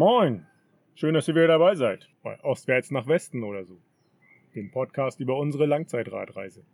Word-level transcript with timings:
Moin! 0.00 0.46
Schön, 0.94 1.12
dass 1.12 1.28
ihr 1.28 1.34
wieder 1.34 1.48
dabei 1.48 1.74
seid. 1.74 2.08
Bei 2.22 2.42
Ostwärts 2.42 2.90
nach 2.90 3.06
Westen 3.06 3.44
oder 3.44 3.66
so. 3.66 3.76
Dem 4.54 4.70
Podcast 4.70 5.20
über 5.20 5.36
unsere 5.36 5.66
Langzeitradreise. 5.66 6.64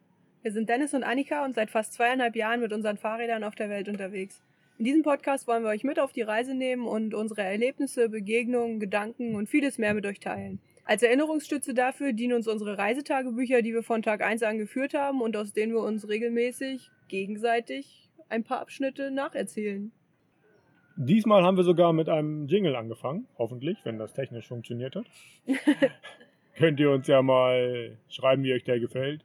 Wir 0.43 0.53
sind 0.53 0.69
Dennis 0.69 0.95
und 0.95 1.03
Annika 1.03 1.45
und 1.45 1.57
seit 1.57 1.73
fast 1.73 1.95
zweieinhalb 1.95 2.37
Jahren 2.37 2.61
mit 2.61 2.73
unseren 2.73 2.99
Fahrrädern 2.99 3.43
auf 3.43 3.57
der 3.57 3.69
Welt 3.69 3.89
unterwegs. 3.89 4.45
In 4.79 4.85
diesem 4.85 5.03
Podcast 5.03 5.49
wollen 5.49 5.65
wir 5.65 5.71
euch 5.71 5.83
mit 5.83 5.99
auf 5.99 6.13
die 6.13 6.23
Reise 6.23 6.55
nehmen 6.55 6.87
und 6.87 7.15
unsere 7.15 7.43
Erlebnisse, 7.43 8.09
Begegnungen, 8.09 8.79
Gedanken 8.79 9.35
und 9.35 9.49
vieles 9.49 9.77
mehr 9.77 9.95
mit 9.95 10.07
euch 10.07 10.21
teilen. 10.21 10.61
Als 10.85 11.03
Erinnerungsstütze 11.03 11.75
dafür 11.75 12.13
dienen 12.13 12.35
uns 12.35 12.47
unsere 12.47 12.79
Reisetagebücher, 12.79 13.61
die 13.61 13.75
wir 13.75 13.83
von 13.83 14.03
Tag 14.03 14.23
1 14.23 14.45
an 14.45 14.57
geführt 14.57 14.95
haben 14.95 15.21
und 15.21 15.37
aus 15.37 15.53
denen 15.53 15.73
wir 15.73 15.83
uns 15.83 16.09
regelmäßig 16.09 16.93
gegenseitig 17.09 18.09
ein 18.29 18.45
paar 18.45 18.61
Abschnitte 18.61 19.11
nacherzählen. 19.11 19.91
Diesmal 20.99 21.43
haben 21.43 21.59
wir 21.59 21.65
sogar 21.65 21.93
mit 21.93 22.09
einem 22.09 22.47
Jingle 22.47 22.75
angefangen, 22.75 23.27
hoffentlich, 23.37 23.77
wenn 23.85 23.99
das 23.99 24.15
technisch 24.15 24.49
funktioniert 24.49 24.97
hat. 24.97 25.05
Könnt 26.57 26.81
ihr 26.81 26.91
uns 26.91 27.07
ja 27.07 27.21
mal 27.21 27.99
schreiben, 28.09 28.43
wie 28.45 28.55
euch 28.55 28.65
der 28.65 28.81
gefällt. 28.81 29.23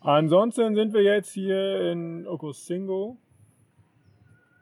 Ansonsten 0.00 0.74
sind 0.74 0.92
wir 0.92 1.02
jetzt 1.02 1.32
hier 1.32 1.92
in 1.92 2.26
Okosingo. 2.26 3.16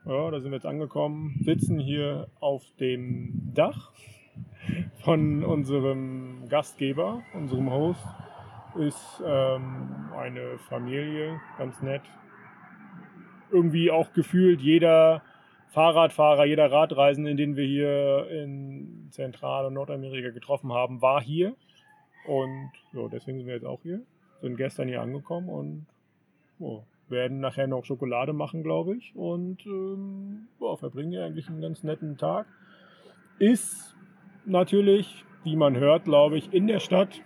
Ja, 0.05 0.31
da 0.31 0.41
sind 0.41 0.51
wir 0.51 0.57
jetzt 0.57 0.67
angekommen, 0.67 1.41
sitzen 1.41 1.79
hier 1.79 2.29
auf 2.41 2.65
dem 2.79 3.53
Dach 3.55 3.91
von 5.03 5.43
unserem 5.43 6.49
Gastgeber, 6.51 7.23
unserem 7.33 7.71
Host. 7.71 8.07
Ist 8.79 9.23
ähm, 9.27 10.11
eine 10.15 10.59
Familie, 10.69 11.41
ganz 11.57 11.81
nett. 11.81 12.03
Irgendwie 13.51 13.91
auch 13.91 14.13
gefühlt 14.13 14.61
jeder 14.61 15.23
Fahrradfahrer, 15.71 16.47
jeder 16.47 16.71
Radreisende, 16.71 17.35
den 17.37 17.57
wir 17.57 17.65
hier 17.65 18.27
in 18.31 19.09
Zentral- 19.11 19.67
und 19.67 19.75
Nordamerika 19.75 20.31
getroffen 20.31 20.73
haben, 20.73 21.01
war 21.01 21.23
hier. 21.23 21.55
Und 22.27 22.71
so, 22.93 23.09
deswegen 23.09 23.39
sind 23.39 23.47
wir 23.47 23.55
jetzt 23.55 23.67
auch 23.67 23.81
hier. 23.83 24.01
Sind 24.41 24.57
gestern 24.57 24.89
hier 24.89 25.01
angekommen 25.01 25.49
und 25.49 25.87
oh, 26.59 26.83
werden 27.09 27.41
nachher 27.41 27.67
noch 27.67 27.85
Schokolade 27.85 28.33
machen, 28.33 28.63
glaube 28.63 28.97
ich. 28.97 29.15
Und 29.15 29.65
ähm, 29.65 30.49
oh, 30.59 30.77
verbringen 30.77 31.13
hier 31.13 31.25
eigentlich 31.25 31.49
einen 31.49 31.61
ganz 31.61 31.85
netten 31.85 32.19
Tag. 32.19 32.47
Ist 33.39 33.97
natürlich, 34.47 35.25
wie 35.45 35.57
man 35.57 35.77
hört, 35.77 36.05
glaube 36.05 36.37
ich, 36.37 36.53
in 36.53 36.67
der 36.67 36.81
Stadt 36.81 37.23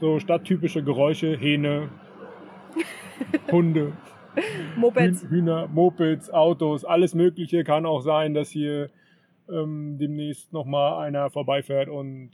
so 0.00 0.18
stadttypische 0.18 0.82
Geräusche, 0.82 1.36
Hähne, 1.36 1.90
Hunde. 3.52 3.92
Mopeds. 4.76 5.28
Hühner, 5.28 5.68
Mopeds, 5.68 6.30
Autos, 6.30 6.84
alles 6.84 7.14
Mögliche. 7.14 7.64
Kann 7.64 7.86
auch 7.86 8.00
sein, 8.00 8.34
dass 8.34 8.50
hier 8.50 8.90
ähm, 9.48 9.98
demnächst 9.98 10.52
nochmal 10.52 11.04
einer 11.06 11.30
vorbeifährt 11.30 11.88
und, 11.88 12.30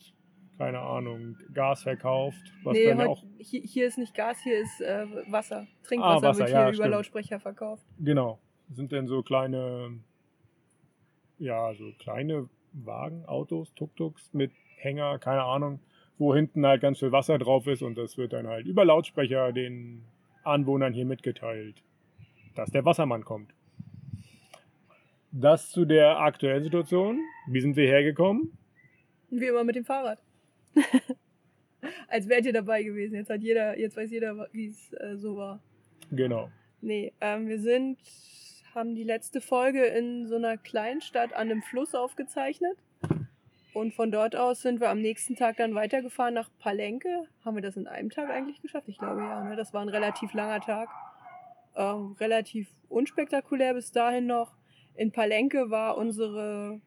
keine 0.59 0.81
Ahnung, 0.81 1.37
Gas 1.53 1.83
verkauft. 1.83 2.43
Was 2.65 2.75
nee, 2.75 2.93
heute, 2.93 3.09
auch 3.09 3.23
hier, 3.39 3.63
hier, 3.63 3.87
ist 3.87 3.99
nicht 3.99 4.15
Gas, 4.15 4.39
hier 4.43 4.61
ist 4.61 4.81
äh, 4.81 5.07
Wasser. 5.29 5.67
Trinkwasser 5.85 6.27
ah, 6.27 6.29
Wasser, 6.29 6.39
wird 6.41 6.49
hier 6.49 6.59
ja, 6.59 6.67
über 6.67 6.75
stimmt. 6.75 6.91
Lautsprecher 6.91 7.41
verkauft. 7.41 7.85
Genau. 7.99 8.39
Sind 8.71 8.93
denn 8.93 9.07
so 9.07 9.23
kleine, 9.23 9.99
ja, 11.39 11.75
so 11.75 11.93
kleine 11.99 12.49
Wagen, 12.73 13.25
Autos, 13.27 13.75
Tuk-Tuks 13.75 14.33
mit 14.33 14.53
Hänger, 14.77 15.19
keine 15.19 15.43
Ahnung, 15.43 15.81
wo 16.19 16.35
hinten 16.35 16.67
halt 16.67 16.81
ganz 16.81 16.99
viel 16.99 17.13
Wasser 17.13 17.39
drauf 17.39 17.67
ist 17.67 17.83
und 17.83 17.97
das 17.99 18.17
wird 18.17 18.33
dann 18.33 18.47
halt 18.47 18.67
über 18.67 18.85
Lautsprecher 18.85 19.53
den 19.53 20.05
Anwohnern 20.43 20.93
hier 20.93 21.05
mitgeteilt 21.05 21.83
dass 22.55 22.71
der 22.71 22.85
Wassermann 22.85 23.25
kommt. 23.25 23.53
Das 25.31 25.71
zu 25.71 25.87
der 25.87 26.19
aktuellen 26.21 26.63
Situation. 26.63 27.21
Wie 27.47 27.61
sind 27.61 27.75
wir 27.77 27.87
hergekommen? 27.87 28.53
Wie 29.31 29.47
immer 29.47 29.65
mit 29.65 29.77
dem 29.77 29.85
Fahrrad. 29.85 30.19
Als 32.09 32.29
wärt 32.29 32.45
ihr 32.45 32.53
dabei 32.53 32.83
gewesen. 32.83 33.15
Jetzt 33.15 33.31
hat 33.31 33.43
jeder, 33.43 33.79
jetzt 33.79 33.97
weiß 33.97 34.11
jeder, 34.11 34.47
wie 34.53 34.67
es 34.67 34.93
äh, 34.93 35.17
so 35.17 35.37
war. 35.37 35.61
Genau. 36.11 36.51
Nee, 36.83 37.15
ähm, 37.23 37.49
wir 37.49 37.59
sind, 37.59 37.99
haben 38.75 38.95
die 38.95 39.05
letzte 39.05 39.41
Folge 39.41 39.85
in 39.85 40.27
so 40.27 40.37
einer 40.37 40.59
Kleinstadt 40.59 41.33
an 41.33 41.51
einem 41.51 41.63
Fluss 41.63 41.95
aufgezeichnet. 41.95 42.77
Und 43.73 43.95
von 43.95 44.11
dort 44.11 44.37
aus 44.37 44.61
sind 44.61 44.81
wir 44.81 44.91
am 44.91 45.01
nächsten 45.01 45.35
Tag 45.35 45.57
dann 45.57 45.75
weitergefahren 45.75 46.35
nach 46.35 46.51
Palenque. 46.59 47.27
Haben 47.43 47.57
wir 47.57 47.63
das 47.63 47.79
in 47.79 47.87
einem 47.87 48.11
Tag 48.11 48.29
eigentlich 48.29 48.61
geschafft? 48.61 48.87
Ich 48.89 48.99
glaube 48.99 49.23
ja. 49.23 49.43
Ne? 49.45 49.57
Das 49.57 49.73
war 49.73 49.81
ein 49.81 49.89
relativ 49.89 50.35
langer 50.35 50.61
Tag 50.61 50.91
ähm, 51.77 52.13
relativ 52.21 52.69
unspektakulär 52.89 53.75
bis 53.75 53.93
dahin 53.93 54.27
noch. 54.27 54.57
In 54.95 55.13
Palenque 55.13 55.71
war 55.71 55.97
unsere 55.97 56.81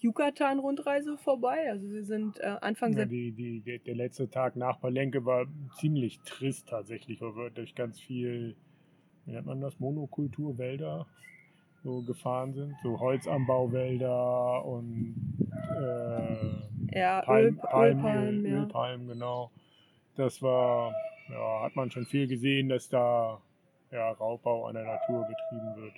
Yucatan-Rundreise 0.00 1.18
vorbei. 1.18 1.70
Also 1.70 1.90
wir 1.90 2.04
sind 2.04 2.38
äh, 2.40 2.56
Anfang 2.60 2.96
ja, 2.96 3.04
die, 3.04 3.32
die, 3.32 3.60
der, 3.60 3.78
der 3.78 3.94
letzte 3.94 4.30
Tag 4.30 4.56
nach 4.56 4.80
Palenque 4.80 5.24
war 5.24 5.46
ziemlich 5.78 6.20
trist 6.20 6.68
tatsächlich, 6.68 7.20
weil 7.20 7.36
wir 7.36 7.50
durch 7.50 7.74
ganz 7.74 8.00
viel, 8.00 8.56
wie 9.26 9.32
nennt 9.32 9.46
man 9.46 9.60
das, 9.60 9.78
Monokulturwälder 9.78 11.06
so 11.82 12.02
gefahren 12.02 12.52
sind, 12.52 12.76
so 12.82 13.00
Holzanbauwälder 13.00 14.64
und 14.64 15.14
äh, 15.78 16.98
ja, 16.98 17.22
Palm, 17.22 17.46
Öl, 17.46 17.54
Palm, 17.56 17.98
Ölpalmen, 17.98 18.44
Öl, 18.44 18.50
ja. 18.50 18.62
Ölpalmen, 18.62 19.08
genau. 19.08 19.50
Das 20.16 20.42
war, 20.42 20.92
ja, 21.30 21.62
hat 21.62 21.76
man 21.76 21.90
schon 21.90 22.04
viel 22.04 22.26
gesehen, 22.26 22.68
dass 22.68 22.88
da 22.88 23.40
ja, 23.90 24.10
Raubbau 24.12 24.66
an 24.66 24.74
der 24.74 24.84
Natur 24.84 25.26
betrieben 25.26 25.76
wird. 25.76 25.94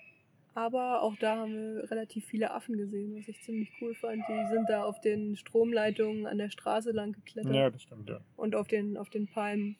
Aber 0.54 1.02
auch 1.02 1.16
da 1.16 1.36
haben 1.36 1.52
wir 1.52 1.90
relativ 1.90 2.26
viele 2.26 2.50
Affen 2.50 2.76
gesehen, 2.76 3.16
was 3.16 3.26
ich 3.26 3.40
ziemlich 3.42 3.70
cool 3.80 3.94
fand. 3.94 4.22
Die 4.28 4.46
sind 4.48 4.68
da 4.68 4.84
auf 4.84 5.00
den 5.00 5.34
Stromleitungen 5.36 6.26
an 6.26 6.36
der 6.36 6.50
Straße 6.50 6.90
lang 6.90 7.12
geklettert. 7.12 7.54
Ja, 7.54 7.70
das 7.70 7.82
stimmt, 7.82 8.10
ja. 8.10 8.20
Und 8.36 8.54
auf 8.54 8.68
den, 8.68 8.98
auf 8.98 9.08
den 9.08 9.28
Palmen. 9.28 9.76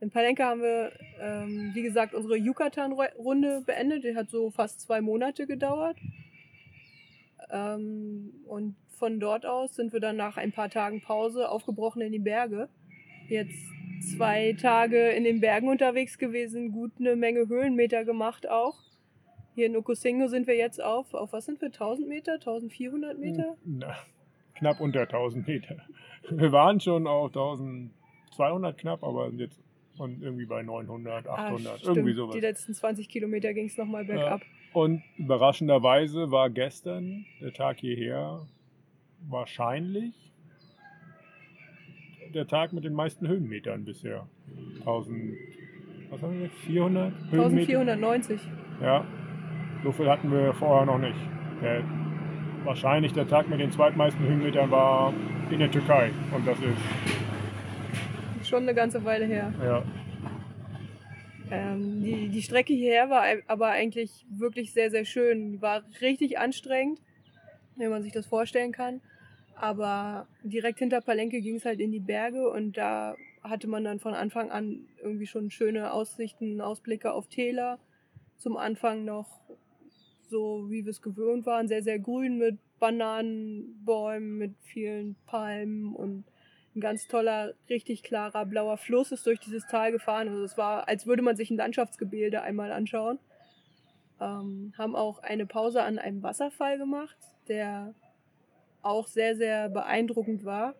In 0.00 0.10
Palenka 0.10 0.44
haben 0.46 0.62
wir, 0.62 0.92
ähm, 1.20 1.72
wie 1.74 1.82
gesagt, 1.82 2.14
unsere 2.14 2.36
Yucatan-Runde 2.36 3.62
beendet. 3.66 4.04
Die 4.04 4.16
hat 4.16 4.30
so 4.30 4.50
fast 4.50 4.80
zwei 4.80 5.02
Monate 5.02 5.46
gedauert. 5.46 5.98
Ähm, 7.50 8.32
und 8.46 8.76
von 8.88 9.20
dort 9.20 9.44
aus 9.44 9.74
sind 9.74 9.92
wir 9.92 10.00
dann 10.00 10.16
nach 10.16 10.38
ein 10.38 10.52
paar 10.52 10.70
Tagen 10.70 11.02
Pause 11.02 11.50
aufgebrochen 11.50 12.00
in 12.00 12.12
die 12.12 12.18
Berge. 12.18 12.70
Jetzt 13.28 13.70
zwei 14.00 14.54
Tage 14.54 15.10
in 15.10 15.24
den 15.24 15.40
Bergen 15.40 15.68
unterwegs 15.68 16.18
gewesen, 16.18 16.72
gut 16.72 16.92
eine 16.98 17.16
Menge 17.16 17.48
Höhenmeter 17.48 18.04
gemacht 18.04 18.48
auch. 18.48 18.78
Hier 19.54 19.66
in 19.66 19.76
Okosingo 19.76 20.28
sind 20.28 20.46
wir 20.46 20.56
jetzt 20.56 20.82
auf, 20.82 21.12
auf 21.14 21.32
was 21.32 21.46
sind 21.46 21.60
wir, 21.60 21.68
1000 21.68 22.08
Meter, 22.08 22.34
1400 22.34 23.18
Meter? 23.18 23.56
Na, 23.64 23.96
knapp 24.54 24.80
unter 24.80 25.02
1000 25.02 25.46
Meter. 25.46 25.76
Wir 26.30 26.52
waren 26.52 26.80
schon 26.80 27.06
auf 27.06 27.28
1200 27.28 28.78
knapp, 28.78 29.02
aber 29.02 29.30
sind 29.30 29.40
jetzt 29.40 29.60
und 30.00 30.22
irgendwie 30.22 30.46
bei 30.46 30.62
900, 30.62 31.28
800, 31.28 31.72
ah, 31.72 31.78
irgendwie 31.84 32.14
sowas. 32.14 32.34
Die 32.34 32.40
letzten 32.40 32.72
20 32.72 33.08
Kilometer 33.08 33.52
ging 33.52 33.66
es 33.66 33.76
nochmal 33.76 34.06
bergab. 34.06 34.40
Ja. 34.40 34.46
Und 34.72 35.02
überraschenderweise 35.18 36.30
war 36.30 36.48
gestern, 36.48 37.26
der 37.40 37.52
Tag 37.52 37.80
hierher, 37.80 38.46
wahrscheinlich 39.28 40.29
der 42.34 42.46
Tag 42.46 42.72
mit 42.72 42.84
den 42.84 42.94
meisten 42.94 43.26
Höhenmetern 43.26 43.84
bisher. 43.84 44.26
1000, 44.80 45.34
was 46.10 46.22
haben 46.22 46.34
wir 46.34 46.46
jetzt? 46.46 46.58
400? 46.58 47.12
1490. 47.32 48.40
Ja, 48.82 49.04
so 49.82 49.92
viel 49.92 50.08
hatten 50.08 50.32
wir 50.32 50.52
vorher 50.54 50.86
noch 50.86 50.98
nicht. 50.98 51.18
Der, 51.62 51.82
wahrscheinlich 52.64 53.12
der 53.12 53.28
Tag 53.28 53.48
mit 53.48 53.60
den 53.60 53.70
zweitmeisten 53.70 54.26
Höhenmetern 54.26 54.70
war 54.70 55.12
in 55.50 55.58
der 55.58 55.70
Türkei. 55.70 56.10
Und 56.34 56.46
das 56.46 56.58
ist. 56.58 58.48
Schon 58.48 58.62
eine 58.62 58.74
ganze 58.74 59.04
Weile 59.04 59.26
her. 59.26 59.52
Ja. 59.62 59.82
Ähm, 61.50 62.02
die, 62.02 62.28
die 62.28 62.42
Strecke 62.42 62.72
hierher 62.72 63.10
war 63.10 63.24
aber 63.48 63.68
eigentlich 63.68 64.24
wirklich 64.30 64.72
sehr, 64.72 64.90
sehr 64.90 65.04
schön. 65.04 65.52
Die 65.52 65.62
war 65.62 65.82
richtig 66.00 66.38
anstrengend, 66.38 67.00
wenn 67.76 67.90
man 67.90 68.02
sich 68.02 68.12
das 68.12 68.26
vorstellen 68.26 68.72
kann. 68.72 69.00
Aber 69.60 70.26
direkt 70.42 70.78
hinter 70.78 71.02
Palenque 71.02 71.42
ging 71.42 71.56
es 71.56 71.66
halt 71.66 71.80
in 71.80 71.92
die 71.92 72.00
Berge 72.00 72.48
und 72.48 72.78
da 72.78 73.14
hatte 73.42 73.68
man 73.68 73.84
dann 73.84 74.00
von 74.00 74.14
Anfang 74.14 74.50
an 74.50 74.88
irgendwie 75.02 75.26
schon 75.26 75.50
schöne 75.50 75.92
Aussichten, 75.92 76.62
Ausblicke 76.62 77.12
auf 77.12 77.28
Täler. 77.28 77.78
Zum 78.38 78.56
Anfang 78.56 79.04
noch 79.04 79.28
so, 80.30 80.70
wie 80.70 80.86
wir 80.86 80.90
es 80.90 81.02
gewöhnt 81.02 81.44
waren, 81.44 81.68
sehr, 81.68 81.82
sehr 81.82 81.98
grün 81.98 82.38
mit 82.38 82.58
Bananenbäumen, 82.78 84.38
mit 84.38 84.54
vielen 84.62 85.16
Palmen 85.26 85.94
und 85.94 86.24
ein 86.74 86.80
ganz 86.80 87.06
toller, 87.06 87.52
richtig 87.68 88.02
klarer 88.02 88.46
blauer 88.46 88.78
Fluss 88.78 89.12
ist 89.12 89.26
durch 89.26 89.40
dieses 89.40 89.66
Tal 89.66 89.92
gefahren. 89.92 90.28
Also 90.28 90.42
es 90.42 90.56
war, 90.56 90.88
als 90.88 91.06
würde 91.06 91.20
man 91.20 91.36
sich 91.36 91.50
ein 91.50 91.58
Landschaftsgebilde 91.58 92.40
einmal 92.40 92.72
anschauen. 92.72 93.18
Ähm, 94.22 94.72
haben 94.78 94.96
auch 94.96 95.18
eine 95.18 95.44
Pause 95.44 95.82
an 95.82 95.98
einem 95.98 96.22
Wasserfall 96.22 96.78
gemacht, 96.78 97.18
der 97.48 97.94
auch 98.82 99.06
sehr, 99.06 99.36
sehr 99.36 99.68
beeindruckend 99.68 100.44
war. 100.44 100.74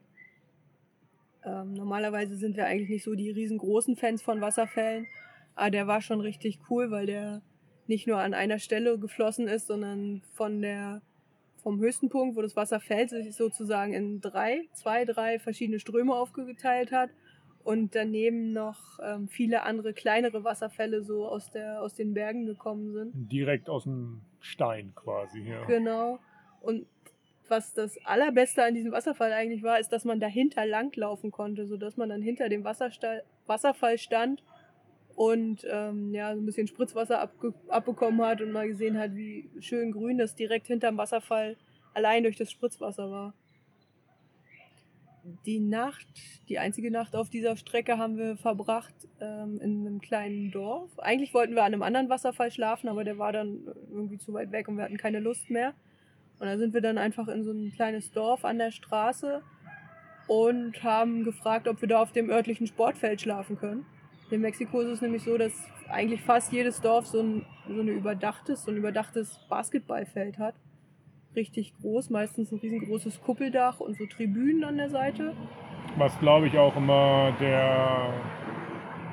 Ähm, 1.45 1.73
normalerweise 1.75 2.37
sind 2.37 2.57
wir 2.57 2.67
eigentlich 2.67 2.91
nicht 2.91 3.05
so 3.05 3.15
die 3.15 3.31
riesengroßen 3.31 3.97
Fans 3.97 4.23
von 4.23 4.41
Wasserfällen, 4.41 5.07
aber 5.55 5.71
der 5.71 5.87
war 5.87 6.01
schon 6.01 6.21
richtig 6.21 6.59
cool, 6.69 6.91
weil 6.91 7.07
der 7.07 7.43
nicht 7.87 8.07
nur 8.07 8.19
an 8.19 8.35
einer 8.35 8.59
Stelle 8.59 8.99
geflossen 8.99 9.49
ist, 9.49 9.67
sondern 9.67 10.23
von 10.35 10.61
der 10.61 11.03
vom 11.63 11.79
höchsten 11.79 12.09
Punkt, 12.09 12.37
wo 12.37 12.43
das 12.43 12.57
Wasser 12.57 12.81
fällt, 12.81 13.11
sich 13.11 13.35
sozusagen 13.35 13.93
in 13.93 14.21
drei, 14.21 14.69
zwei, 14.73 15.05
drei 15.05 15.39
verschiedene 15.39 15.79
Ströme 15.79 16.15
aufgeteilt 16.15 16.91
hat 16.93 17.11
und 17.63 17.95
daneben 17.95 18.53
noch 18.53 18.99
ähm, 19.03 19.29
viele 19.29 19.63
andere 19.63 19.93
kleinere 19.93 20.45
Wasserfälle 20.45 21.03
so 21.03 21.27
aus, 21.27 21.51
der, 21.51 21.83
aus 21.83 21.95
den 21.95 22.15
Bergen 22.15 22.47
gekommen 22.47 22.93
sind. 22.93 23.13
Direkt 23.31 23.69
aus 23.69 23.85
dem 23.85 24.23
Stein 24.41 24.93
quasi, 24.95 25.41
ja. 25.41 25.65
Genau. 25.67 26.19
Und 26.63 26.87
was 27.51 27.75
das 27.75 27.99
Allerbeste 28.05 28.65
an 28.65 28.75
diesem 28.75 28.93
Wasserfall 28.93 29.33
eigentlich 29.33 29.63
war, 29.63 29.79
ist, 29.79 29.93
dass 29.93 30.05
man 30.05 30.21
dahinter 30.21 30.65
langlaufen 30.67 31.31
konnte, 31.31 31.67
sodass 31.67 31.97
man 31.97 32.09
dann 32.09 32.23
hinter 32.23 32.49
dem 32.49 32.65
Wassersta 32.65 33.21
Wasserfall 33.47 33.99
stand 33.99 34.43
und 35.17 35.67
ähm, 35.69 36.15
ja, 36.15 36.35
so 36.35 36.41
ein 36.41 36.47
bisschen 36.47 36.67
Spritzwasser 36.67 37.21
abge 37.21 37.53
abbekommen 37.69 38.23
hat 38.23 38.41
und 38.41 38.53
mal 38.53 38.69
gesehen 38.69 38.97
hat, 38.99 39.15
wie 39.15 39.51
schön 39.61 39.93
grün 39.93 40.19
das 40.19 40.35
direkt 40.35 40.69
hinterm 40.69 40.97
Wasserfall 40.97 41.57
allein 41.93 42.23
durch 42.23 42.37
das 42.37 42.51
Spritzwasser 42.51 43.11
war. 43.11 43.35
Die 45.45 45.61
Nacht, 45.61 46.09
die 46.49 46.59
einzige 46.59 46.91
Nacht 46.91 47.15
auf 47.15 47.29
dieser 47.29 47.57
Strecke 47.57 47.99
haben 47.99 48.17
wir 48.17 48.37
verbracht 48.37 48.95
ähm, 49.21 49.61
in 49.61 49.87
einem 49.87 50.01
kleinen 50.01 50.51
Dorf. 50.51 50.99
Eigentlich 50.99 51.35
wollten 51.35 51.55
wir 51.55 51.65
an 51.65 51.75
einem 51.75 51.83
anderen 51.83 52.09
Wasserfall 52.09 52.51
schlafen, 52.51 52.89
aber 52.89 53.05
der 53.05 53.19
war 53.19 53.33
dann 53.33 53.61
irgendwie 53.91 54.19
zu 54.19 54.33
weit 54.33 54.53
weg 54.53 54.69
und 54.69 54.79
wir 54.79 54.85
hatten 54.85 54.97
keine 54.97 55.21
Lust 55.21 55.51
mehr. 55.51 55.75
Und 56.41 56.47
da 56.47 56.57
sind 56.57 56.73
wir 56.73 56.81
dann 56.81 56.97
einfach 56.97 57.29
in 57.29 57.45
so 57.45 57.53
ein 57.53 57.71
kleines 57.71 58.11
Dorf 58.13 58.47
an 58.47 58.59
der 58.59 58.71
Straße 58.71 59.43
und 60.27 60.83
haben 60.83 61.23
gefragt, 61.23 61.69
ob 61.69 61.81
wir 61.83 61.89
da 61.89 62.01
auf 62.01 62.13
dem 62.13 62.31
örtlichen 62.31 62.67
Sportfeld 62.67 63.21
schlafen 63.21 63.59
können. 63.59 63.85
In 64.31 64.41
Mexiko 64.41 64.81
ist 64.81 64.89
es 64.89 65.01
nämlich 65.03 65.23
so, 65.23 65.37
dass 65.37 65.53
eigentlich 65.91 66.23
fast 66.23 66.51
jedes 66.51 66.81
Dorf 66.81 67.07
so 67.07 67.21
ein, 67.21 67.47
so 67.69 67.81
eine 67.81 67.91
überdachtes, 67.91 68.65
so 68.65 68.71
ein 68.71 68.79
überdachtes 68.79 69.39
Basketballfeld 69.51 70.39
hat. 70.39 70.55
Richtig 71.37 71.75
groß, 71.81 72.09
meistens 72.09 72.51
ein 72.53 72.59
riesengroßes 72.59 73.21
Kuppeldach 73.21 73.81
und 73.81 73.99
so 73.99 74.07
Tribünen 74.07 74.65
an 74.65 74.79
der 74.79 74.89
Seite. 74.89 75.35
Was 75.99 76.19
glaube 76.21 76.47
ich 76.47 76.57
auch 76.57 76.75
immer 76.75 77.37
der 77.39 78.15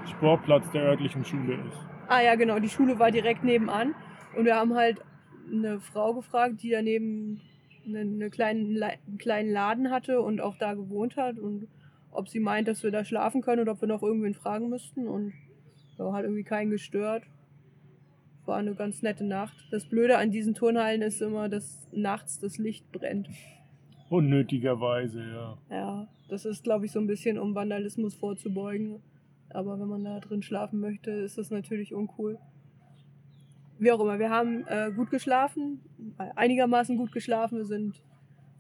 Sportplatz 0.06 0.70
der 0.72 0.84
örtlichen 0.84 1.26
Schule 1.26 1.56
ist. 1.56 1.78
Ah 2.08 2.22
ja, 2.22 2.36
genau, 2.36 2.60
die 2.60 2.70
Schule 2.70 3.00
war 3.00 3.12
direkt 3.12 3.44
nebenan 3.44 3.96
und 4.38 4.46
wir 4.46 4.56
haben 4.56 4.76
halt 4.76 5.02
eine 5.52 5.80
Frau 5.80 6.14
gefragt, 6.14 6.62
die 6.62 6.72
daneben 6.72 7.42
einen, 7.86 8.16
eine 8.16 8.30
kleinen, 8.30 8.82
einen 8.82 9.18
kleinen 9.18 9.52
Laden 9.52 9.92
hatte 9.92 10.22
und 10.22 10.42
auch 10.42 10.58
da 10.58 10.74
gewohnt 10.74 11.16
hat 11.18 11.40
und 11.40 11.68
ob 12.12 12.30
sie 12.30 12.40
meint, 12.40 12.68
dass 12.68 12.84
wir 12.84 12.92
da 12.92 13.06
schlafen 13.06 13.42
können 13.42 13.62
oder 13.62 13.74
ob 13.74 13.82
wir 13.82 13.88
noch 13.88 14.04
irgendwen 14.04 14.34
fragen 14.34 14.70
müssten 14.70 15.08
und 15.08 15.34
ja, 15.98 16.12
hat 16.14 16.24
irgendwie 16.24 16.44
keinen 16.44 16.72
gestört. 16.72 17.24
War 18.46 18.58
eine 18.58 18.76
ganz 18.76 19.02
nette 19.02 19.26
Nacht. 19.26 19.56
Das 19.72 19.86
Blöde 19.86 20.18
an 20.18 20.32
diesen 20.32 20.54
Turnhallen 20.54 21.02
ist 21.02 21.22
immer, 21.22 21.50
dass 21.50 21.88
nachts 21.92 22.40
das 22.40 22.58
Licht 22.58 22.92
brennt. 22.92 23.30
Unnötigerweise, 24.10 25.22
ja. 25.22 25.58
Ja, 25.70 26.08
das 26.30 26.46
ist, 26.46 26.64
glaube 26.64 26.86
ich, 26.86 26.94
so 26.94 27.00
ein 27.00 27.08
bisschen, 27.08 27.38
um 27.38 27.56
Vandalismus 27.56 28.16
vorzubeugen. 28.16 29.02
Aber 29.50 29.80
wenn 29.80 29.88
man 29.88 30.06
da 30.06 30.20
drin 30.20 30.42
schlafen 30.42 30.80
möchte, 30.80 31.12
ist 31.12 31.38
das 31.38 31.52
natürlich 31.52 31.94
uncool 31.94 32.38
wie 33.80 33.92
auch 33.92 34.00
immer, 34.00 34.20
wir 34.20 34.30
haben 34.30 34.66
äh, 34.68 34.92
gut 34.96 35.10
geschlafen, 35.10 35.82
einigermaßen 36.36 36.98
gut 36.98 37.12
geschlafen. 37.12 37.58
Wir 37.58 37.66
sind 37.66 38.02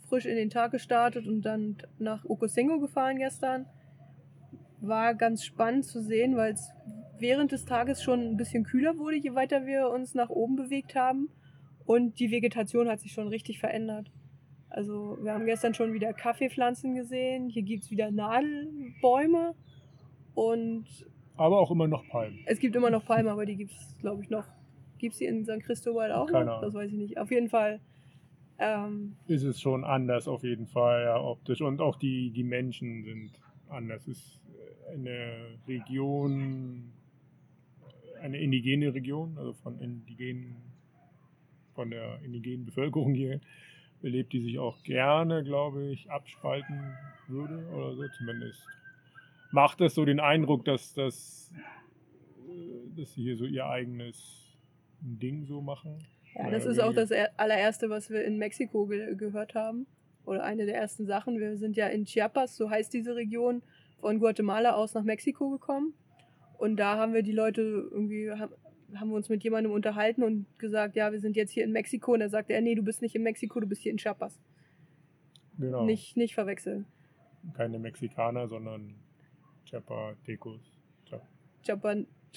frisch 0.07 0.25
in 0.25 0.35
den 0.35 0.49
Tag 0.49 0.71
gestartet 0.71 1.27
und 1.27 1.41
dann 1.41 1.77
nach 1.99 2.25
Okosingo 2.25 2.79
gefahren 2.79 3.17
gestern. 3.17 3.65
War 4.79 5.15
ganz 5.15 5.43
spannend 5.43 5.85
zu 5.85 6.01
sehen, 6.01 6.35
weil 6.35 6.53
es 6.53 6.71
während 7.19 7.51
des 7.51 7.65
Tages 7.65 8.03
schon 8.03 8.21
ein 8.21 8.37
bisschen 8.37 8.63
kühler 8.63 8.97
wurde, 8.97 9.17
je 9.17 9.33
weiter 9.33 9.65
wir 9.65 9.89
uns 9.89 10.13
nach 10.13 10.29
oben 10.29 10.55
bewegt 10.55 10.95
haben. 10.95 11.29
Und 11.85 12.19
die 12.19 12.31
Vegetation 12.31 12.89
hat 12.89 12.99
sich 12.99 13.13
schon 13.13 13.27
richtig 13.27 13.59
verändert. 13.59 14.11
Also 14.69 15.17
wir 15.21 15.33
haben 15.33 15.45
gestern 15.45 15.73
schon 15.73 15.93
wieder 15.93 16.13
Kaffeepflanzen 16.13 16.95
gesehen. 16.95 17.49
Hier 17.49 17.63
gibt 17.63 17.83
es 17.83 17.91
wieder 17.91 18.11
Nadelbäume. 18.11 19.55
Und 20.35 20.85
aber 21.37 21.59
auch 21.59 21.71
immer 21.71 21.87
noch 21.87 22.07
Palmen. 22.07 22.39
Es 22.45 22.59
gibt 22.59 22.75
immer 22.75 22.89
noch 22.89 23.05
Palmen, 23.05 23.29
aber 23.29 23.45
die 23.45 23.55
gibt 23.55 23.71
es, 23.71 23.97
glaube 23.99 24.23
ich, 24.23 24.29
noch 24.29 24.45
Gibt 24.97 25.13
es 25.13 25.19
die 25.19 25.25
in 25.25 25.45
St. 25.45 25.61
Cristobal 25.61 26.11
auch 26.11 26.27
Keine 26.27 26.45
noch? 26.45 26.61
Das 26.61 26.73
weiß 26.73 26.91
ich 26.91 26.97
nicht. 26.97 27.17
Auf 27.17 27.31
jeden 27.31 27.49
Fall. 27.49 27.79
Ähm, 28.59 29.15
Ist 29.27 29.43
es 29.43 29.61
schon 29.61 29.83
anders 29.83 30.27
auf 30.27 30.43
jeden 30.43 30.65
Fall, 30.65 31.03
ja, 31.03 31.21
optisch. 31.21 31.61
Und 31.61 31.79
auch 31.79 31.95
die, 31.95 32.31
die 32.31 32.43
Menschen 32.43 33.03
sind 33.03 33.31
anders. 33.69 34.07
Es 34.07 34.17
ist 34.17 34.41
eine 34.91 35.59
Region, 35.67 36.91
eine 38.21 38.39
indigene 38.39 38.93
Region, 38.93 39.37
also 39.37 39.53
von 39.53 39.79
indigenen, 39.79 40.55
von 41.75 41.91
der 41.91 42.19
indigenen 42.23 42.65
Bevölkerung 42.65 43.13
hier 43.13 43.39
belebt, 44.01 44.33
die 44.33 44.41
sich 44.41 44.57
auch 44.59 44.81
gerne, 44.83 45.43
glaube 45.43 45.91
ich, 45.91 46.09
abspalten 46.09 46.81
würde 47.27 47.67
oder 47.69 47.95
so 47.95 48.07
zumindest. 48.17 48.61
Macht 49.51 49.81
es 49.81 49.95
so 49.95 50.05
den 50.05 50.19
Eindruck, 50.19 50.65
dass, 50.65 50.93
dass, 50.93 51.53
äh, 52.47 52.99
dass 52.99 53.13
sie 53.13 53.23
hier 53.23 53.37
so 53.37 53.45
ihr 53.45 53.65
eigenes 53.67 54.46
Ding 55.01 55.45
so 55.45 55.61
machen. 55.61 55.99
ja, 56.35 56.49
das 56.49 56.65
ist 56.65 56.79
auch 56.79 56.93
das 56.93 57.11
er- 57.11 57.31
allererste, 57.37 57.89
was 57.89 58.09
wir 58.09 58.23
in 58.25 58.37
Mexiko 58.37 58.85
ge 58.87 59.15
gehört 59.15 59.55
haben. 59.55 59.87
Oder 60.25 60.43
eine 60.43 60.65
der 60.65 60.75
ersten 60.75 61.05
Sachen. 61.05 61.39
Wir 61.39 61.57
sind 61.57 61.77
ja 61.77 61.87
in 61.87 62.03
Chiapas, 62.05 62.57
so 62.57 62.69
heißt 62.69 62.93
diese 62.93 63.15
Region, 63.15 63.61
von 63.99 64.19
Guatemala 64.19 64.73
aus 64.75 64.93
nach 64.93 65.03
Mexiko 65.03 65.49
gekommen. 65.49 65.93
Und 66.57 66.75
da 66.77 66.97
haben 66.97 67.13
wir 67.13 67.23
die 67.23 67.31
Leute 67.31 67.61
irgendwie, 67.61 68.29
haben, 68.31 68.51
wir 69.09 69.15
uns 69.15 69.29
mit 69.29 69.43
jemandem 69.43 69.71
unterhalten 69.71 70.23
und 70.23 70.45
gesagt, 70.59 70.95
ja, 70.95 71.11
wir 71.11 71.19
sind 71.19 71.35
jetzt 71.35 71.51
hier 71.51 71.63
in 71.63 71.71
Mexiko. 71.71 72.13
Und 72.13 72.19
da 72.19 72.29
sagte 72.29 72.53
er, 72.53 72.61
nee, 72.61 72.75
du 72.75 72.83
bist 72.83 73.01
nicht 73.01 73.15
in 73.15 73.23
Mexiko, 73.23 73.59
du 73.59 73.67
bist 73.67 73.81
hier 73.81 73.91
in 73.91 73.97
Chiapas. 73.97 74.37
Genau. 75.57 75.85
Nicht, 75.85 76.17
nicht 76.17 76.33
verwechseln. 76.35 76.85
Keine 77.55 77.79
Mexikaner, 77.79 78.47
sondern 78.47 78.95
Chapatecos. 79.65 80.59
Cha- 81.05 81.21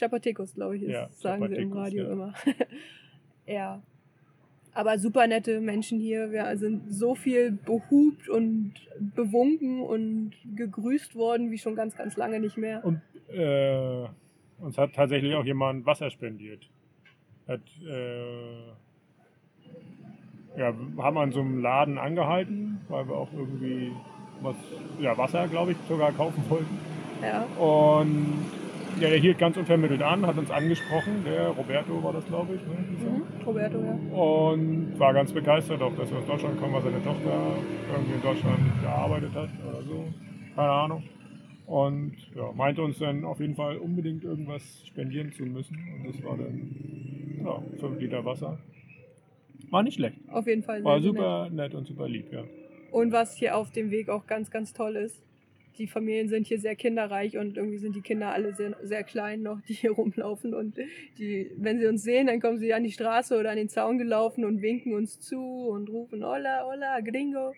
Chapa, 0.00 0.17
Chapatecos, 0.17 0.55
glaube 0.55 0.76
ich, 0.76 0.82
ist, 0.85 0.93
Ja, 0.93 1.08
sagen 1.11 1.49
sie 1.49 1.56
im 1.56 1.73
Radio 1.73 2.05
ja. 2.05 2.12
immer. 2.12 2.35
ja. 3.47 3.82
Aber 4.73 4.99
super 4.99 5.26
nette 5.26 5.61
Menschen 5.61 5.99
hier. 5.99 6.31
Wir 6.31 6.56
sind 6.56 6.93
so 6.93 7.14
viel 7.14 7.52
behupt 7.52 8.29
und 8.29 8.75
bewunken 8.99 9.82
und 9.82 10.32
gegrüßt 10.55 11.17
worden 11.17 11.50
wie 11.50 11.58
schon 11.58 11.75
ganz, 11.75 11.97
ganz 11.97 12.17
lange 12.17 12.38
nicht 12.38 12.56
mehr. 12.56 12.85
Und 12.85 13.00
äh, 13.32 14.07
uns 14.61 14.78
hat 14.78 14.95
tatsächlich 14.95 15.35
auch 15.35 15.45
jemand 15.45 15.87
Wasser 15.87 16.11
spendiert. 16.11 16.69
Hat, 17.49 17.62
äh, 17.85 18.69
ja, 20.57 20.73
wir 20.73 21.02
haben 21.02 21.19
an 21.19 21.33
so 21.33 21.40
einem 21.40 21.61
Laden 21.61 21.99
angehalten, 21.99 22.80
weil 22.88 23.09
wir 23.09 23.16
auch 23.16 23.33
irgendwie 23.33 23.90
was, 24.40 24.57
ja, 25.00 25.19
Wasser, 25.19 25.49
glaube 25.49 25.73
ich, 25.73 25.78
sogar 25.88 26.12
kaufen 26.12 26.42
wollten. 26.49 26.78
Ja, 27.23 27.42
Und 27.59 28.45
ja, 29.00 29.09
der 29.09 29.19
hielt 29.19 29.38
ganz 29.38 29.57
unvermittelt 29.57 30.02
an, 30.02 30.26
hat 30.26 30.37
uns 30.37 30.50
angesprochen. 30.50 31.25
Der 31.25 31.49
Roberto 31.49 32.02
war 32.02 32.12
das, 32.12 32.26
glaube 32.26 32.54
ich. 32.54 32.61
Ne? 32.62 33.11
mhm. 33.11 33.45
Roberto, 33.45 33.78
ja. 33.78 33.92
Und 34.16 34.99
war 34.99 35.14
ganz 35.14 35.33
begeistert, 35.33 35.80
auch 35.83 35.95
dass 35.97 36.11
wir 36.11 36.19
aus 36.19 36.26
Deutschland 36.26 36.61
kommen, 36.61 36.75
weil 36.75 36.83
seine 36.83 37.02
Tochter 37.02 37.57
irgendwie 37.92 38.14
in 38.14 38.23
Deutschland 38.23 38.59
gearbeitet 38.83 39.35
hat 39.35 39.49
oder 39.69 39.83
so. 39.83 40.04
Keine 40.54 40.71
Ahnung. 40.71 41.02
Und 41.66 42.16
ja, 42.35 42.50
meinte 42.52 42.83
uns 42.83 42.99
dann 42.99 43.25
auf 43.25 43.40
jeden 43.40 43.54
Fall 43.54 43.78
unbedingt 43.78 44.25
irgendwas 44.25 44.62
spendieren 44.87 45.33
zu 45.33 45.45
müssen. 45.45 45.76
Und 45.97 46.09
das 46.09 46.23
war 46.25 46.37
dann 46.37 47.40
ja, 47.45 47.62
5 47.78 48.00
Liter 48.00 48.25
Wasser. 48.25 48.59
War 49.71 49.83
nicht 49.83 49.95
schlecht. 49.95 50.16
Auf 50.28 50.47
jeden 50.47 50.62
Fall. 50.62 50.83
War 50.83 51.00
sehr 51.00 51.12
nett. 51.12 51.21
super 51.21 51.50
nett 51.50 51.75
und 51.75 51.87
super 51.87 52.09
lieb, 52.09 52.33
ja. 52.33 52.42
Und 52.90 53.12
was 53.12 53.37
hier 53.37 53.57
auf 53.57 53.71
dem 53.71 53.90
Weg 53.90 54.09
auch 54.09 54.26
ganz, 54.26 54.50
ganz 54.50 54.73
toll 54.73 54.97
ist, 54.97 55.23
die 55.78 55.86
Familien 55.86 56.28
sind 56.28 56.46
hier 56.46 56.60
sehr 56.60 56.76
kinderreich 56.76 57.38
und 57.38 57.56
irgendwie 57.56 57.78
sind 57.78 57.94
die 57.96 58.02
Kinder 58.02 58.32
alle 58.32 58.54
sehr, 58.54 58.76
sehr 58.82 59.02
klein 59.04 59.42
noch, 59.42 59.60
die 59.62 59.74
hier 59.74 59.92
rumlaufen. 59.92 60.54
Und 60.54 60.76
die, 61.18 61.50
wenn 61.56 61.78
sie 61.78 61.86
uns 61.86 62.02
sehen, 62.02 62.26
dann 62.26 62.40
kommen 62.40 62.58
sie 62.58 62.74
an 62.74 62.84
die 62.84 62.92
Straße 62.92 63.38
oder 63.38 63.50
an 63.50 63.56
den 63.56 63.68
Zaun 63.68 63.98
gelaufen 63.98 64.44
und 64.44 64.62
winken 64.62 64.94
uns 64.94 65.20
zu 65.20 65.40
und 65.40 65.88
rufen 65.88 66.24
Hola, 66.24 66.64
hola, 66.66 67.00
gringo. 67.00 67.54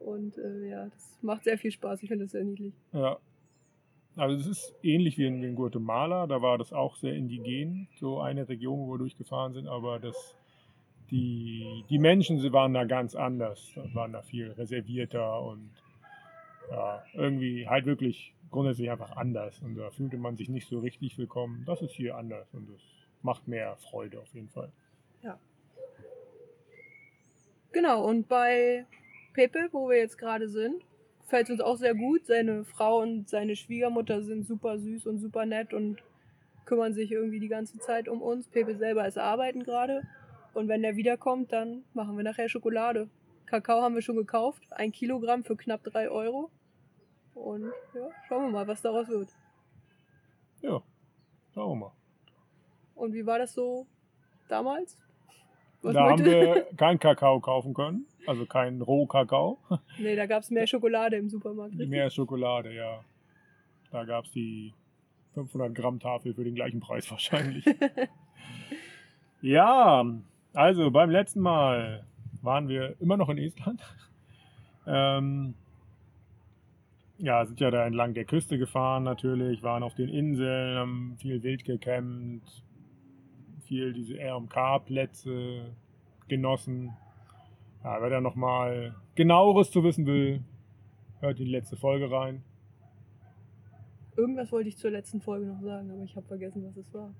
Und 0.00 0.38
äh, 0.38 0.68
ja, 0.68 0.84
das 0.86 1.18
macht 1.22 1.44
sehr 1.44 1.58
viel 1.58 1.70
Spaß. 1.70 2.02
Ich 2.02 2.08
finde 2.08 2.24
das 2.24 2.32
sehr 2.32 2.44
niedlich. 2.44 2.74
Ja. 2.92 3.18
Also 4.16 4.36
es 4.36 4.46
ist 4.46 4.74
ähnlich 4.82 5.18
wie 5.18 5.26
in, 5.26 5.42
in 5.42 5.54
Guatemala, 5.54 6.26
da 6.26 6.40
war 6.40 6.56
das 6.56 6.72
auch 6.72 6.96
sehr 6.96 7.12
indigen, 7.12 7.86
so 7.96 8.18
eine 8.18 8.48
Region, 8.48 8.78
wo 8.78 8.92
wir 8.92 8.98
durchgefahren 8.98 9.52
sind, 9.52 9.68
aber 9.68 9.98
das, 9.98 10.34
die, 11.10 11.84
die 11.90 11.98
Menschen 11.98 12.38
sie 12.38 12.50
waren 12.50 12.72
da 12.72 12.84
ganz 12.84 13.14
anders, 13.14 13.74
waren 13.92 14.14
da 14.14 14.22
viel 14.22 14.52
reservierter 14.52 15.42
und 15.42 15.70
ja, 16.70 17.04
irgendwie 17.14 17.68
halt 17.68 17.86
wirklich 17.86 18.34
grundsätzlich 18.50 18.90
einfach 18.90 19.16
anders 19.16 19.60
und 19.60 19.76
da 19.76 19.90
fühlte 19.90 20.16
man 20.16 20.36
sich 20.36 20.48
nicht 20.48 20.68
so 20.68 20.78
richtig 20.78 21.18
willkommen. 21.18 21.64
Das 21.66 21.82
ist 21.82 21.92
hier 21.92 22.16
anders 22.16 22.52
und 22.52 22.68
das 22.70 22.80
macht 23.22 23.48
mehr 23.48 23.76
Freude 23.76 24.20
auf 24.20 24.32
jeden 24.34 24.48
Fall. 24.48 24.72
Genau, 27.76 28.08
und 28.08 28.26
bei 28.26 28.86
Pepe, 29.34 29.68
wo 29.70 29.90
wir 29.90 29.98
jetzt 29.98 30.16
gerade 30.16 30.48
sind, 30.48 30.82
fällt 31.26 31.44
es 31.44 31.50
uns 31.50 31.60
auch 31.60 31.76
sehr 31.76 31.94
gut. 31.94 32.24
Seine 32.24 32.64
Frau 32.64 33.02
und 33.02 33.28
seine 33.28 33.54
Schwiegermutter 33.54 34.22
sind 34.22 34.46
super 34.46 34.78
süß 34.78 35.06
und 35.06 35.18
super 35.18 35.44
nett 35.44 35.74
und 35.74 36.02
kümmern 36.64 36.94
sich 36.94 37.12
irgendwie 37.12 37.38
die 37.38 37.48
ganze 37.48 37.78
Zeit 37.78 38.08
um 38.08 38.22
uns. 38.22 38.48
Pepe 38.48 38.76
selber 38.76 39.06
ist 39.06 39.18
arbeiten 39.18 39.62
gerade. 39.62 40.00
Und 40.54 40.68
wenn 40.68 40.80
der 40.80 40.96
wiederkommt, 40.96 41.52
dann 41.52 41.84
machen 41.92 42.16
wir 42.16 42.24
nachher 42.24 42.48
Schokolade. 42.48 43.10
Kakao 43.44 43.82
haben 43.82 43.94
wir 43.94 44.00
schon 44.00 44.16
gekauft. 44.16 44.62
Ein 44.70 44.90
Kilogramm 44.90 45.44
für 45.44 45.54
knapp 45.54 45.84
drei 45.84 46.08
Euro. 46.08 46.50
Und 47.36 47.64
ja, 47.94 48.08
schauen 48.28 48.46
wir 48.46 48.50
mal, 48.50 48.66
was 48.66 48.80
daraus 48.82 49.08
wird. 49.08 49.28
Ja, 50.62 50.82
schauen 51.54 51.70
wir 51.78 51.86
mal. 51.86 51.92
Und 52.94 53.12
wie 53.12 53.24
war 53.26 53.38
das 53.38 53.52
so 53.52 53.86
damals? 54.48 54.98
Was 55.82 55.92
da 55.94 56.00
haben 56.08 56.18
wollte- 56.24 56.24
wir 56.30 56.66
keinen 56.76 56.98
Kakao 56.98 57.38
kaufen 57.40 57.74
können, 57.74 58.06
also 58.26 58.46
keinen 58.46 58.80
Rohkakao. 58.82 59.58
Nee, 59.98 60.16
da 60.16 60.26
gab 60.26 60.42
es 60.42 60.50
mehr 60.50 60.66
Schokolade 60.66 61.16
im 61.16 61.28
Supermarkt. 61.28 61.72
richtig? 61.74 61.88
Mehr 61.90 62.08
Schokolade, 62.10 62.74
ja. 62.74 63.04
Da 63.92 64.04
gab 64.04 64.24
es 64.24 64.32
die 64.32 64.72
500 65.34 65.74
Gramm 65.74 66.00
Tafel 66.00 66.32
für 66.34 66.42
den 66.44 66.54
gleichen 66.54 66.80
Preis 66.80 67.10
wahrscheinlich. 67.10 67.64
ja, 69.42 70.04
also 70.54 70.90
beim 70.90 71.10
letzten 71.10 71.40
Mal 71.40 72.04
waren 72.42 72.68
wir 72.68 72.96
immer 73.00 73.16
noch 73.18 73.28
in 73.28 73.38
Estland. 73.38 73.82
Ähm, 74.86 75.54
ja, 77.18 77.44
sind 77.46 77.60
ja 77.60 77.70
da 77.70 77.86
entlang 77.86 78.14
der 78.14 78.24
Küste 78.24 78.58
gefahren 78.58 79.04
natürlich, 79.04 79.62
waren 79.62 79.82
auf 79.82 79.94
den 79.94 80.08
Inseln, 80.08 80.76
haben 80.76 81.16
viel 81.18 81.42
wild 81.42 81.64
gecampt, 81.64 82.64
viel 83.64 83.92
diese 83.92 84.16
RMK-Plätze 84.18 85.74
genossen. 86.28 86.92
Ja, 87.82 88.00
wer 88.00 88.10
da 88.10 88.20
nochmal 88.20 88.94
genaueres 89.14 89.70
zu 89.70 89.82
wissen 89.84 90.06
will, 90.06 90.42
hört 91.20 91.38
in 91.38 91.46
die 91.46 91.52
letzte 91.52 91.76
Folge 91.76 92.10
rein. 92.10 92.42
Irgendwas 94.16 94.50
wollte 94.50 94.68
ich 94.68 94.76
zur 94.76 94.90
letzten 94.90 95.20
Folge 95.20 95.46
noch 95.46 95.60
sagen, 95.60 95.90
aber 95.90 96.02
ich 96.02 96.16
habe 96.16 96.26
vergessen, 96.26 96.64
was 96.66 96.76
es 96.76 96.92
war. 96.94 97.14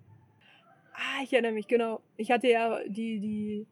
Ah, 0.94 1.22
ich 1.22 1.32
erinnere 1.32 1.52
mich, 1.52 1.68
genau. 1.68 2.00
Ich 2.16 2.30
hatte 2.30 2.48
ja 2.48 2.78
die, 2.88 3.20
die, 3.20 3.66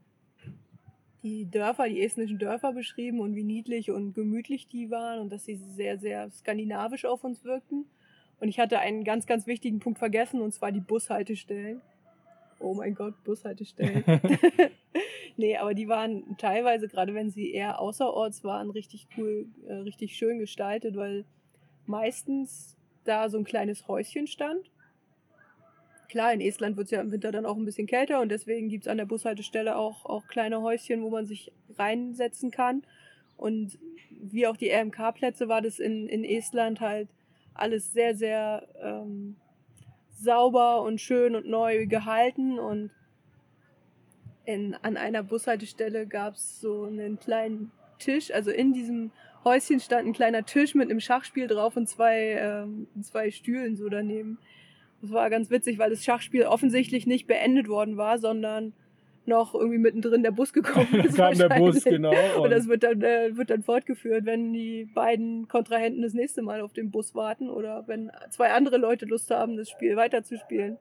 die 1.25 1.51
Dörfer, 1.51 1.89
die 1.89 2.03
estnischen 2.03 2.39
Dörfer 2.39 2.75
beschrieben 2.75 3.19
und 3.19 3.35
wie 3.35 3.43
niedlich 3.43 3.91
und 3.91 4.13
gemütlich 4.13 4.69
die 4.69 4.91
waren 4.91 5.21
und 5.21 5.33
dass 5.33 5.47
sie 5.47 5.57
sehr, 5.57 5.99
sehr 5.99 6.31
skandinavisch 6.31 7.07
auf 7.07 7.25
uns 7.25 7.45
wirkten. 7.45 7.87
Und 8.41 8.49
ich 8.49 8.61
hatte 8.61 8.79
einen 8.79 9.05
ganz, 9.05 9.27
ganz 9.27 9.47
wichtigen 9.47 9.81
Punkt 9.81 9.99
vergessen 9.99 10.43
und 10.43 10.53
zwar 10.53 10.71
die 10.71 10.81
Bushaltestellen. 10.81 11.81
Oh 12.61 12.75
mein 12.75 12.95
Gott, 12.95 13.15
Bushaltestellen. 13.25 14.05
nee, 15.39 15.57
aber 15.57 15.73
die 15.73 15.89
waren 15.89 16.37
teilweise, 16.37 16.89
gerade 16.89 17.15
wenn 17.15 17.31
sie 17.31 17.53
eher 17.53 17.81
außerorts 17.81 18.45
waren, 18.45 18.69
richtig 18.69 19.09
cool, 19.17 19.47
äh, 19.67 19.73
richtig 19.77 20.17
schön 20.17 20.39
gestaltet, 20.39 20.95
weil 20.95 21.25
meistens 21.87 22.77
da 23.05 23.31
so 23.31 23.39
ein 23.39 23.45
kleines 23.45 23.89
Häuschen 23.89 24.27
stand. 24.27 24.71
Klar, 26.15 26.33
in 26.33 26.41
Estland 26.41 26.77
wird 26.77 26.85
es 26.85 26.91
ja 26.93 27.01
im 27.01 27.11
Winter 27.11 27.33
dann 27.33 27.45
auch 27.45 27.57
ein 27.57 27.65
bisschen 27.65 27.89
kälter 27.89 28.21
und 28.21 28.29
deswegen 28.29 28.69
gibt 28.69 28.85
es 28.85 28.89
an 28.89 28.99
der 28.99 29.05
Bushaltestelle 29.05 29.75
auch, 29.75 30.07
auch 30.07 30.29
kleine 30.29 30.63
Häuschen, 30.63 31.03
wo 31.03 31.11
man 31.11 31.27
sich 31.27 31.51
reinsetzen 31.77 32.53
kann. 32.53 32.85
Und 33.37 33.77
wie 34.11 34.47
auch 34.47 34.57
die 34.57 34.71
RMK-Plätze 34.71 35.49
war 35.49 35.61
das 35.61 35.81
in, 35.81 36.09
in 36.09 36.23
Estland 36.23 36.81
halt 36.81 37.09
alles 37.53 37.93
sehr, 37.93 38.15
sehr 38.15 38.69
ähm, 38.81 39.35
sauber 40.13 40.83
und 40.83 41.01
schön 41.01 41.35
und 41.35 41.49
neu 41.49 41.89
gehalten. 41.89 42.61
Und 42.61 42.93
in, 44.45 44.77
an 44.83 44.97
einer 44.97 45.25
Bushaltestelle 45.25 46.07
gab 46.07 46.35
es 46.35 46.61
so 46.61 46.85
einen 46.85 47.19
kleinen 47.19 47.73
Tisch, 47.99 48.31
also 48.31 48.53
in 48.53 48.73
diesem 48.73 49.11
Häuschen 49.43 49.81
stand 49.81 50.07
ein 50.07 50.13
kleiner 50.13 50.47
Tisch 50.47 50.77
mit 50.77 50.93
einem 50.93 51.01
Schachspiel 51.01 51.49
drauf 51.49 51.77
und 51.77 51.89
zwei, 51.89 52.39
ähm, 52.39 52.87
zwei 53.03 53.33
Stühlen 53.33 53.75
so 53.75 53.89
daneben. 53.89 54.39
Das 55.05 55.13
war 55.13 55.29
ganz 55.29 55.51
witzig, 55.51 55.79
weil 55.79 55.91
das 55.91 56.03
Schachspiel 56.03 56.45
offensichtlich 56.45 57.07
nicht 57.07 57.27
beendet 57.27 57.69
worden 57.69 57.99
war, 57.99 58.17
sondern 58.17 58.73
noch 59.27 59.55
irgendwie 59.55 59.77
mittendrin 59.77 60.23
der 60.23 60.31
Bus 60.31 60.55
gekommen 60.55 60.95
ist. 61.05 61.17
kam 61.17 61.37
der 61.37 61.51
Bus, 61.51 61.85
genau. 61.85 62.15
Und 62.43 62.51
das 62.51 62.69
wird 62.69 62.85
dann, 62.85 63.03
äh, 63.03 63.37
wird 63.37 63.51
dann 63.51 63.63
fortgeführt, 63.63 64.25
wenn 64.25 64.55
die 64.55 64.87
beiden 64.95 65.47
Kontrahenten 65.47 66.01
das 66.01 66.15
nächste 66.15 66.41
Mal 66.41 66.63
auf 66.63 66.73
den 66.73 66.91
Bus 66.91 67.15
warten 67.15 67.51
oder 67.51 67.85
wenn 67.87 68.11
zwei 68.31 68.51
andere 68.53 68.79
Leute 68.79 69.05
Lust 69.05 69.31
haben, 69.31 69.59
das 69.59 69.69
Spiel 69.69 69.95
weiterzuspielen. 69.97 70.79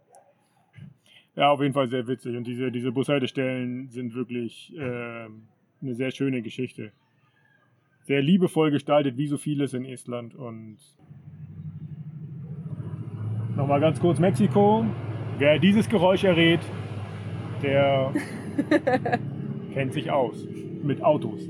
Ja, 1.35 1.49
auf 1.51 1.61
jeden 1.61 1.73
Fall 1.73 1.89
sehr 1.89 2.07
witzig. 2.07 2.37
Und 2.37 2.45
diese, 2.45 2.71
diese 2.71 2.93
Bushaltestellen 2.93 3.89
sind 3.89 4.15
wirklich 4.15 4.73
ähm, 4.79 5.47
eine 5.81 5.95
sehr 5.95 6.11
schöne 6.11 6.41
Geschichte. 6.41 6.93
Sehr 8.03 8.21
liebevoll 8.21 8.71
gestaltet, 8.71 9.17
wie 9.17 9.27
so 9.27 9.37
vieles 9.37 9.73
in 9.73 9.83
Estland. 9.83 10.33
Und 10.33 10.77
nochmal 13.55 13.79
ganz 13.79 13.99
kurz 13.99 14.19
Mexiko. 14.19 14.85
Wer 15.37 15.59
dieses 15.59 15.89
Geräusch 15.89 16.23
errät, 16.23 16.59
der 17.61 18.13
kennt 19.73 19.93
sich 19.93 20.11
aus 20.11 20.45
mit 20.83 21.03
Autos. 21.03 21.41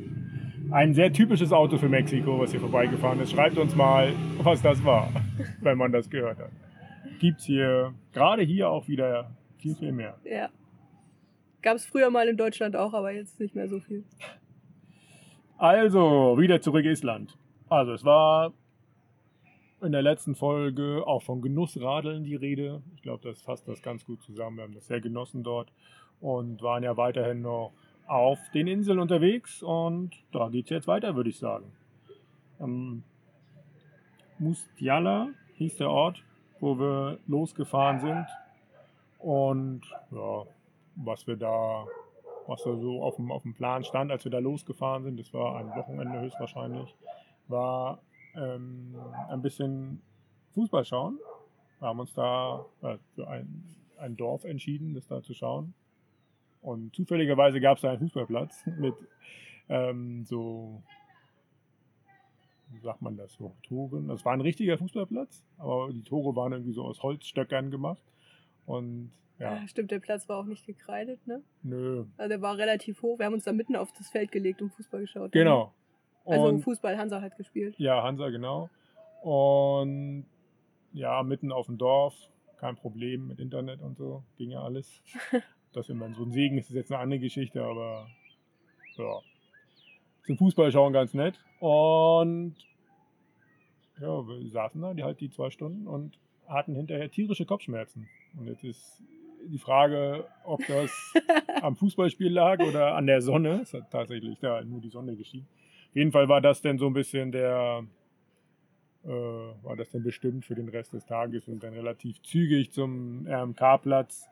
Ein 0.71 0.93
sehr 0.93 1.11
typisches 1.11 1.51
Auto 1.51 1.77
für 1.77 1.89
Mexiko, 1.89 2.39
was 2.39 2.51
hier 2.51 2.59
vorbeigefahren 2.59 3.19
ist. 3.19 3.31
Schreibt 3.31 3.57
uns 3.57 3.75
mal, 3.75 4.11
was 4.39 4.61
das 4.61 4.83
war, 4.83 5.09
wenn 5.61 5.77
man 5.77 5.91
das 5.91 6.09
gehört 6.09 6.39
hat. 6.39 6.51
Gibt's 7.19 7.45
hier, 7.45 7.93
gerade 8.13 8.43
hier 8.43 8.69
auch 8.69 8.87
wieder 8.87 9.31
viel, 9.57 9.75
viel 9.75 9.91
mehr. 9.91 10.17
Ja. 10.23 10.49
Gab 11.61 11.75
es 11.75 11.85
früher 11.85 12.09
mal 12.09 12.27
in 12.27 12.37
Deutschland 12.37 12.75
auch, 12.75 12.93
aber 12.93 13.11
jetzt 13.11 13.39
nicht 13.39 13.55
mehr 13.55 13.67
so 13.67 13.79
viel. 13.79 14.03
Also, 15.57 16.37
wieder 16.37 16.59
zurück 16.59 16.85
Island. 16.85 17.37
Also, 17.69 17.93
es 17.93 18.03
war 18.03 18.51
in 19.83 19.91
der 19.91 20.01
letzten 20.01 20.35
Folge 20.35 21.03
auch 21.05 21.21
von 21.21 21.41
Genussradeln 21.41 22.23
die 22.23 22.35
Rede. 22.35 22.81
Ich 22.95 23.01
glaube, 23.01 23.27
das 23.27 23.41
fasst 23.41 23.67
das 23.67 23.81
ganz 23.81 24.05
gut 24.05 24.21
zusammen. 24.23 24.57
Wir 24.57 24.63
haben 24.63 24.73
das 24.73 24.87
sehr 24.87 25.01
genossen 25.01 25.43
dort 25.43 25.71
und 26.21 26.61
waren 26.61 26.83
ja 26.83 26.97
weiterhin 26.97 27.41
noch 27.41 27.71
auf 28.07 28.39
den 28.53 28.67
Inseln 28.67 28.99
unterwegs 28.99 29.61
und 29.63 30.11
da 30.31 30.49
geht 30.49 30.65
es 30.65 30.69
jetzt 30.69 30.87
weiter, 30.87 31.15
würde 31.15 31.29
ich 31.29 31.37
sagen. 31.37 31.71
Ähm, 32.59 33.03
Mustjala 34.39 35.29
hieß 35.55 35.77
der 35.77 35.89
Ort, 35.89 36.23
wo 36.59 36.77
wir 36.79 37.19
losgefahren 37.27 37.99
sind 37.99 38.25
und 39.19 39.81
ja, 40.11 40.43
was 40.95 41.27
wir 41.27 41.35
da 41.35 41.85
was 42.47 42.63
da 42.63 42.75
so 42.75 43.01
auf 43.01 43.15
dem, 43.15 43.31
auf 43.31 43.43
dem 43.43 43.53
Plan 43.53 43.83
stand, 43.83 44.11
als 44.11 44.25
wir 44.25 44.31
da 44.31 44.39
losgefahren 44.39 45.03
sind, 45.03 45.17
das 45.17 45.33
war 45.33 45.55
ein 45.55 45.69
Wochenende 45.69 46.19
höchstwahrscheinlich, 46.19 46.93
war 47.47 47.99
ähm, 48.35 48.95
ein 49.29 49.41
bisschen 49.41 50.01
Fußball 50.53 50.85
schauen. 50.85 51.19
Wir 51.79 51.87
haben 51.87 51.99
uns 51.99 52.13
da 52.13 52.65
äh, 52.81 52.97
für 53.15 53.27
ein, 53.27 53.63
ein 53.97 54.15
Dorf 54.15 54.43
entschieden, 54.45 54.93
das 54.93 55.07
da 55.07 55.21
zu 55.21 55.33
schauen. 55.33 55.73
Und 56.61 56.95
zufälligerweise 56.95 57.59
gab 57.59 57.77
es 57.77 57.81
da 57.81 57.89
einen 57.89 57.99
Fußballplatz 57.99 58.65
mit 58.77 58.95
ähm, 59.69 60.23
so, 60.25 60.81
wie 62.71 62.79
sagt 62.79 63.01
man 63.01 63.17
das, 63.17 63.33
so 63.33 63.53
Toren. 63.67 64.07
Das 64.07 64.23
war 64.25 64.33
ein 64.33 64.41
richtiger 64.41 64.77
Fußballplatz, 64.77 65.43
aber 65.57 65.91
die 65.91 66.03
Tore 66.03 66.35
waren 66.35 66.53
irgendwie 66.53 66.73
so 66.73 66.83
aus 66.83 67.03
Holzstöckern 67.03 67.69
gemacht. 67.71 68.01
Und 68.65 69.11
ja, 69.39 69.59
Ah, 69.63 69.67
Stimmt, 69.67 69.91
der 69.91 69.99
Platz 69.99 70.29
war 70.29 70.37
auch 70.37 70.45
nicht 70.45 70.65
gekreidet, 70.65 71.25
ne? 71.27 71.41
nö, 71.63 72.05
Also 72.17 72.29
der 72.29 72.41
war 72.41 72.57
relativ 72.57 73.01
hoch. 73.01 73.19
Wir 73.19 73.25
haben 73.25 73.33
uns 73.33 73.43
da 73.43 73.51
mitten 73.51 73.75
auf 73.75 73.91
das 73.91 74.09
Feld 74.09 74.31
gelegt 74.31 74.61
und 74.61 74.71
Fußball 74.73 75.01
geschaut. 75.01 75.31
genau. 75.33 75.73
Also 76.25 76.45
Und- 76.47 76.61
Fußball, 76.61 76.97
Hansa 76.97 77.21
hat 77.21 77.35
gespielt. 77.37 77.75
Ja, 77.77 78.01
Hansa, 78.03 78.29
genau. 78.29 78.69
Und 79.21 80.25
ja, 80.93 81.23
mitten 81.23 81.51
auf 81.51 81.65
dem 81.67 81.77
Dorf, 81.77 82.13
kein 82.57 82.75
Problem 82.75 83.27
mit 83.27 83.39
Internet 83.39 83.81
und 83.81 83.97
so, 83.97 84.23
ging 84.37 84.51
ja 84.51 84.61
alles. 84.63 85.01
Das 85.73 85.89
immer 85.89 86.07
so 86.13 86.21
ein 86.21 86.31
Segen 86.31 86.59
ist, 86.59 86.69
ist 86.69 86.75
jetzt 86.75 86.91
eine 86.91 87.01
andere 87.01 87.19
Geschichte, 87.19 87.63
aber 87.65 88.05
ja. 88.95 89.19
Zum 90.23 90.37
Fußball 90.37 90.71
schauen 90.71 90.93
ganz 90.93 91.15
nett. 91.15 91.39
Und 91.59 92.53
ja, 93.99 94.27
wir 94.27 94.49
saßen 94.51 94.79
da, 94.79 94.93
die 94.93 95.03
halt 95.03 95.19
die 95.19 95.31
zwei 95.31 95.49
Stunden 95.49 95.87
und 95.87 96.19
hatten 96.47 96.75
hinterher 96.75 97.09
tierische 97.09 97.47
Kopfschmerzen. 97.47 98.07
Und 98.37 98.45
jetzt 98.49 98.63
ist 98.63 99.01
die 99.47 99.57
Frage, 99.57 100.25
ob 100.43 100.61
das 100.67 100.91
am 101.63 101.75
Fußballspiel 101.75 102.31
lag 102.31 102.59
oder 102.59 102.93
an 102.93 103.07
der 103.07 103.21
Sonne. 103.23 103.61
Es 103.63 103.73
hat 103.73 103.89
tatsächlich 103.89 104.37
da 104.39 104.61
nur 104.63 104.79
die 104.79 104.89
Sonne 104.89 105.15
geschienen. 105.15 105.47
Jeden 105.93 106.11
Fall 106.11 106.27
war 106.27 106.41
das 106.41 106.61
denn 106.61 106.77
so 106.77 106.87
ein 106.87 106.93
bisschen 106.93 107.31
der, 107.31 107.85
äh, 109.03 109.09
war 109.09 109.75
das 109.75 109.91
denn 109.91 110.03
bestimmt 110.03 110.45
für 110.45 110.55
den 110.55 110.69
Rest 110.69 110.93
des 110.93 111.05
Tages 111.05 111.47
und 111.47 111.63
dann 111.63 111.73
relativ 111.73 112.21
zügig 112.23 112.71
zum 112.71 113.27
RMK-Platz 113.27 114.29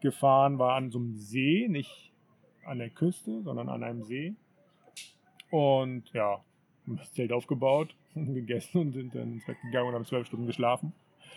gefahren, 0.00 0.58
war 0.58 0.74
an 0.74 0.90
so 0.90 0.98
einem 0.98 1.16
See, 1.16 1.66
nicht 1.68 2.12
an 2.64 2.78
der 2.78 2.90
Küste, 2.90 3.42
sondern 3.42 3.68
an 3.68 3.82
einem 3.82 4.02
See. 4.02 4.34
Und 5.50 6.12
ja, 6.12 6.42
haben 6.86 6.96
das 6.96 7.12
Zelt 7.12 7.32
aufgebaut, 7.32 7.94
gegessen 8.14 8.78
und 8.80 8.92
sind 8.92 9.14
dann 9.14 9.34
ins 9.34 9.46
Bett 9.46 9.56
gegangen 9.62 9.88
und 9.88 9.94
haben 9.94 10.04
zwölf 10.04 10.26
Stunden 10.26 10.46
geschlafen. 10.46 10.92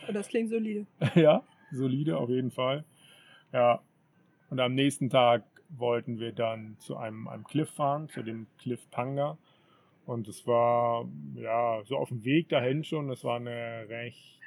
Und 0.08 0.14
das 0.14 0.28
klingt 0.28 0.50
solide. 0.50 0.86
ja, 1.16 1.44
solide 1.72 2.18
auf 2.18 2.30
jeden 2.30 2.52
Fall. 2.52 2.84
Ja, 3.52 3.82
und 4.50 4.60
am 4.60 4.74
nächsten 4.74 5.10
Tag 5.10 5.44
wollten 5.70 6.20
wir 6.20 6.32
dann 6.32 6.78
zu 6.80 6.98
einem, 6.98 7.28
einem 7.28 7.44
Cliff 7.44 7.70
fahren, 7.70 8.10
zu 8.10 8.24
dem 8.24 8.48
Cliff 8.58 8.90
Panga. 8.90 9.38
Und 10.10 10.28
es 10.28 10.48
war 10.48 11.06
ja 11.36 11.84
so 11.86 11.96
auf 11.96 12.10
dem 12.10 12.26
Weg 12.26 12.50
dahin 12.50 12.84
schon. 12.84 13.12
Es 13.12 13.24
war 13.24 13.36
eine 13.36 13.86
recht 13.90 14.40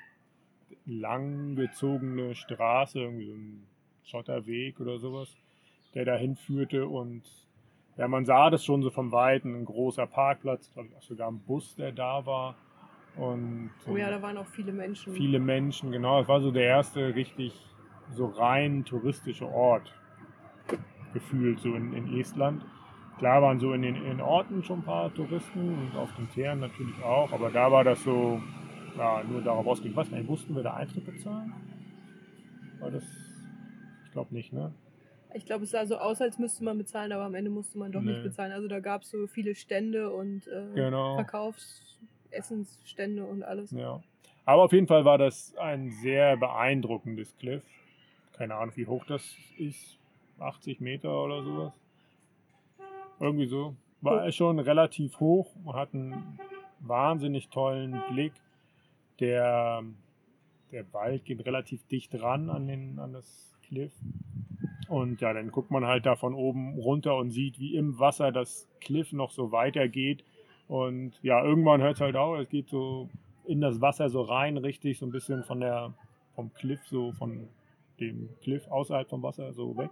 lang 0.86 1.54
gezogene 1.54 2.34
Straße, 2.34 2.98
irgendwie 2.98 3.26
so 3.26 3.34
ein 3.34 3.66
Schotterweg 4.02 4.80
oder 4.80 4.98
sowas. 4.98 5.36
der 5.94 6.04
dahin 6.04 6.34
führte 6.34 6.88
und 6.88 7.22
ja, 7.96 8.08
man 8.08 8.24
sah 8.24 8.50
das 8.50 8.64
schon 8.64 8.82
so 8.82 8.90
vom 8.90 9.12
Weiten, 9.12 9.54
ein 9.54 9.64
großer 9.64 10.06
Parkplatz, 10.06 10.68
glaube 10.72 10.88
ich 10.88 10.96
auch 10.96 11.02
sogar 11.02 11.30
ein 11.30 11.38
Bus, 11.38 11.76
der 11.76 11.92
da 11.92 12.26
war. 12.26 12.56
Und 13.14 13.70
Oh 13.86 13.96
ja, 13.96 14.10
da 14.10 14.20
waren 14.20 14.38
auch 14.38 14.46
viele 14.48 14.72
Menschen. 14.72 15.12
viele 15.12 15.38
Menschen, 15.38 15.92
genau. 15.92 16.22
Es 16.22 16.26
war 16.26 16.40
so 16.40 16.50
der 16.50 16.64
erste 16.64 17.14
richtig 17.14 17.54
so 18.10 18.26
rein 18.26 18.84
touristische 18.84 19.46
Ort 19.46 19.94
gefühlt, 21.12 21.60
so 21.60 21.72
in, 21.76 21.92
in 21.92 22.18
Estland. 22.18 22.64
Klar 23.22 23.40
waren 23.40 23.60
so 23.60 23.72
in 23.72 23.82
den 23.82 23.94
in 24.04 24.20
Orten 24.20 24.64
schon 24.64 24.80
ein 24.80 24.82
paar 24.82 25.14
Touristen 25.14 25.60
und 25.78 25.96
auf 25.96 26.12
den 26.16 26.26
Fähren 26.26 26.58
natürlich 26.58 27.00
auch, 27.04 27.30
aber 27.30 27.52
da 27.52 27.70
war 27.70 27.84
das 27.84 28.02
so, 28.02 28.42
ja, 28.98 29.22
nur 29.22 29.40
darauf 29.40 29.64
ausgelegt. 29.64 29.94
Was, 29.94 30.10
nicht, 30.10 30.28
mussten 30.28 30.56
wir 30.56 30.64
da 30.64 30.74
Eintritt 30.74 31.06
bezahlen? 31.06 31.52
War 32.80 32.90
das, 32.90 33.04
ich 34.06 34.10
glaube 34.10 34.34
nicht, 34.34 34.52
ne? 34.52 34.72
Ich 35.34 35.46
glaube, 35.46 35.62
es 35.62 35.70
sah 35.70 35.86
so 35.86 35.98
aus, 35.98 36.20
als 36.20 36.40
müsste 36.40 36.64
man 36.64 36.76
bezahlen, 36.78 37.12
aber 37.12 37.22
am 37.22 37.36
Ende 37.36 37.48
musste 37.48 37.78
man 37.78 37.92
doch 37.92 38.00
Nee. 38.00 38.10
nicht 38.10 38.24
bezahlen. 38.24 38.50
Also 38.50 38.66
da 38.66 38.80
gab 38.80 39.02
es 39.02 39.10
so 39.12 39.28
viele 39.28 39.54
Stände 39.54 40.10
und 40.10 40.48
äh, 40.48 40.74
Genau. 40.74 41.14
Verkaufs-, 41.14 41.96
Essensstände 42.32 43.24
und 43.24 43.44
alles. 43.44 43.70
Ja. 43.70 44.02
Aber 44.46 44.64
auf 44.64 44.72
jeden 44.72 44.88
Fall 44.88 45.04
war 45.04 45.18
das 45.18 45.54
ein 45.58 45.92
sehr 46.02 46.36
beeindruckendes 46.36 47.36
Cliff. 47.38 47.62
Keine 48.36 48.56
Ahnung, 48.56 48.74
wie 48.74 48.88
hoch 48.88 49.04
das 49.06 49.36
ist. 49.58 49.96
80 50.40 50.80
Meter 50.80 51.22
oder 51.22 51.44
sowas. 51.44 51.81
Irgendwie 53.20 53.46
so. 53.46 53.74
War 54.00 54.26
Hoch. 54.26 54.32
schon 54.32 54.58
relativ 54.58 55.20
hoch. 55.20 55.54
Hat 55.72 55.94
einen 55.94 56.38
wahnsinnig 56.80 57.48
tollen 57.48 58.00
Blick. 58.10 58.32
Der, 59.20 59.82
der 60.72 60.92
Wald 60.92 61.24
geht 61.24 61.44
relativ 61.46 61.86
dicht 61.88 62.20
ran 62.20 62.50
an, 62.50 62.66
den, 62.66 62.98
an 62.98 63.12
das 63.12 63.56
Cliff. 63.68 63.92
Und 64.88 65.20
ja, 65.20 65.32
dann 65.32 65.50
guckt 65.50 65.70
man 65.70 65.86
halt 65.86 66.04
da 66.06 66.16
von 66.16 66.34
oben 66.34 66.78
runter 66.78 67.16
und 67.16 67.30
sieht, 67.30 67.58
wie 67.58 67.76
im 67.76 67.98
Wasser 67.98 68.32
das 68.32 68.68
Cliff 68.80 69.12
noch 69.12 69.30
so 69.30 69.52
weitergeht. 69.52 70.24
Und 70.68 71.12
ja, 71.22 71.42
irgendwann 71.42 71.80
hört 71.80 71.94
es 71.94 72.00
halt 72.00 72.16
auf. 72.16 72.38
Es 72.38 72.48
geht 72.48 72.68
so 72.68 73.08
in 73.46 73.60
das 73.60 73.80
Wasser 73.80 74.08
so 74.10 74.22
rein, 74.22 74.56
richtig, 74.56 74.98
so 74.98 75.06
ein 75.06 75.12
bisschen 75.12 75.44
von 75.44 75.60
der, 75.60 75.94
vom 76.34 76.52
Cliff, 76.54 76.80
so 76.86 77.12
von 77.12 77.48
dem 78.00 78.28
Cliff 78.42 78.66
außerhalb 78.68 79.08
vom 79.08 79.22
Wasser 79.22 79.52
so 79.52 79.76
weg, 79.76 79.90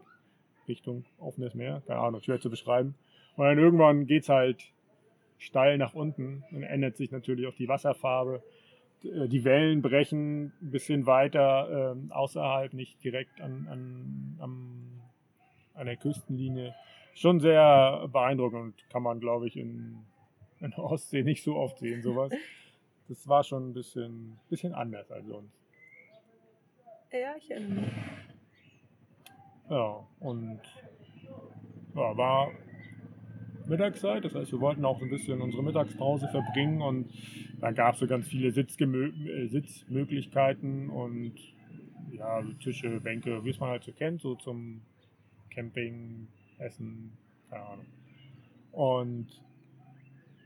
Richtung 0.68 1.04
offenes 1.18 1.54
Meer. 1.54 1.82
Keine 1.86 2.00
Ahnung, 2.00 2.22
schwer 2.22 2.40
zu 2.40 2.50
beschreiben. 2.50 2.94
Und 3.40 3.46
dann 3.46 3.58
irgendwann 3.58 4.06
geht 4.06 4.24
es 4.24 4.28
halt 4.28 4.62
steil 5.38 5.78
nach 5.78 5.94
unten 5.94 6.44
und 6.50 6.62
ändert 6.62 6.98
sich 6.98 7.10
natürlich 7.10 7.46
auch 7.46 7.54
die 7.54 7.68
Wasserfarbe. 7.68 8.42
D- 9.02 9.28
Die 9.28 9.44
Wellen 9.44 9.80
brechen 9.80 10.52
ein 10.60 10.70
bisschen 10.70 11.06
weiter 11.06 11.92
ähm, 11.96 12.12
außerhalb, 12.12 12.74
nicht 12.74 13.02
direkt 13.02 13.40
an, 13.40 13.66
an, 13.70 14.36
am, 14.40 15.00
an 15.72 15.86
der 15.86 15.96
Küstenlinie. 15.96 16.74
Schon 17.14 17.40
sehr 17.40 18.06
beeindruckend 18.12 18.60
und 18.60 18.90
kann 18.90 19.02
man, 19.02 19.20
glaube 19.20 19.46
ich, 19.46 19.56
in, 19.56 20.04
in 20.60 20.72
der 20.72 20.80
Ostsee 20.84 21.22
nicht 21.22 21.42
so 21.42 21.56
oft 21.56 21.78
sehen, 21.78 22.02
sowas. 22.02 22.34
Das 23.08 23.26
war 23.26 23.42
schon 23.42 23.70
ein 23.70 23.72
bisschen, 23.72 24.38
bisschen 24.50 24.74
anders 24.74 25.10
als 25.10 25.26
sonst. 25.26 25.56
Ja, 27.10 27.34
ich 27.38 27.50
erinnere 27.50 27.80
mich. 27.86 27.92
Ja, 29.70 30.06
und 30.18 30.60
ja, 31.94 32.16
war 32.18 32.50
Mittagszeit, 33.70 34.24
das 34.24 34.34
heißt, 34.34 34.52
wir 34.52 34.60
wollten 34.60 34.84
auch 34.84 34.98
so 34.98 35.04
ein 35.04 35.10
bisschen 35.10 35.40
unsere 35.40 35.62
Mittagspause 35.62 36.28
verbringen 36.28 36.82
und 36.82 37.10
dann 37.60 37.74
gab 37.74 37.94
es 37.94 38.00
so 38.00 38.06
ganz 38.06 38.28
viele 38.28 38.50
Sitzgemö 38.50 39.12
äh, 39.26 39.46
Sitzmöglichkeiten 39.46 40.90
und 40.90 41.34
ja, 42.12 42.42
so 42.42 42.52
Tische, 42.54 43.00
Bänke, 43.00 43.44
wie 43.44 43.50
es 43.50 43.60
man 43.60 43.70
halt 43.70 43.84
so 43.84 43.92
kennt, 43.92 44.20
so 44.20 44.34
zum 44.34 44.82
Camping, 45.54 46.26
Essen, 46.58 47.12
keine 47.48 47.64
Ahnung. 47.64 47.86
Und 48.72 49.26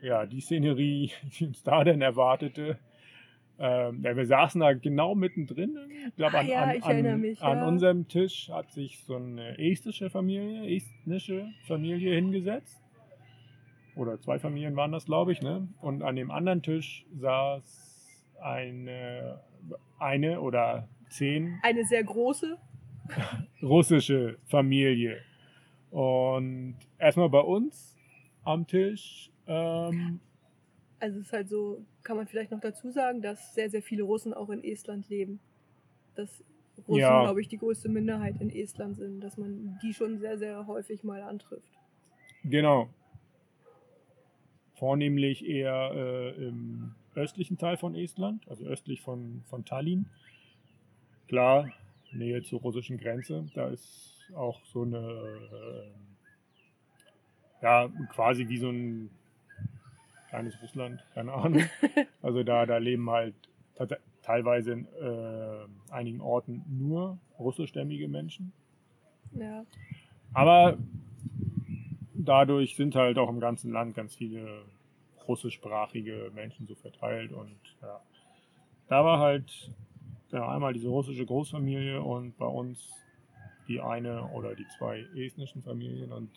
ja, 0.03 0.27
die 0.27 0.41
Szenerie, 0.41 1.11
die 1.39 1.47
uns 1.47 1.63
da 1.63 1.83
denn 1.83 2.03
erwartete, 2.03 2.79
ähm, 3.59 4.03
ja, 4.03 4.17
wir 4.17 4.27
saßen 4.27 4.61
da 4.61 4.73
genau 4.75 5.15
mittendrin. 5.15 5.79
Ich 6.09 6.17
glaube, 6.17 6.37
Ah 6.37 6.41
an, 6.41 6.49
ja, 6.49 6.63
an, 6.65 6.77
ich 6.77 6.85
erinnere 6.85 7.15
an, 7.15 7.21
mich, 7.21 7.43
an 7.43 7.59
ja. 7.59 7.69
unserem 7.69 8.09
Tisch 8.09 8.51
hat 8.51 8.71
sich 8.73 8.99
so 9.05 9.17
eine 9.17 9.59
estische 9.59 10.11
Familie, 10.11 10.77
estnische 10.77 11.47
Familie 11.67 12.15
hingesetzt. 12.17 12.84
Oder 13.97 14.21
zwei 14.21 14.39
Familien 14.39 14.75
waren 14.77 14.93
das, 14.93 15.05
glaube 15.05 15.33
ich. 15.33 15.41
Ne? 15.43 15.69
Und 15.81 16.03
an 16.03 16.17
dem 16.17 16.31
anderen 16.31 16.63
Tisch 16.63 17.07
saß 17.15 18.33
eine, 18.41 19.41
eine 19.99 20.41
oder 20.41 20.89
zehn 21.11 21.59
Eine 21.63 21.85
sehr 21.85 22.03
große. 22.05 22.59
russische 23.63 24.39
Familie. 24.47 25.19
Und 25.91 26.77
erstmal 26.99 27.29
bei 27.29 27.41
uns 27.41 27.97
am 28.43 28.67
Tisch. 28.67 29.31
Ähm, 29.47 30.21
Also 31.01 31.21
es 31.21 31.27
ist 31.27 31.33
halt 31.33 31.49
so, 31.49 31.85
kann 32.03 32.17
man 32.17 32.27
vielleicht 32.27 32.51
noch 32.51 32.61
dazu 32.61 32.91
sagen, 32.91 33.23
dass 33.23 33.55
sehr, 33.55 33.71
sehr 33.71 33.83
viele 33.83 34.03
Russen 34.03 34.35
auch 34.35 34.51
in 34.51 34.65
Estland 34.65 35.09
leben. 35.09 35.39
Dass 36.15 36.43
Russen, 36.89 37.01
Ja. 37.01 37.23
glaube 37.23 37.41
ich, 37.41 37.49
die 37.49 37.59
größte 37.59 37.89
Minderheit 37.89 38.41
in 38.41 38.51
Estland 38.51 38.97
sind, 38.97 39.21
dass 39.21 39.37
man 39.37 39.79
die 39.83 39.95
schon 39.95 40.19
sehr, 40.19 40.39
sehr 40.39 40.67
häufig 40.67 41.05
mal 41.05 41.23
antrifft. 41.23 41.71
Genau. 42.43 42.89
Vornehmlich 44.75 45.47
eher 45.47 45.93
äh, 45.95 46.47
im 46.47 46.95
östlichen 47.15 47.59
Teil 47.59 47.77
von 47.77 47.95
Estland, 47.95 48.47
also 48.49 48.65
östlich 48.65 49.01
von, 49.01 49.43
von 49.49 49.65
Tallinn. 49.65 50.07
Klar, 51.29 51.69
Nähe 52.13 52.43
zur 52.43 52.61
russischen 52.61 52.99
Grenze. 52.99 53.47
Da 53.55 53.69
ist 53.69 54.21
auch 54.35 54.65
so 54.67 54.83
eine, 54.83 54.99
äh, 54.99 55.91
ja, 57.63 57.89
quasi 58.11 58.49
wie 58.49 58.59
so 58.59 58.71
ein 58.71 59.11
kleines 60.29 60.61
Russland, 60.61 61.05
keine 61.15 61.33
Ahnung. 61.33 61.65
Also 62.23 62.43
da, 62.43 62.65
da 62.65 62.79
leben 62.79 63.11
halt 63.11 63.35
teilweise 64.23 64.73
in 64.73 64.87
äh, 65.01 65.93
einigen 65.93 66.23
Orten 66.23 66.65
nur 66.71 67.19
russischstämmige 67.39 68.09
Menschen. 68.09 68.53
Ja. 69.33 69.67
Aber 70.33 70.79
dadurch 72.25 72.77
sind 72.77 72.95
halt 72.95 73.19
auch 73.19 73.29
im 73.29 73.41
ganzen 73.41 73.73
Land 73.73 73.95
ganz 73.95 74.15
viele 74.15 74.63
russischsprachige 75.27 76.31
Menschen 76.35 76.67
so 76.67 76.75
verteilt 76.75 77.33
und 77.33 77.57
ja. 77.83 78.01
Da 78.89 79.05
war 79.05 79.19
halt 79.19 79.71
genau, 80.31 80.49
einmal 80.49 80.73
diese 80.73 80.89
russische 80.89 81.25
Großfamilie 81.25 82.03
und 82.03 82.37
bei 82.37 82.47
uns 82.47 82.93
die 83.69 83.81
eine 83.81 84.29
oder 84.33 84.55
die 84.55 84.67
zwei 84.77 85.07
estnischen 85.17 85.63
Familien 85.63 86.13
und 86.13 86.31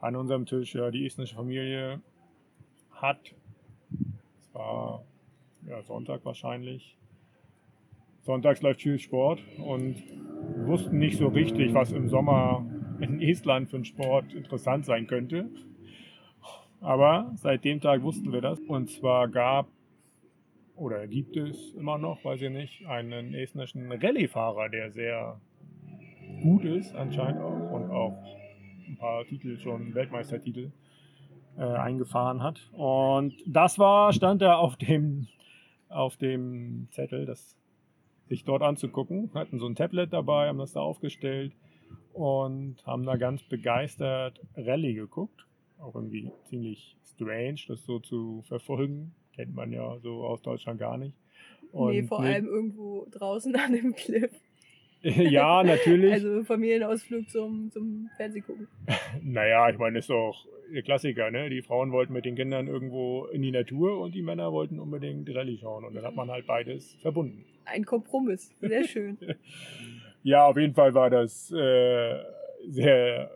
an 0.00 0.14
unserem 0.16 0.44
Tisch 0.44 0.74
ja 0.74 0.90
die 0.90 1.06
estnische 1.06 1.34
Familie 1.34 2.00
hat, 2.90 3.34
es 3.90 4.54
war 4.54 5.02
ja, 5.66 5.82
Sonntag 5.82 6.24
wahrscheinlich, 6.24 6.96
sonntags 8.22 8.62
läuft 8.62 8.82
viel 8.82 8.98
Sport 8.98 9.40
und 9.58 10.02
wussten 10.66 10.98
nicht 10.98 11.18
so 11.18 11.28
richtig, 11.28 11.74
was 11.74 11.92
im 11.92 12.08
Sommer 12.08 12.64
in 13.00 13.20
Estland 13.20 13.68
für 13.68 13.76
einen 13.76 13.84
Sport 13.84 14.32
interessant 14.32 14.84
sein 14.84 15.06
könnte. 15.06 15.48
Aber 16.80 17.32
seit 17.36 17.64
dem 17.64 17.80
Tag 17.80 18.02
wussten 18.02 18.32
wir 18.32 18.40
das. 18.40 18.60
Und 18.60 18.90
zwar 18.90 19.28
gab 19.28 19.68
oder 20.76 21.06
gibt 21.06 21.36
es 21.36 21.72
immer 21.72 21.98
noch, 21.98 22.24
weiß 22.24 22.42
ich 22.42 22.50
nicht, 22.50 22.86
einen 22.86 23.34
estnischen 23.34 23.90
Rallye-Fahrer, 23.90 24.68
der 24.68 24.90
sehr 24.90 25.40
gut 26.42 26.64
ist 26.64 26.94
anscheinend 26.94 27.40
auch 27.40 27.70
und 27.72 27.90
auch 27.90 28.22
ein 28.86 28.96
paar 28.96 29.24
Titel 29.24 29.58
schon, 29.58 29.94
Weltmeistertitel 29.94 30.70
äh, 31.56 31.62
eingefahren 31.62 32.42
hat. 32.42 32.70
Und 32.72 33.34
das 33.46 33.78
war, 33.78 34.12
stand 34.12 34.42
da 34.42 34.56
auf 34.56 34.76
dem, 34.76 35.28
auf 35.88 36.18
dem 36.18 36.88
Zettel, 36.90 37.24
das 37.24 37.56
sich 38.28 38.44
dort 38.44 38.62
anzugucken. 38.62 39.30
Hatten 39.34 39.58
so 39.58 39.66
ein 39.66 39.76
Tablet 39.76 40.12
dabei, 40.12 40.48
haben 40.48 40.58
das 40.58 40.72
da 40.72 40.80
aufgestellt 40.80 41.52
und 42.16 42.76
haben 42.86 43.04
da 43.04 43.16
ganz 43.16 43.42
begeistert 43.42 44.40
Rallye 44.56 44.94
geguckt. 44.94 45.46
Auch 45.78 45.94
irgendwie 45.94 46.32
ziemlich 46.44 46.96
strange, 47.04 47.58
das 47.68 47.84
so 47.84 47.98
zu 47.98 48.42
verfolgen. 48.48 49.14
Kennt 49.34 49.54
man 49.54 49.70
ja 49.70 49.98
so 49.98 50.24
aus 50.24 50.40
Deutschland 50.40 50.80
gar 50.80 50.96
nicht. 50.96 51.14
nee, 51.74 52.02
vor 52.04 52.20
allem 52.20 52.46
irgendwo 52.46 53.06
draußen 53.10 53.54
an 53.54 53.72
dem 53.72 53.94
Cliff. 53.94 54.30
ja, 55.02 55.62
natürlich. 55.62 56.10
Also 56.10 56.42
Familienausflug 56.44 57.28
zum, 57.28 57.70
zum 57.70 58.08
Fernsehgucken. 58.16 58.66
Naja, 59.22 59.68
ich 59.68 59.78
meine, 59.78 59.96
das 59.96 60.04
ist 60.04 60.10
doch 60.10 60.46
der 60.72 60.82
Klassiker, 60.82 61.30
ne? 61.30 61.50
Die 61.50 61.60
Frauen 61.60 61.92
wollten 61.92 62.14
mit 62.14 62.24
den 62.24 62.34
Kindern 62.34 62.66
irgendwo 62.66 63.26
in 63.26 63.42
die 63.42 63.50
Natur 63.50 64.00
und 64.00 64.14
die 64.14 64.22
Männer 64.22 64.52
wollten 64.52 64.78
unbedingt 64.78 65.28
Rallye 65.34 65.58
schauen. 65.58 65.84
Und 65.84 65.94
dann 65.94 66.04
hat 66.04 66.14
man 66.14 66.30
halt 66.30 66.46
beides 66.46 66.94
verbunden. 67.02 67.44
Ein 67.66 67.84
Kompromiss. 67.84 68.50
Sehr 68.60 68.84
schön. 68.84 69.18
Ja, 70.26 70.44
auf 70.48 70.56
jeden 70.56 70.74
Fall 70.74 70.92
war 70.92 71.08
das 71.08 71.52
äh, 71.52 72.20
sehr 72.66 73.30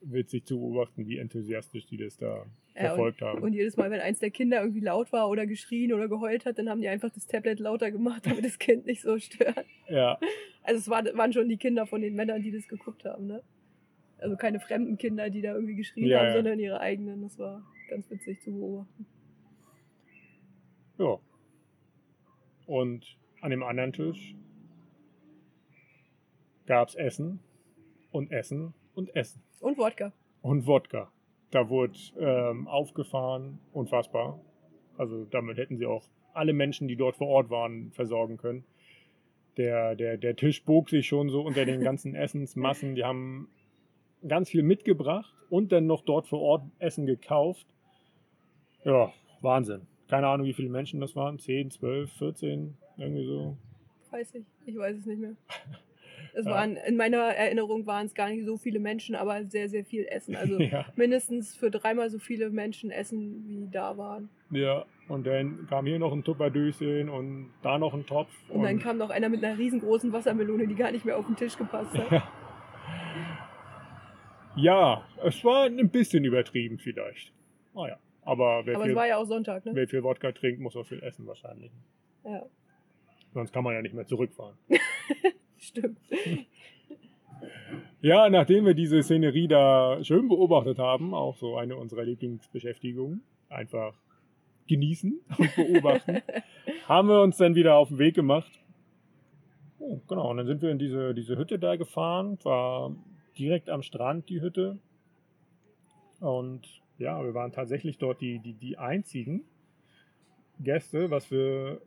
witzig 0.00 0.44
zu 0.44 0.58
beobachten, 0.58 1.06
wie 1.06 1.18
enthusiastisch 1.18 1.86
die 1.86 1.98
das 1.98 2.16
da 2.16 2.46
Ja, 2.74 2.80
verfolgt 2.88 3.22
haben. 3.22 3.40
Und 3.44 3.52
jedes 3.52 3.76
Mal, 3.76 3.92
wenn 3.92 4.00
eins 4.00 4.18
der 4.18 4.32
Kinder 4.32 4.60
irgendwie 4.60 4.80
laut 4.80 5.12
war 5.12 5.28
oder 5.28 5.46
geschrien 5.46 5.92
oder 5.92 6.08
geheult 6.08 6.46
hat, 6.46 6.58
dann 6.58 6.68
haben 6.68 6.80
die 6.80 6.88
einfach 6.88 7.10
das 7.10 7.28
Tablet 7.28 7.60
lauter 7.60 7.92
gemacht, 7.92 8.22
damit 8.26 8.44
das 8.44 8.58
Kind 8.58 8.86
nicht 8.86 9.02
so 9.02 9.20
stört. 9.20 9.64
ja, 9.88 10.18
Also 10.64 10.80
es 10.80 10.88
war, 10.88 11.04
waren 11.16 11.32
schon 11.32 11.48
die 11.48 11.58
Kinder 11.58 11.86
von 11.86 12.00
den 12.00 12.16
Männern, 12.16 12.42
die 12.42 12.50
das 12.50 12.66
geguckt 12.66 13.04
haben, 13.04 13.28
ne? 13.28 13.40
Also 14.18 14.36
keine 14.36 14.58
fremden 14.58 14.98
Kinder, 14.98 15.30
die 15.30 15.42
da 15.42 15.54
irgendwie 15.54 15.76
geschrien 15.76 16.08
Ja, 16.08 16.18
haben, 16.18 16.26
ja. 16.26 16.32
sondern 16.34 16.58
ihre 16.58 16.80
eigenen. 16.80 17.22
Das 17.22 17.38
war 17.38 17.62
ganz 17.88 18.10
witzig 18.10 18.42
zu 18.42 18.50
beobachten. 18.50 19.06
Ja. 20.98 21.18
Und 22.66 23.16
an 23.42 23.50
dem 23.52 23.62
anderen 23.62 23.92
Tisch 23.92 24.34
gab 26.66 26.88
es 26.88 26.94
Essen 26.94 27.40
und 28.12 28.30
Essen 28.30 28.74
und 28.94 29.14
Essen. 29.14 29.42
Und 29.60 29.78
Wodka. 29.78 30.12
Und 30.42 30.66
Wodka. 30.66 31.10
Da 31.50 31.68
wurde 31.68 31.98
ähm, 32.18 32.68
aufgefahren, 32.68 33.58
unfassbar. 33.72 34.40
Also 34.96 35.24
damit 35.24 35.58
hätten 35.58 35.76
sie 35.76 35.86
auch 35.86 36.04
alle 36.32 36.52
Menschen, 36.52 36.88
die 36.88 36.96
dort 36.96 37.16
vor 37.16 37.28
Ort 37.28 37.50
waren, 37.50 37.90
versorgen 37.92 38.36
können. 38.36 38.64
Der, 39.56 39.96
der, 39.96 40.16
der 40.16 40.36
Tisch 40.36 40.64
bog 40.64 40.90
sich 40.90 41.06
schon 41.06 41.28
so 41.28 41.42
unter 41.42 41.64
den 41.64 41.80
ganzen 41.80 42.14
Essensmassen. 42.14 42.94
Die 42.94 43.04
haben 43.04 43.48
ganz 44.26 44.50
viel 44.50 44.62
mitgebracht 44.62 45.34
und 45.48 45.72
dann 45.72 45.86
noch 45.86 46.02
dort 46.02 46.28
vor 46.28 46.40
Ort 46.40 46.62
Essen 46.78 47.06
gekauft. 47.06 47.66
Ja, 48.84 49.12
Wahnsinn. 49.40 49.86
Keine 50.08 50.28
Ahnung, 50.28 50.46
wie 50.46 50.52
viele 50.52 50.70
Menschen 50.70 51.00
das 51.00 51.16
waren. 51.16 51.38
10, 51.38 51.70
12, 51.70 52.12
14, 52.12 52.76
irgendwie 52.96 53.24
so. 53.24 53.56
Weiß 54.10 54.34
ich. 54.34 54.44
Ich 54.66 54.76
weiß 54.76 54.96
es 54.96 55.06
nicht 55.06 55.20
mehr. 55.20 55.34
Es 56.34 56.46
waren, 56.46 56.76
in 56.76 56.96
meiner 56.96 57.18
Erinnerung 57.18 57.86
waren 57.86 58.06
es 58.06 58.14
gar 58.14 58.28
nicht 58.28 58.44
so 58.44 58.56
viele 58.56 58.78
Menschen, 58.78 59.14
aber 59.14 59.44
sehr, 59.44 59.68
sehr 59.68 59.84
viel 59.84 60.06
Essen. 60.06 60.36
Also 60.36 60.58
Ja. 60.60 60.84
mindestens 60.96 61.56
für 61.56 61.70
dreimal 61.70 62.10
so 62.10 62.18
viele 62.18 62.50
Menschen 62.50 62.90
essen, 62.90 63.44
wie 63.46 63.68
da 63.70 63.96
waren. 63.96 64.28
ja. 64.50 64.84
Und 65.08 65.26
dann 65.26 65.66
kam 65.68 65.86
hier 65.86 65.98
noch 65.98 66.12
ein 66.12 66.22
Tupperdöschen 66.22 67.08
und 67.08 67.50
da 67.62 67.78
noch 67.78 67.94
ein 67.94 68.06
Topf. 68.06 68.30
Und 68.48 68.62
dann 68.62 68.78
kam 68.78 68.96
noch 68.96 69.10
einer 69.10 69.28
mit 69.28 69.42
einer 69.44 69.58
riesengroßen 69.58 70.12
Wassermelone, 70.12 70.68
die 70.68 70.76
gar 70.76 70.92
nicht 70.92 71.04
mehr 71.04 71.18
auf 71.18 71.26
den 71.26 71.34
Tisch 71.34 71.56
gepasst 71.58 71.98
hat. 71.98 72.12
Ja. 72.12 72.22
ja, 74.56 75.04
es 75.24 75.44
war 75.44 75.64
ein 75.66 75.90
bisschen 75.90 76.24
übertrieben 76.24 76.78
vielleicht. 76.78 77.32
Naja, 77.74 77.98
aber 78.22 78.62
wer, 78.66 78.76
Aber 78.76 78.84
viel, 78.84 78.92
es 78.92 78.96
war 78.96 79.06
ja 79.08 79.16
auch 79.16 79.24
Sonntag, 79.24 79.64
ne? 79.66 79.72
wer 79.74 79.88
viel 79.88 80.02
Wodka 80.04 80.30
trinkt, 80.30 80.60
muss 80.60 80.76
auch 80.76 80.86
viel 80.86 81.02
essen 81.02 81.26
wahrscheinlich. 81.26 81.72
Ja, 82.24 82.42
Sonst 83.34 83.52
kann 83.52 83.64
man 83.64 83.74
ja 83.74 83.82
nicht 83.82 83.94
mehr 83.94 84.06
zurückfahren. 84.06 84.56
stimmt. 85.70 85.98
Ja, 88.02 88.30
nachdem 88.30 88.64
wir 88.64 88.74
diese 88.74 89.02
Szenerie 89.02 89.46
da 89.48 90.02
schön 90.02 90.28
beobachtet 90.28 90.78
haben, 90.78 91.12
auch 91.14 91.36
so 91.36 91.56
eine 91.56 91.76
unserer 91.76 92.04
Lieblingsbeschäftigungen, 92.04 93.22
einfach 93.48 93.94
genießen 94.68 95.20
und 95.36 95.56
beobachten, 95.56 96.22
haben 96.88 97.08
wir 97.08 97.20
uns 97.20 97.36
dann 97.36 97.54
wieder 97.54 97.76
auf 97.76 97.88
den 97.88 97.98
Weg 97.98 98.14
gemacht. 98.14 98.50
Oh, 99.78 100.00
genau, 100.08 100.30
und 100.30 100.38
dann 100.38 100.46
sind 100.46 100.62
wir 100.62 100.70
in 100.70 100.78
diese, 100.78 101.14
diese 101.14 101.36
Hütte 101.36 101.58
da 101.58 101.76
gefahren, 101.76 102.38
war 102.42 102.94
direkt 103.38 103.68
am 103.68 103.82
Strand 103.82 104.28
die 104.28 104.40
Hütte. 104.40 104.78
Und 106.20 106.66
ja, 106.98 107.22
wir 107.22 107.34
waren 107.34 107.52
tatsächlich 107.52 107.98
dort 107.98 108.20
die, 108.20 108.38
die, 108.38 108.54
die 108.54 108.78
einzigen 108.78 109.44
Gäste, 110.58 111.10
was 111.10 111.30
wir 111.30 111.80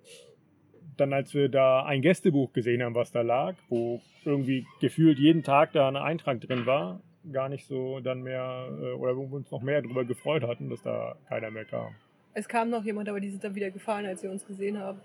dann, 0.97 1.13
als 1.13 1.33
wir 1.33 1.49
da 1.49 1.83
ein 1.85 2.01
Gästebuch 2.01 2.53
gesehen 2.53 2.83
haben, 2.83 2.95
was 2.95 3.11
da 3.11 3.21
lag, 3.21 3.55
wo 3.69 4.01
irgendwie 4.25 4.65
gefühlt 4.79 5.19
jeden 5.19 5.43
Tag 5.43 5.73
da 5.73 5.87
ein 5.87 5.95
Eintrag 5.95 6.41
drin 6.41 6.65
war, 6.65 6.99
gar 7.31 7.49
nicht 7.49 7.65
so 7.65 7.99
dann 7.99 8.21
mehr, 8.21 8.69
äh, 8.81 8.93
oder 8.93 9.15
wo 9.15 9.27
wir 9.29 9.33
uns 9.33 9.51
noch 9.51 9.61
mehr 9.61 9.81
darüber 9.81 10.05
gefreut 10.05 10.43
hatten, 10.43 10.69
dass 10.69 10.81
da 10.81 11.15
keiner 11.27 11.51
mehr 11.51 11.65
kam. 11.65 11.95
Es 12.33 12.47
kam 12.47 12.69
noch 12.69 12.83
jemand, 12.83 13.09
aber 13.09 13.19
die 13.19 13.29
sind 13.29 13.43
dann 13.43 13.55
wieder 13.55 13.71
gefahren, 13.71 14.05
als 14.05 14.21
sie 14.21 14.27
uns 14.27 14.45
gesehen 14.45 14.79
haben. 14.79 14.99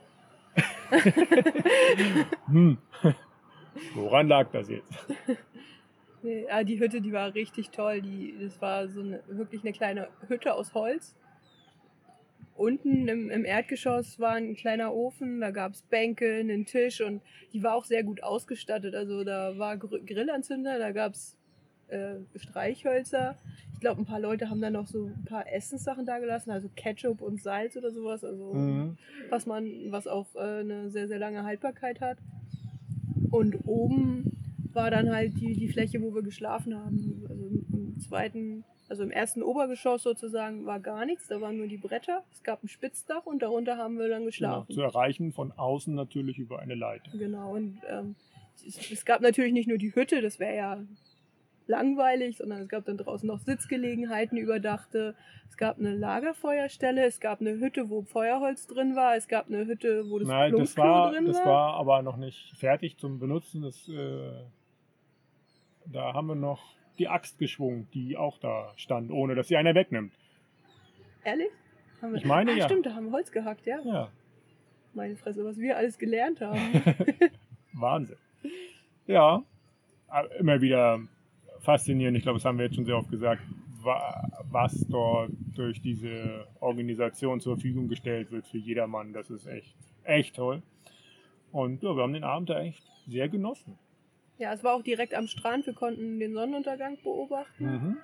Hm. 2.46 2.78
Woran 3.94 4.28
lag 4.28 4.50
das 4.50 4.68
jetzt? 4.70 5.06
Nee, 6.22 6.46
ah, 6.50 6.64
die 6.64 6.80
Hütte, 6.80 7.00
die 7.00 7.12
war 7.12 7.34
richtig 7.34 7.70
toll. 7.70 8.00
Die, 8.02 8.34
das 8.40 8.60
war 8.60 8.88
so 8.88 9.00
eine, 9.00 9.22
wirklich 9.28 9.62
eine 9.62 9.72
kleine 9.72 10.08
Hütte 10.26 10.54
aus 10.54 10.74
Holz. 10.74 11.14
Unten 12.58 13.06
im, 13.06 13.30
im 13.30 13.44
Erdgeschoss 13.44 14.18
war 14.18 14.32
ein 14.32 14.56
kleiner 14.56 14.92
Ofen, 14.92 15.40
da 15.40 15.52
gab 15.52 15.72
es 15.74 15.82
Bänke, 15.82 16.40
einen 16.40 16.66
Tisch 16.66 17.00
und 17.00 17.22
die 17.52 17.62
war 17.62 17.74
auch 17.74 17.84
sehr 17.84 18.02
gut 18.02 18.22
ausgestattet. 18.22 18.96
Also 18.96 19.22
da 19.22 19.56
war 19.58 19.76
Gr 19.76 20.00
Grillanzünder, 20.00 20.78
da 20.78 20.90
gab 20.90 21.12
es 21.12 21.36
äh, 21.86 22.16
Streichhölzer. 22.34 23.36
Ich 23.74 23.80
glaube, 23.80 24.02
ein 24.02 24.06
paar 24.06 24.18
Leute 24.18 24.50
haben 24.50 24.60
da 24.60 24.70
noch 24.70 24.88
so 24.88 25.06
ein 25.06 25.24
paar 25.24 25.50
Essenssachen 25.52 26.04
da 26.04 26.18
gelassen, 26.18 26.50
also 26.50 26.68
Ketchup 26.74 27.22
und 27.22 27.40
Salz 27.40 27.76
oder 27.76 27.92
sowas. 27.92 28.24
Also 28.24 28.54
Mhm. 28.54 28.98
was 29.30 29.46
man, 29.46 29.64
was 29.90 30.08
auch 30.08 30.26
äh, 30.34 30.60
eine 30.60 30.90
sehr, 30.90 31.06
sehr 31.06 31.20
lange 31.20 31.44
Haltbarkeit 31.44 32.00
hat. 32.00 32.18
Und 33.30 33.54
oben 33.66 34.32
war 34.72 34.90
dann 34.90 35.10
halt 35.14 35.40
die, 35.40 35.54
die 35.54 35.68
Fläche, 35.68 36.02
wo 36.02 36.12
wir 36.14 36.22
geschlafen 36.22 36.76
haben. 36.76 37.24
Also 37.28 37.46
im 37.46 38.00
zweiten, 38.00 38.64
also 38.88 39.02
im 39.02 39.10
ersten 39.10 39.42
Obergeschoss 39.42 40.02
sozusagen 40.02 40.64
war 40.66 40.80
gar 40.80 41.04
nichts, 41.04 41.26
da 41.28 41.40
waren 41.40 41.56
nur 41.58 41.66
die 41.66 41.76
Bretter. 41.76 42.22
Es 42.32 42.42
gab 42.42 42.62
ein 42.64 42.68
Spitzdach 42.68 43.26
und 43.26 43.42
darunter 43.42 43.76
haben 43.76 43.98
wir 43.98 44.08
dann 44.08 44.18
Genau, 44.20 44.26
geschlafen. 44.26 44.72
zu 44.74 44.80
erreichen 44.82 45.32
von 45.32 45.52
außen 45.52 45.94
natürlich 45.94 46.38
über 46.38 46.58
eine 46.60 46.74
Leiter. 46.74 47.10
Genau, 47.12 47.54
und 47.54 47.78
ähm, 47.88 48.14
es, 48.66 48.90
es 48.90 49.04
gab 49.04 49.20
natürlich 49.20 49.52
nicht 49.52 49.68
nur 49.68 49.78
die 49.78 49.94
Hütte, 49.94 50.20
das 50.22 50.38
wäre 50.38 50.56
ja 50.56 50.78
langweilig, 51.66 52.38
sondern 52.38 52.62
es 52.62 52.68
gab 52.68 52.86
dann 52.86 52.96
draußen 52.96 53.26
noch 53.26 53.40
Sitzgelegenheiten 53.40 54.38
überdachte. 54.38 55.14
Es 55.50 55.56
gab 55.58 55.78
eine 55.78 55.94
Lagerfeuerstelle, 55.94 57.04
es 57.04 57.20
gab 57.20 57.40
eine 57.42 57.58
Hütte, 57.58 57.90
wo 57.90 58.02
Feuerholz 58.02 58.66
drin 58.66 58.96
war, 58.96 59.16
es 59.16 59.28
gab 59.28 59.48
eine 59.48 59.66
Hütte, 59.66 60.08
wo 60.08 60.18
das 60.18 60.28
Nein, 60.28 60.56
das 60.56 60.76
war, 60.78 61.12
drin 61.12 61.26
das 61.26 61.36
war. 61.38 61.44
war 61.46 61.74
aber 61.74 62.00
noch 62.02 62.16
nicht 62.16 62.54
fertig 62.56 62.96
zum 62.96 63.18
Benutzen. 63.18 63.60
Das, 63.62 63.86
äh, 63.88 64.32
da 65.84 66.14
haben 66.14 66.28
wir 66.28 66.34
noch 66.34 66.62
die 66.98 67.08
Axt 67.08 67.38
geschwungen, 67.38 67.88
die 67.94 68.16
auch 68.16 68.38
da 68.38 68.72
stand, 68.76 69.10
ohne 69.10 69.34
dass 69.34 69.48
sie 69.48 69.56
einer 69.56 69.74
wegnimmt. 69.74 70.12
Ehrlich? 71.24 71.48
Haben 72.00 72.12
wir- 72.12 72.18
Ich 72.18 72.24
meine, 72.24 72.52
ah, 72.52 72.56
ja. 72.56 72.64
Stimmt, 72.66 72.86
da 72.86 72.94
haben 72.94 73.06
wir 73.06 73.12
Holz 73.12 73.30
gehackt, 73.32 73.66
ja. 73.66 73.80
Ja, 73.84 74.10
Meine 74.94 75.16
Fresse, 75.16 75.44
was 75.44 75.58
wir 75.58 75.76
alles 75.76 75.98
gelernt 75.98 76.40
haben. 76.40 76.58
Wahnsinn. 77.72 78.16
Ja, 79.06 79.42
immer 80.38 80.60
wieder 80.60 81.00
faszinierend. 81.60 82.16
Ich 82.16 82.22
glaube, 82.22 82.38
das 82.38 82.44
haben 82.44 82.58
wir 82.58 82.64
jetzt 82.66 82.76
schon 82.76 82.84
sehr 82.84 82.96
oft 82.96 83.10
gesagt, 83.10 83.42
wa- 83.82 84.28
was 84.50 84.86
dort 84.88 85.30
durch 85.54 85.80
diese 85.82 86.46
Organisation 86.60 87.40
zur 87.40 87.56
Verfügung 87.56 87.88
gestellt 87.88 88.30
wird 88.30 88.46
für 88.46 88.58
jedermann. 88.58 89.12
Das 89.12 89.30
ist 89.30 89.46
echt, 89.46 89.74
echt 90.04 90.36
toll. 90.36 90.62
Und 91.52 91.82
ja, 91.82 91.94
wir 91.94 92.02
haben 92.02 92.12
den 92.12 92.24
Abend 92.24 92.50
da 92.50 92.60
echt 92.60 92.82
sehr 93.06 93.28
genossen. 93.28 93.78
Ja, 94.38 94.52
es 94.52 94.62
war 94.64 94.74
auch 94.74 94.82
direkt 94.82 95.14
am 95.14 95.26
Strand. 95.26 95.66
Wir 95.66 95.74
konnten 95.74 96.18
den 96.18 96.32
Sonnenuntergang 96.32 96.98
beobachten. 97.02 97.64
Mhm. 97.64 97.96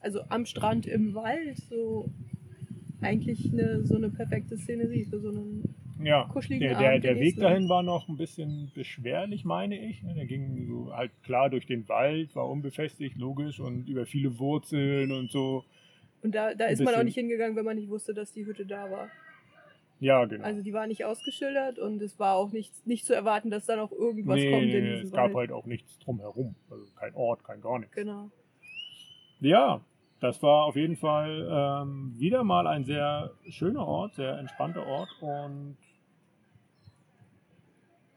Also 0.00 0.20
am 0.28 0.46
Strand 0.46 0.86
im 0.86 1.14
Wald. 1.14 1.58
So 1.68 2.10
eigentlich 3.00 3.50
eine, 3.52 3.84
so 3.86 3.96
eine 3.96 4.10
perfekte 4.10 4.56
Szenerie 4.58 5.04
für 5.04 5.20
so 5.20 5.30
einen 5.30 5.74
Ja, 6.02 6.28
kuscheligen 6.32 6.68
der, 6.68 6.78
der, 6.78 6.98
der 6.98 7.20
Weg 7.20 7.36
dahin 7.36 7.68
war 7.68 7.82
noch 7.82 8.08
ein 8.08 8.16
bisschen 8.16 8.70
beschwerlich, 8.74 9.44
meine 9.44 9.78
ich. 9.78 10.02
Der 10.14 10.26
ging 10.26 10.66
so 10.66 10.94
halt 10.94 11.10
klar 11.22 11.48
durch 11.48 11.66
den 11.66 11.88
Wald, 11.88 12.34
war 12.36 12.48
unbefestigt, 12.48 13.16
logisch 13.16 13.60
und 13.60 13.88
über 13.88 14.06
viele 14.06 14.38
Wurzeln 14.38 15.12
und 15.12 15.30
so. 15.30 15.64
Und 16.22 16.34
da, 16.34 16.54
da 16.54 16.66
ist 16.66 16.82
man 16.82 16.94
auch 16.94 17.02
nicht 17.02 17.14
hingegangen, 17.14 17.56
wenn 17.56 17.64
man 17.64 17.76
nicht 17.76 17.88
wusste, 17.88 18.12
dass 18.12 18.32
die 18.32 18.44
Hütte 18.44 18.66
da 18.66 18.90
war. 18.90 19.08
Ja, 20.00 20.24
genau. 20.24 20.44
Also 20.44 20.62
die 20.62 20.72
war 20.72 20.86
nicht 20.86 21.04
ausgeschildert 21.04 21.78
und 21.78 22.00
es 22.00 22.18
war 22.18 22.34
auch 22.34 22.52
nicht, 22.52 22.86
nicht 22.86 23.04
zu 23.04 23.14
erwarten, 23.14 23.50
dass 23.50 23.66
da 23.66 23.76
noch 23.76 23.92
irgendwas 23.92 24.36
nee, 24.36 24.50
kommt 24.50 24.62
in 24.62 24.84
diesem 24.84 25.06
es 25.06 25.12
gab 25.12 25.34
Wald. 25.34 25.36
halt 25.36 25.52
auch 25.52 25.66
nichts 25.66 25.98
drumherum. 25.98 26.54
Also 26.70 26.86
kein 26.94 27.14
Ort, 27.14 27.44
kein 27.44 27.60
gar 27.60 27.78
nichts. 27.78 27.94
Genau. 27.94 28.30
Ja, 29.40 29.82
das 30.20 30.42
war 30.42 30.64
auf 30.64 30.76
jeden 30.76 30.96
Fall 30.96 31.48
ähm, 31.50 32.14
wieder 32.18 32.44
mal 32.44 32.66
ein 32.66 32.84
sehr 32.84 33.32
schöner 33.48 33.86
Ort, 33.86 34.14
sehr 34.14 34.38
entspannter 34.38 34.86
Ort 34.86 35.10
und 35.20 35.76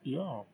ja, 0.03 0.45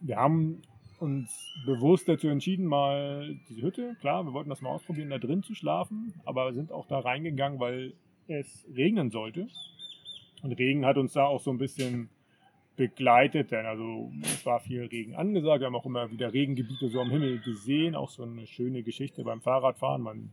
wir 0.00 0.16
haben 0.16 0.62
uns 1.00 1.54
bewusst 1.64 2.08
dazu 2.08 2.28
entschieden, 2.28 2.66
mal 2.66 3.36
diese 3.48 3.62
Hütte, 3.62 3.96
klar, 4.00 4.24
wir 4.24 4.32
wollten 4.32 4.50
das 4.50 4.62
mal 4.62 4.70
ausprobieren, 4.70 5.10
da 5.10 5.18
drin 5.18 5.42
zu 5.42 5.54
schlafen, 5.54 6.14
aber 6.24 6.52
sind 6.52 6.72
auch 6.72 6.86
da 6.86 7.00
reingegangen, 7.00 7.60
weil 7.60 7.94
es 8.26 8.66
regnen 8.74 9.10
sollte. 9.10 9.48
Und 10.42 10.52
Regen 10.52 10.86
hat 10.86 10.96
uns 10.96 11.12
da 11.12 11.24
auch 11.24 11.40
so 11.40 11.50
ein 11.50 11.58
bisschen 11.58 12.10
begleitet, 12.76 13.50
denn 13.50 13.66
also 13.66 14.12
es 14.22 14.46
war 14.46 14.60
viel 14.60 14.84
Regen 14.84 15.16
angesagt. 15.16 15.60
Wir 15.60 15.66
haben 15.66 15.74
auch 15.74 15.86
immer 15.86 16.10
wieder 16.10 16.32
Regengebiete 16.32 16.88
so 16.88 17.00
am 17.00 17.10
Himmel 17.10 17.40
gesehen, 17.40 17.96
auch 17.96 18.08
so 18.08 18.22
eine 18.22 18.46
schöne 18.46 18.82
Geschichte 18.82 19.24
beim 19.24 19.40
Fahrradfahren. 19.40 20.00
Man 20.00 20.32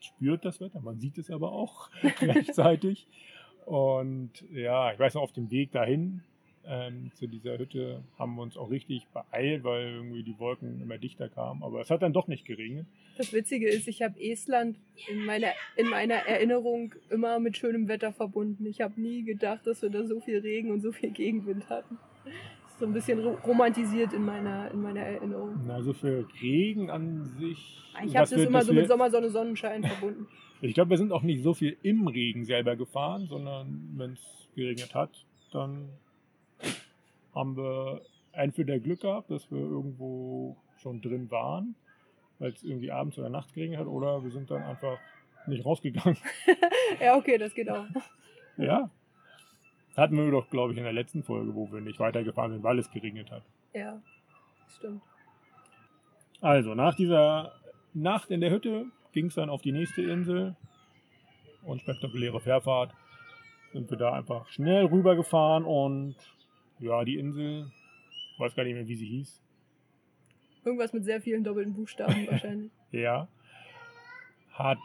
spürt 0.00 0.44
das 0.44 0.60
Wetter, 0.60 0.80
man 0.80 0.98
sieht 0.98 1.16
es 1.16 1.30
aber 1.30 1.52
auch 1.52 1.88
rechtzeitig. 2.20 3.08
Und 3.64 4.44
ja, 4.52 4.92
ich 4.92 4.98
weiß 4.98 5.14
noch, 5.14 5.22
auf 5.22 5.32
dem 5.32 5.50
Weg 5.50 5.72
dahin 5.72 6.22
ähm, 6.68 7.10
zu 7.14 7.26
dieser 7.26 7.58
Hütte 7.58 8.02
haben 8.18 8.34
wir 8.36 8.42
uns 8.42 8.56
auch 8.56 8.70
richtig 8.70 9.06
beeilt, 9.14 9.64
weil 9.64 9.86
irgendwie 9.88 10.22
die 10.22 10.38
Wolken 10.38 10.80
immer 10.82 10.98
dichter 10.98 11.28
kamen. 11.28 11.62
Aber 11.62 11.80
es 11.80 11.90
hat 11.90 12.02
dann 12.02 12.12
doch 12.12 12.28
nicht 12.28 12.44
geregnet. 12.44 12.86
Das 13.18 13.32
Witzige 13.32 13.68
ist, 13.68 13.88
ich 13.88 14.02
habe 14.02 14.20
Estland 14.20 14.76
in 15.08 15.24
meiner, 15.24 15.48
in 15.76 15.88
meiner 15.88 16.14
Erinnerung 16.26 16.94
immer 17.10 17.38
mit 17.40 17.56
schönem 17.56 17.88
Wetter 17.88 18.12
verbunden. 18.12 18.66
Ich 18.66 18.80
habe 18.80 19.00
nie 19.00 19.22
gedacht, 19.22 19.66
dass 19.66 19.80
wir 19.82 19.90
da 19.90 20.04
so 20.04 20.20
viel 20.20 20.38
Regen 20.38 20.70
und 20.70 20.80
so 20.82 20.92
viel 20.92 21.10
Gegenwind 21.10 21.68
hatten. 21.70 21.98
so 22.78 22.84
ein 22.86 22.92
bisschen 22.92 23.18
ro- 23.20 23.38
romantisiert 23.46 24.12
in 24.12 24.22
meiner, 24.24 24.70
in 24.70 24.82
meiner 24.82 25.00
Erinnerung. 25.00 25.54
Na, 25.66 25.80
so 25.82 25.92
für 25.94 26.26
Regen 26.42 26.90
an 26.90 27.24
sich. 27.38 27.78
Ich 28.04 28.14
habe 28.16 28.28
das 28.28 28.32
immer 28.32 28.62
so 28.62 28.72
mit 28.74 28.82
wir- 28.82 28.88
Sommer, 28.88 29.10
Sonne, 29.10 29.30
Sonnenschein 29.30 29.82
verbunden. 29.82 30.26
Ich 30.60 30.74
glaube, 30.74 30.90
wir 30.90 30.98
sind 30.98 31.12
auch 31.12 31.22
nicht 31.22 31.42
so 31.42 31.54
viel 31.54 31.76
im 31.82 32.06
Regen 32.08 32.44
selber 32.44 32.76
gefahren, 32.76 33.26
sondern 33.28 33.90
wenn 33.96 34.12
es 34.12 34.48
geregnet 34.54 34.94
hat, 34.94 35.10
dann 35.52 35.88
haben 37.36 37.56
wir 37.56 38.00
entweder 38.32 38.80
Glück 38.80 39.00
gehabt, 39.00 39.30
dass 39.30 39.50
wir 39.50 39.60
irgendwo 39.60 40.56
schon 40.78 41.00
drin 41.02 41.30
waren, 41.30 41.76
weil 42.38 42.52
es 42.52 42.64
irgendwie 42.64 42.90
abends 42.90 43.18
oder 43.18 43.28
nachts 43.28 43.52
geregnet 43.52 43.78
hat, 43.80 43.86
oder 43.86 44.24
wir 44.24 44.30
sind 44.30 44.50
dann 44.50 44.62
einfach 44.62 44.98
nicht 45.46 45.64
rausgegangen. 45.64 46.16
ja, 47.00 47.16
okay, 47.16 47.38
das 47.38 47.54
geht 47.54 47.70
auch. 47.70 47.84
ja. 48.56 48.90
Hatten 49.96 50.16
wir 50.16 50.30
doch, 50.30 50.50
glaube 50.50 50.72
ich, 50.72 50.78
in 50.78 50.84
der 50.84 50.92
letzten 50.92 51.22
Folge, 51.22 51.54
wo 51.54 51.70
wir 51.72 51.80
nicht 51.80 51.98
weitergefahren 51.98 52.52
sind, 52.52 52.62
weil 52.62 52.78
es 52.78 52.90
geregnet 52.90 53.30
hat. 53.30 53.42
Ja, 53.72 54.02
stimmt. 54.76 55.02
Also, 56.42 56.74
nach 56.74 56.94
dieser 56.94 57.52
Nacht 57.94 58.30
in 58.30 58.40
der 58.40 58.50
Hütte 58.50 58.86
ging 59.12 59.26
es 59.26 59.34
dann 59.36 59.48
auf 59.48 59.62
die 59.62 59.72
nächste 59.72 60.02
Insel 60.02 60.54
und 61.64 61.80
spektakuläre 61.80 62.40
Fährfahrt. 62.40 62.92
Sind 63.72 63.90
wir 63.90 63.96
da 63.96 64.12
einfach 64.12 64.48
schnell 64.48 64.84
rübergefahren 64.84 65.64
und 65.64 66.16
ja, 66.78 67.04
die 67.04 67.16
Insel, 67.16 67.70
weiß 68.38 68.54
gar 68.54 68.64
nicht 68.64 68.74
mehr, 68.74 68.88
wie 68.88 68.94
sie 68.94 69.06
hieß. 69.06 69.42
Irgendwas 70.64 70.92
mit 70.92 71.04
sehr 71.04 71.20
vielen 71.20 71.44
doppelten 71.44 71.74
Buchstaben 71.74 72.26
wahrscheinlich. 72.30 72.70
Ja, 72.90 73.28
hat 74.52 74.78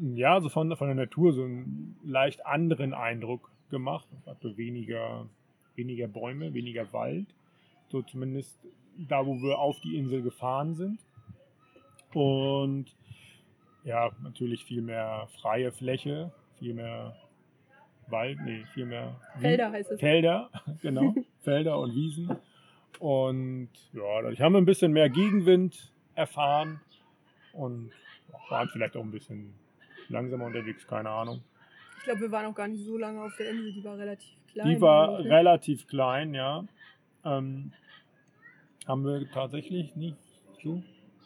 ja 0.00 0.40
so 0.40 0.48
von, 0.48 0.76
von 0.76 0.88
der 0.88 0.94
Natur 0.94 1.32
so 1.32 1.44
einen 1.44 1.96
leicht 2.04 2.44
anderen 2.46 2.94
Eindruck 2.94 3.50
gemacht. 3.70 4.06
Hatte 4.26 4.56
weniger, 4.56 5.26
weniger 5.76 6.08
Bäume, 6.08 6.52
weniger 6.52 6.92
Wald. 6.92 7.26
So 7.88 8.02
zumindest 8.02 8.58
da, 8.96 9.26
wo 9.26 9.40
wir 9.40 9.58
auf 9.58 9.80
die 9.80 9.96
Insel 9.96 10.22
gefahren 10.22 10.74
sind. 10.74 11.00
Und 12.12 12.94
ja, 13.84 14.10
natürlich 14.22 14.64
viel 14.64 14.82
mehr 14.82 15.28
freie 15.40 15.72
Fläche, 15.72 16.32
viel 16.58 16.74
mehr 16.74 17.16
Wald, 18.10 18.38
nee, 18.44 18.64
viel 18.74 18.86
mehr 18.86 19.16
Wie- 19.36 19.40
Felder 19.42 19.70
heißt 19.72 19.90
es. 19.92 20.00
Felder, 20.00 20.50
genau, 20.82 21.14
Felder 21.40 21.78
und 21.78 21.94
Wiesen. 21.94 22.36
Und 22.98 23.70
ja, 23.92 24.22
dadurch 24.22 24.40
haben 24.40 24.52
wir 24.52 24.60
ein 24.60 24.66
bisschen 24.66 24.92
mehr 24.92 25.08
Gegenwind 25.08 25.92
erfahren 26.14 26.80
und 27.52 27.90
waren 28.50 28.68
vielleicht 28.68 28.96
auch 28.96 29.02
ein 29.02 29.10
bisschen 29.10 29.54
langsamer 30.08 30.44
unterwegs, 30.46 30.86
keine 30.86 31.08
Ahnung. 31.10 31.42
Ich 31.98 32.04
glaube, 32.04 32.20
wir 32.20 32.30
waren 32.32 32.46
auch 32.46 32.54
gar 32.54 32.68
nicht 32.68 32.84
so 32.84 32.96
lange 32.98 33.22
auf 33.22 33.34
der 33.38 33.50
Insel, 33.50 33.72
die 33.72 33.84
war 33.84 33.96
relativ 33.98 34.28
klein. 34.52 34.68
Die 34.68 34.80
war 34.80 35.08
eigentlich. 35.16 35.32
relativ 35.32 35.86
klein, 35.86 36.34
ja. 36.34 36.64
Ähm, 37.24 37.72
haben 38.86 39.04
wir 39.04 39.30
tatsächlich 39.30 39.94
nicht 39.96 40.16
so 40.62 40.82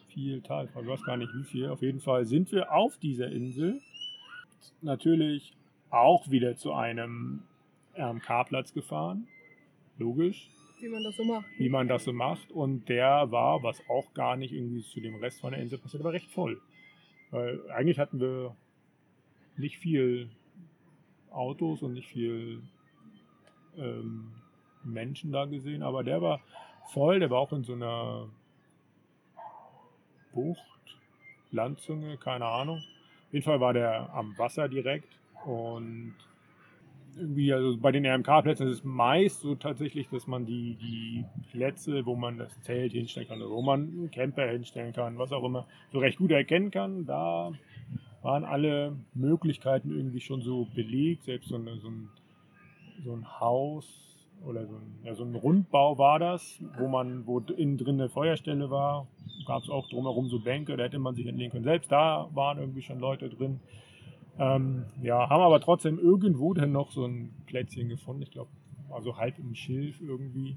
viel 0.08 0.42
Teil. 0.42 0.68
Ich 0.80 0.86
weiß 0.86 1.02
gar 1.04 1.16
nicht 1.16 1.32
wie 1.34 1.44
viel. 1.44 1.68
Auf 1.68 1.82
jeden 1.82 2.00
Fall 2.00 2.24
sind 2.24 2.52
wir 2.52 2.72
auf 2.72 2.98
dieser 2.98 3.28
Insel 3.30 3.80
natürlich 4.82 5.56
auch 5.90 6.30
wieder 6.30 6.56
zu 6.56 6.72
einem 6.72 7.42
RMK-Platz 7.96 8.74
gefahren. 8.74 9.28
Logisch, 9.98 10.48
wie 10.80 10.88
man 10.88 11.04
das 11.04 11.16
so 11.16 11.24
macht. 11.24 11.46
wie 11.58 11.68
man 11.68 11.88
das 11.88 12.04
so 12.04 12.12
macht. 12.12 12.50
Und 12.50 12.88
der 12.88 13.30
war, 13.30 13.62
was 13.62 13.82
auch 13.88 14.12
gar 14.14 14.36
nicht 14.36 14.52
irgendwie 14.52 14.82
zu 14.82 15.00
dem 15.00 15.16
Rest 15.16 15.40
von 15.40 15.52
der 15.52 15.60
Insel 15.60 15.78
passiert, 15.78 16.02
aber 16.02 16.12
recht 16.12 16.30
voll. 16.30 16.60
Weil 17.30 17.60
eigentlich 17.70 17.98
hatten 17.98 18.20
wir 18.20 18.56
nicht 19.56 19.78
viel 19.78 20.30
Autos 21.30 21.82
und 21.82 21.94
nicht 21.94 22.08
viel 22.08 22.62
ähm, 23.76 24.32
Menschen 24.84 25.32
da 25.32 25.46
gesehen, 25.46 25.82
aber 25.82 26.04
der 26.04 26.20
war 26.22 26.40
voll, 26.92 27.20
der 27.20 27.30
war 27.30 27.38
auch 27.38 27.52
in 27.52 27.64
so 27.64 27.72
einer 27.72 28.28
Bucht, 30.32 30.60
Landzunge, 31.50 32.18
keine 32.18 32.46
Ahnung. 32.46 32.78
Auf 32.78 33.32
jeden 33.32 33.44
Fall 33.44 33.60
war 33.60 33.72
der 33.72 34.12
am 34.12 34.36
Wasser 34.38 34.68
direkt 34.68 35.18
und 35.46 36.14
irgendwie, 37.16 37.52
also 37.52 37.76
bei 37.76 37.92
den 37.92 38.06
RMK-Plätzen 38.06 38.66
ist 38.66 38.78
es 38.78 38.84
meist 38.84 39.40
so 39.40 39.54
tatsächlich, 39.54 40.08
dass 40.08 40.26
man 40.26 40.46
die, 40.46 40.76
die 40.80 41.24
Plätze, 41.52 42.04
wo 42.06 42.16
man 42.16 42.38
das 42.38 42.60
Zelt 42.62 42.92
hinstellen 42.92 43.28
kann, 43.28 43.42
oder 43.42 43.50
wo 43.50 43.62
man 43.62 43.80
einen 43.82 44.10
Camper 44.10 44.48
hinstellen 44.48 44.92
kann, 44.92 45.18
was 45.18 45.32
auch 45.32 45.44
immer, 45.44 45.66
so 45.92 45.98
recht 45.98 46.18
gut 46.18 46.30
erkennen 46.30 46.70
kann. 46.70 47.06
Da 47.06 47.52
waren 48.22 48.44
alle 48.44 48.96
Möglichkeiten 49.14 49.90
irgendwie 49.90 50.20
schon 50.20 50.42
so 50.42 50.66
belegt, 50.74 51.24
selbst 51.24 51.48
so, 51.48 51.56
eine, 51.56 51.76
so, 51.78 51.88
ein, 51.88 52.08
so 53.04 53.12
ein 53.12 53.40
Haus 53.40 53.86
oder 54.44 54.66
so 54.66 54.74
ein, 54.74 54.98
ja, 55.04 55.14
so 55.14 55.24
ein 55.24 55.34
Rundbau 55.34 55.98
war 55.98 56.18
das, 56.18 56.60
wo 56.78 56.88
man, 56.88 57.26
wo 57.26 57.38
innen 57.40 57.78
drin 57.78 58.00
eine 58.00 58.08
Feuerstelle 58.08 58.70
war, 58.70 59.06
gab 59.46 59.62
es 59.62 59.70
auch 59.70 59.88
drumherum 59.88 60.28
so 60.28 60.40
Bänke, 60.40 60.76
da 60.76 60.84
hätte 60.84 60.98
man 60.98 61.14
sich 61.14 61.26
hinlegen 61.26 61.52
können. 61.52 61.64
Selbst 61.64 61.92
da 61.92 62.28
waren 62.32 62.58
irgendwie 62.58 62.82
schon 62.82 62.98
Leute 62.98 63.28
drin. 63.28 63.60
Ähm, 64.38 64.84
ja, 65.02 65.28
haben 65.28 65.42
aber 65.42 65.60
trotzdem 65.60 65.98
irgendwo 65.98 66.54
dann 66.54 66.72
noch 66.72 66.90
so 66.90 67.04
ein 67.06 67.32
Plätzchen 67.46 67.88
gefunden. 67.88 68.22
Ich 68.22 68.30
glaube, 68.30 68.50
also 68.90 69.16
halb 69.16 69.38
im 69.38 69.54
Schilf 69.54 70.00
irgendwie. 70.00 70.56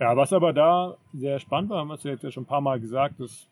Ja, 0.00 0.16
was 0.16 0.32
aber 0.32 0.52
da 0.52 0.96
sehr 1.12 1.40
spannend 1.40 1.70
war, 1.70 1.80
haben 1.80 1.88
wir 1.88 1.98
jetzt 2.10 2.22
ja 2.22 2.30
schon 2.30 2.44
ein 2.44 2.46
paar 2.46 2.60
Mal 2.60 2.80
gesagt, 2.80 3.20
dass 3.20 3.48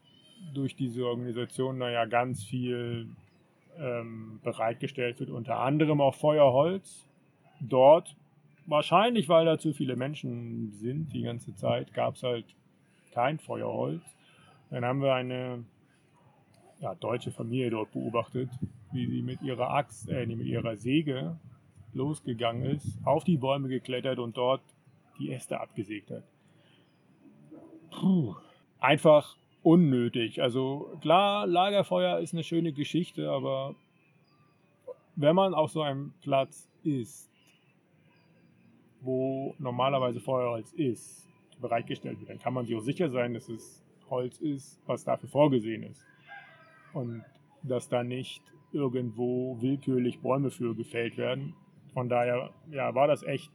durch 0.54 0.76
diese 0.76 1.04
Organisation 1.04 1.80
da 1.80 1.90
ja 1.90 2.04
ganz 2.04 2.44
viel 2.44 3.08
ähm, 3.78 4.40
bereitgestellt 4.42 5.18
wird, 5.20 5.30
unter 5.30 5.58
anderem 5.58 6.00
auch 6.00 6.14
Feuerholz. 6.14 7.06
Dort, 7.60 8.14
wahrscheinlich 8.66 9.28
weil 9.28 9.46
da 9.46 9.58
zu 9.58 9.72
viele 9.72 9.96
Menschen 9.96 10.72
sind 10.72 11.12
die 11.12 11.22
ganze 11.22 11.54
Zeit, 11.54 11.92
gab 11.92 12.14
es 12.14 12.22
halt 12.22 12.44
kein 13.12 13.38
Feuerholz. 13.38 14.02
Dann 14.70 14.84
haben 14.84 15.02
wir 15.02 15.14
eine 15.14 15.64
ja, 16.80 16.94
deutsche 16.94 17.32
Familie 17.32 17.70
dort 17.70 17.92
beobachtet, 17.92 18.50
wie 18.92 19.06
sie 19.06 19.22
mit 19.22 19.42
ihrer 19.42 19.70
Axt, 19.70 20.08
äh, 20.08 20.26
mit 20.26 20.46
ihrer 20.46 20.76
Säge 20.76 21.38
losgegangen 21.92 22.64
ist, 22.64 22.98
auf 23.04 23.24
die 23.24 23.36
Bäume 23.36 23.68
geklettert 23.68 24.18
und 24.18 24.36
dort 24.36 24.62
die 25.18 25.32
Äste 25.32 25.60
abgesägt 25.60 26.10
hat. 26.10 26.24
Puh. 27.90 28.34
Einfach 28.78 29.36
unnötig. 29.62 30.42
Also 30.42 30.96
klar, 31.00 31.46
Lagerfeuer 31.46 32.20
ist 32.20 32.34
eine 32.34 32.44
schöne 32.44 32.72
Geschichte, 32.72 33.30
aber 33.30 33.74
wenn 35.16 35.34
man 35.34 35.54
auf 35.54 35.70
so 35.70 35.82
einem 35.82 36.12
Platz 36.20 36.68
ist, 36.84 37.30
wo 39.00 39.54
normalerweise 39.58 40.20
Feuerholz 40.20 40.72
ist, 40.72 41.26
bereitgestellt 41.60 42.20
wird, 42.20 42.30
dann 42.30 42.38
kann 42.38 42.52
man 42.52 42.66
sich 42.66 42.76
auch 42.76 42.80
sicher 42.80 43.08
sein, 43.08 43.32
dass 43.34 43.48
es 43.48 43.82
Holz 44.10 44.38
ist, 44.38 44.80
was 44.86 45.04
dafür 45.04 45.28
vorgesehen 45.28 45.82
ist. 45.82 46.04
Und 46.92 47.24
dass 47.62 47.88
da 47.88 48.04
nicht 48.04 48.42
irgendwo 48.76 49.60
willkürlich 49.60 50.20
Bäume 50.20 50.50
für 50.50 50.74
gefällt 50.74 51.16
werden. 51.16 51.54
Von 51.92 52.08
daher 52.08 52.50
ja, 52.70 52.94
war 52.94 53.08
das 53.08 53.22
echt, 53.22 53.50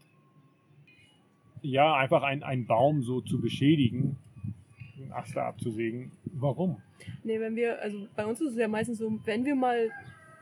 ja, 1.61 1.95
einfach 1.95 2.23
ein, 2.23 2.43
ein 2.43 2.65
Baum 2.65 3.03
so 3.03 3.21
zu 3.21 3.39
beschädigen, 3.39 4.17
einen 4.97 5.11
Ast 5.13 5.35
da 5.35 5.47
abzusägen. 5.47 6.11
Warum? 6.25 6.81
Nee, 7.23 7.39
wenn 7.39 7.55
wir, 7.55 7.81
also 7.81 8.07
bei 8.15 8.25
uns 8.25 8.41
ist 8.41 8.51
es 8.51 8.57
ja 8.57 8.67
meistens 8.67 8.97
so, 8.97 9.19
wenn 9.25 9.45
wir 9.45 9.55
mal 9.55 9.89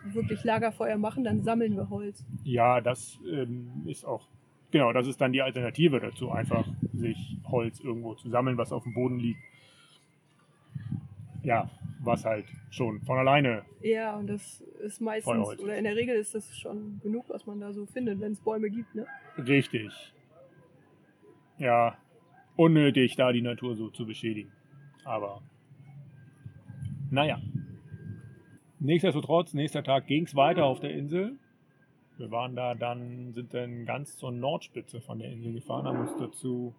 wirklich 0.05 0.43
Lagerfeuer 0.43 0.97
machen, 0.97 1.23
dann 1.23 1.43
sammeln 1.43 1.75
wir 1.75 1.89
Holz. 1.89 2.25
Ja, 2.43 2.81
das 2.81 3.19
ähm, 3.29 3.83
ist 3.85 4.05
auch, 4.05 4.27
genau, 4.71 4.93
das 4.93 5.07
ist 5.07 5.19
dann 5.19 5.33
die 5.33 5.41
Alternative 5.41 5.99
dazu, 5.99 6.31
einfach 6.31 6.67
sich 6.93 7.37
Holz 7.45 7.79
irgendwo 7.79 8.15
zu 8.15 8.29
sammeln, 8.29 8.57
was 8.57 8.71
auf 8.71 8.83
dem 8.83 8.93
Boden 8.93 9.19
liegt. 9.19 9.41
Ja, 11.43 11.69
was 12.09 12.25
halt 12.25 12.45
schon 12.69 13.01
von 13.01 13.17
alleine, 13.17 13.63
Ja, 13.81 14.17
und 14.17 14.27
das 14.27 14.61
ist 14.81 14.99
meistens, 14.99 15.59
oder 15.59 15.77
in 15.77 15.85
der 15.85 15.95
Regel 15.95 16.15
ist 16.15 16.35
das 16.35 16.57
schon 16.57 16.99
genug, 17.01 17.29
was 17.29 17.45
man 17.45 17.59
da 17.61 17.71
so 17.71 17.85
findet, 17.85 18.19
wenn 18.19 18.33
es 18.33 18.41
Bäume 18.41 18.69
gibt, 18.69 18.93
ne? 18.95 19.05
richtig, 19.37 19.93
ja, 21.57 21.97
unnötig, 22.55 23.15
da 23.15 23.31
die 23.31 23.41
Natur 23.41 23.75
so 23.75 23.89
zu 23.89 24.05
beschädigen. 24.05 24.51
Aber, 25.05 25.41
naja. 27.09 27.39
Nichtsdestotrotz, 28.79 29.53
nächster 29.53 29.83
Tag 29.83 30.07
ging 30.07 30.23
es 30.23 30.35
weiter 30.35 30.65
auf 30.65 30.79
der 30.79 30.91
Insel. 30.91 31.37
Wir 32.17 32.31
waren 32.31 32.55
da 32.55 32.75
dann, 32.75 33.33
sind 33.33 33.53
dann 33.53 33.85
ganz 33.85 34.17
zur 34.17 34.31
Nordspitze 34.31 35.01
von 35.01 35.19
der 35.19 35.31
Insel 35.31 35.53
gefahren, 35.53 35.85
haben 35.85 35.99
uns 35.99 36.15
dazu 36.17 36.73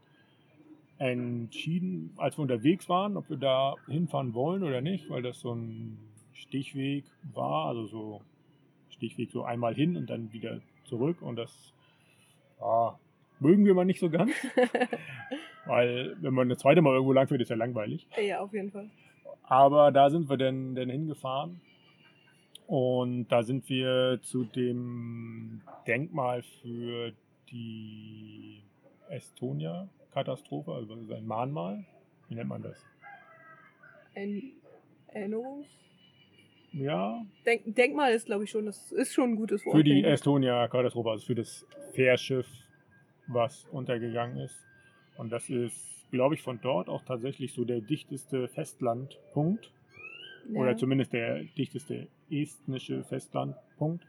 entschieden, 1.01 2.13
als 2.19 2.37
wir 2.37 2.43
unterwegs 2.43 2.89
waren, 2.91 3.17
ob 3.17 3.31
wir 3.31 3.39
da 3.39 3.75
hinfahren 3.89 4.35
wollen 4.35 4.63
oder 4.63 4.83
nicht, 4.83 5.09
weil 5.09 5.23
das 5.23 5.41
so 5.41 5.55
ein 5.55 5.97
Stichweg 6.35 7.05
war, 7.33 7.69
also 7.69 7.87
so 7.87 8.21
Stichweg 8.91 9.31
so 9.31 9.43
einmal 9.43 9.75
hin 9.75 9.97
und 9.97 10.11
dann 10.11 10.31
wieder 10.33 10.61
zurück 10.85 11.23
und 11.23 11.37
das 11.37 11.73
ja, 12.61 12.99
mögen 13.41 13.65
wir 13.65 13.73
mal 13.73 13.87
nicht 13.87 13.99
so 13.99 14.11
ganz, 14.11 14.31
weil 15.65 16.17
wenn 16.21 16.35
man 16.35 16.51
das 16.51 16.59
zweite 16.59 16.83
Mal 16.83 16.93
irgendwo 16.93 17.15
lang 17.15 17.29
fährt, 17.29 17.41
ist 17.41 17.49
ja 17.49 17.57
langweilig. 17.57 18.07
Ja, 18.23 18.41
auf 18.41 18.53
jeden 18.53 18.71
Fall. 18.71 18.91
Aber 19.45 19.93
da 19.93 20.11
sind 20.11 20.29
wir 20.29 20.37
dann, 20.37 20.75
dann 20.75 20.91
hingefahren. 20.91 21.63
Und 22.67 23.27
da 23.29 23.43
sind 23.43 23.69
wir 23.69 24.21
zu 24.23 24.45
dem 24.45 25.63
Denkmal 25.87 26.43
für 26.43 27.13
die 27.51 28.63
Estonia-Katastrophe, 30.11 30.73
also 30.73 30.95
das 30.95 31.05
ist 31.05 31.13
ein 31.13 31.27
Mahnmal. 31.27 31.85
Wie 32.29 32.35
nennt 32.35 32.49
man 32.49 32.63
das? 32.63 32.85
Ein 34.15 34.53
Erinnerungs... 35.09 35.67
Ja, 36.73 37.21
Denk, 37.45 37.75
Denkmal 37.75 38.13
ist, 38.13 38.27
glaube 38.27 38.45
ich, 38.45 38.51
schon, 38.51 38.67
das 38.67 38.93
ist 38.93 39.13
schon 39.13 39.31
ein 39.31 39.37
gutes 39.37 39.67
Wort. 39.67 39.77
für 39.77 39.83
die. 39.83 40.05
Estonia-Katastrophe, 40.05 41.11
also 41.11 41.27
für 41.27 41.35
das 41.35 41.67
Fährschiff, 41.95 42.47
was 43.27 43.67
untergegangen 43.73 44.39
ist. 44.39 44.55
Und 45.17 45.33
das 45.33 45.51
ist, 45.51 46.07
glaube 46.13 46.37
ich, 46.37 46.43
von 46.43 46.61
dort 46.63 46.89
auch 46.89 47.03
tatsächlich 47.03 47.53
so 47.55 47.65
der 47.65 47.81
dichteste 47.81 48.47
Festlandpunkt. 48.47 49.73
Ja. 50.49 50.61
oder 50.61 50.77
zumindest 50.77 51.13
der 51.13 51.43
dichteste 51.57 52.09
estnische 52.31 53.05
Festlandpunkt 53.05 54.07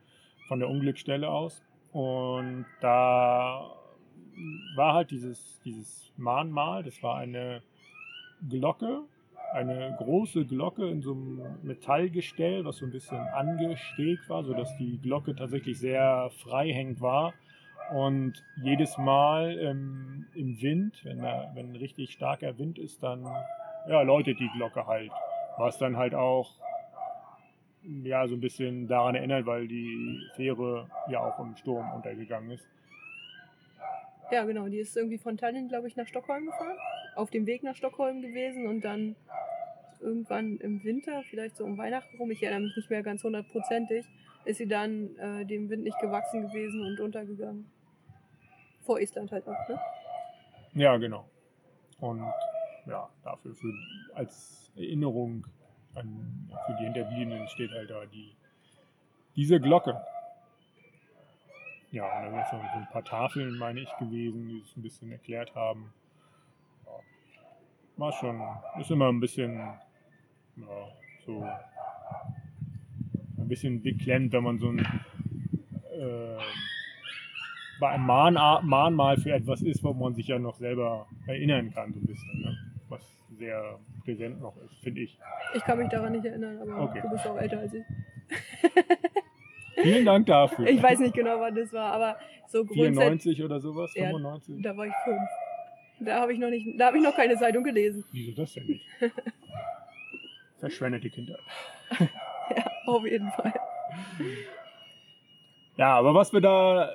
von 0.47 0.59
der 0.59 0.69
Unglücksstelle 0.69 1.29
aus. 1.29 1.63
Und 1.91 2.65
da 2.79 3.75
war 4.75 4.93
halt 4.93 5.11
dieses, 5.11 5.59
dieses 5.63 6.11
Mahnmal, 6.17 6.83
das 6.83 7.01
war 7.03 7.17
eine 7.17 7.61
Glocke, 8.49 9.03
eine 9.53 9.95
große 9.97 10.45
Glocke 10.45 10.89
in 10.89 11.01
so 11.01 11.11
einem 11.11 11.41
Metallgestell, 11.63 12.63
was 12.65 12.77
so 12.77 12.85
ein 12.85 12.91
bisschen 12.91 13.19
angestegt 13.19 14.29
war, 14.29 14.43
sodass 14.43 14.75
die 14.77 14.97
Glocke 15.01 15.35
tatsächlich 15.35 15.79
sehr 15.79 16.29
freihängend 16.43 17.01
war. 17.01 17.33
Und 17.93 18.41
jedes 18.63 18.97
Mal 18.97 19.59
ähm, 19.59 20.25
im 20.33 20.61
Wind, 20.61 21.03
wenn, 21.03 21.21
da, 21.21 21.51
wenn 21.55 21.75
richtig 21.75 22.11
starker 22.11 22.57
Wind 22.57 22.79
ist, 22.79 23.03
dann 23.03 23.25
ja, 23.89 24.01
läutet 24.01 24.39
die 24.39 24.49
Glocke 24.55 24.87
halt. 24.87 25.11
Was 25.57 25.77
dann 25.77 25.97
halt 25.97 26.15
auch 26.15 26.53
ja, 28.03 28.27
so 28.27 28.35
ein 28.35 28.39
bisschen 28.39 28.87
daran 28.87 29.15
erinnert, 29.15 29.45
weil 29.45 29.67
die 29.67 30.21
Fähre 30.35 30.87
ja 31.09 31.19
auch 31.19 31.39
im 31.39 31.55
Sturm 31.55 31.91
untergegangen 31.93 32.51
ist. 32.51 32.65
Ja, 34.31 34.45
genau. 34.45 34.67
Die 34.67 34.79
ist 34.79 34.95
irgendwie 34.95 35.17
von 35.17 35.37
Tallinn, 35.37 35.67
glaube 35.67 35.87
ich, 35.87 35.95
nach 35.95 36.07
Stockholm 36.07 36.45
gefahren. 36.45 36.77
Auf 37.15 37.29
dem 37.29 37.45
Weg 37.45 37.63
nach 37.63 37.75
Stockholm 37.75 38.21
gewesen 38.21 38.67
und 38.67 38.81
dann 38.81 39.15
irgendwann 39.99 40.57
im 40.57 40.83
Winter, 40.83 41.21
vielleicht 41.29 41.57
so 41.57 41.65
um 41.65 41.77
Weihnachten 41.77 42.17
rum, 42.17 42.31
ich 42.31 42.41
erinnere 42.41 42.61
mich 42.61 42.75
nicht 42.75 42.89
mehr 42.89 43.03
ganz 43.03 43.23
hundertprozentig, 43.23 44.05
ist 44.45 44.57
sie 44.57 44.67
dann 44.67 45.15
äh, 45.17 45.45
dem 45.45 45.69
Wind 45.69 45.83
nicht 45.83 45.99
gewachsen 45.99 46.41
gewesen 46.47 46.81
und 46.81 46.99
untergegangen. 46.99 47.69
Vor 48.81 48.99
Estland 48.99 49.31
halt 49.31 49.47
auch, 49.47 49.69
ne? 49.69 49.79
Ja, 50.73 50.97
genau. 50.97 51.29
Und 51.99 52.23
ja, 52.87 53.09
dafür 53.23 53.53
für, 53.53 53.73
als 54.15 54.71
Erinnerung 54.75 55.45
an, 55.93 56.49
für 56.65 56.73
die 56.79 56.85
Hinterbliebenen 56.85 57.47
steht 57.49 57.71
halt 57.71 57.89
da 57.89 58.05
die, 58.05 58.35
diese 59.35 59.59
Glocke. 59.59 60.01
Ja, 61.91 62.05
und 62.25 62.31
da 62.31 62.45
sind 62.49 62.61
so 62.73 62.79
ein 62.79 62.87
paar 62.89 63.03
Tafeln, 63.03 63.57
meine 63.57 63.81
ich, 63.81 63.97
gewesen, 63.97 64.47
die 64.47 64.61
es 64.61 64.77
ein 64.77 64.81
bisschen 64.81 65.11
erklärt 65.11 65.53
haben. 65.55 65.93
Ja, 66.85 66.91
war 67.97 68.13
schon, 68.13 68.41
ist 68.79 68.91
immer 68.91 69.09
ein 69.09 69.19
bisschen, 69.19 69.57
ja, 69.57 70.87
so, 71.25 71.45
ein 73.37 73.47
bisschen 73.47 73.81
beklemmt, 73.81 74.31
wenn 74.31 74.43
man 74.43 74.57
so 74.57 74.69
ein, 74.69 74.79
äh, 74.79 76.37
bei 77.81 77.89
einem 77.89 78.05
Mahn 78.05 78.35
Mahnmal 78.65 79.17
für 79.17 79.33
etwas 79.33 79.61
ist, 79.61 79.83
wo 79.83 79.91
man 79.91 80.13
sich 80.13 80.27
ja 80.27 80.39
noch 80.39 80.55
selber 80.55 81.07
erinnern 81.27 81.73
kann, 81.73 81.91
so 81.91 81.99
ein 81.99 82.05
bisschen, 82.05 82.41
ne? 82.41 82.57
was 82.87 83.01
sehr 83.37 83.79
präsent 84.05 84.39
noch 84.39 84.55
ist, 84.57 84.75
finde 84.81 85.01
ich. 85.01 85.19
Ich 85.55 85.63
kann 85.63 85.77
mich 85.77 85.89
daran 85.89 86.13
nicht 86.13 86.25
erinnern, 86.25 86.57
aber 86.61 86.83
Okay. 86.83 87.01
du 87.01 87.09
bist 87.09 87.27
auch 87.27 87.37
älter 87.37 87.59
als 87.59 87.73
ich. 87.73 87.83
Vielen 89.81 90.05
Dank 90.05 90.25
dafür. 90.27 90.67
Ich 90.67 90.81
weiß 90.81 90.99
nicht 90.99 91.13
genau, 91.13 91.39
wann 91.39 91.55
das 91.55 91.71
war, 91.73 91.93
aber 91.93 92.17
so 92.47 92.65
grundsätzlich, 92.65 93.37
94 93.37 93.43
oder 93.43 93.59
sowas, 93.59 93.93
Ja. 93.95 94.09
95? 94.09 94.61
da 94.61 94.75
war 94.75 94.85
ich 94.85 94.93
fünf. 95.03 95.29
Da 96.01 96.19
habe 96.21 96.33
ich 96.33 96.39
noch 96.39 96.49
nicht, 96.49 96.67
da 96.79 96.87
habe 96.87 96.97
ich 96.97 97.03
noch 97.03 97.15
keine 97.15 97.35
Zeitung 97.37 97.63
gelesen. 97.63 98.03
Wieso 98.11 98.31
das 98.33 98.53
denn 98.53 98.65
nicht? 98.65 98.85
Verschwendete 100.59 101.09
Kindheit. 101.09 101.39
Ja, 102.55 102.65
auf 102.85 103.05
jeden 103.05 103.29
Fall. 103.31 103.53
Ja, 105.77 105.95
aber 105.95 106.13
was 106.13 106.33
wir 106.33 106.41
da, 106.41 106.85
äh, 106.85 106.89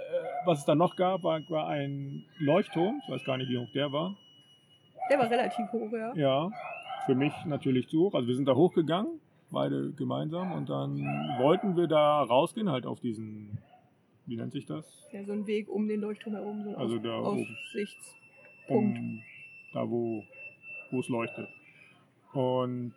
was 0.44 0.61
es 0.61 0.64
da 0.64 0.75
noch 0.75 0.96
gab, 0.96 1.22
war, 1.25 1.40
war 1.49 1.68
ein 1.68 2.25
Leuchtturm. 2.38 3.01
Ich 3.05 3.12
weiß 3.12 3.25
gar 3.25 3.37
nicht, 3.37 3.49
wie 3.49 3.59
hoch 3.59 3.70
der 3.75 3.90
war. 3.92 4.16
Der 5.11 5.18
war 5.18 5.31
relativ 5.31 5.66
hoch, 5.72 5.90
ja. 5.92 6.12
Ja, 6.14 6.51
für 7.07 7.14
mich 7.14 7.33
natürlich 7.44 7.88
zu 7.88 8.05
hoch. 8.07 8.14
Also 8.14 8.29
wir 8.29 8.35
sind 8.37 8.46
da 8.46 8.55
hochgegangen, 8.55 9.20
beide 9.50 9.92
gemeinsam, 9.92 10.52
und 10.52 10.68
dann 10.68 10.98
wollten 11.38 11.76
wir 11.76 11.87
da 11.87 12.22
rausgehen, 12.22 12.70
halt 12.70 12.87
auf 12.87 13.00
diesen, 13.00 13.59
wie 14.26 14.37
nennt 14.37 14.52
sich 14.52 14.66
das? 14.66 15.06
Ja, 15.12 15.24
so 15.24 15.32
ein 15.32 15.46
Weg 15.46 15.68
um 15.68 15.87
den 15.88 16.00
Leuchtturm 16.00 16.35
herum, 16.35 16.62
so 16.64 16.70
ein 16.70 16.76
Also 16.76 16.98
da. 16.98 17.14
Aussichtspunkt. 17.18 18.98
um 18.98 19.22
da 19.72 19.88
wo, 19.88 20.22
wo 20.90 21.00
es 21.00 21.09
leuchtet. 21.09 21.48
Und 22.32 22.92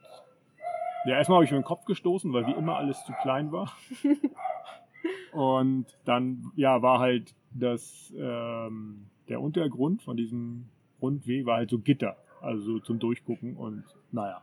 ja, 1.05 1.15
erstmal 1.17 1.37
habe 1.37 1.45
ich 1.45 1.51
mir 1.51 1.59
den 1.59 1.63
Kopf 1.63 1.85
gestoßen, 1.85 2.31
weil 2.33 2.45
wie 2.47 2.51
immer 2.53 2.75
alles 2.77 3.03
zu 3.05 3.13
klein 3.21 3.51
war. 3.51 3.71
Und 5.31 5.85
dann 6.05 6.51
ja, 6.55 6.81
war 6.81 6.99
halt 6.99 7.33
das, 7.51 8.13
ähm, 8.17 9.05
der 9.27 9.41
Untergrund 9.41 10.01
von 10.01 10.17
diesem 10.17 10.65
Rundweg 11.01 11.45
war 11.45 11.57
halt 11.57 11.69
so 11.69 11.79
Gitter, 11.79 12.17
also 12.41 12.61
so 12.61 12.79
zum 12.79 12.99
Durchgucken 12.99 13.55
und 13.55 13.83
naja, 14.11 14.41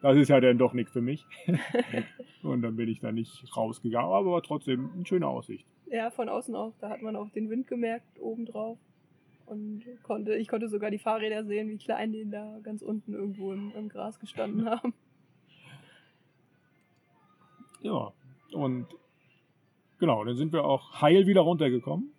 das 0.00 0.16
ist 0.16 0.28
ja 0.28 0.40
dann 0.40 0.58
doch 0.58 0.72
nichts 0.72 0.92
für 0.92 1.00
mich. 1.00 1.26
und 2.42 2.62
dann 2.62 2.76
bin 2.76 2.88
ich 2.88 3.00
da 3.00 3.12
nicht 3.12 3.56
rausgegangen, 3.56 4.10
aber 4.10 4.30
war 4.30 4.42
trotzdem 4.42 4.90
eine 4.94 5.06
schöne 5.06 5.26
Aussicht. 5.26 5.66
Ja, 5.90 6.10
von 6.10 6.28
außen 6.28 6.54
auch. 6.54 6.74
Da 6.80 6.90
hat 6.90 7.02
man 7.02 7.16
auch 7.16 7.30
den 7.30 7.50
Wind 7.50 7.66
gemerkt, 7.66 8.20
obendrauf. 8.20 8.78
Und 9.46 9.82
konnte, 10.02 10.34
ich 10.34 10.46
konnte 10.48 10.68
sogar 10.68 10.90
die 10.90 10.98
Fahrräder 10.98 11.44
sehen, 11.44 11.70
wie 11.70 11.78
klein 11.78 12.12
die 12.12 12.28
da 12.28 12.58
ganz 12.62 12.82
unten 12.82 13.14
irgendwo 13.14 13.52
im, 13.52 13.72
im 13.74 13.88
Gras 13.88 14.20
gestanden 14.20 14.66
haben. 14.70 14.92
Ja, 17.80 18.12
und 18.52 18.86
genau, 19.98 20.24
dann 20.24 20.36
sind 20.36 20.52
wir 20.52 20.64
auch 20.64 21.00
heil 21.00 21.26
wieder 21.26 21.42
runtergekommen 21.42 22.12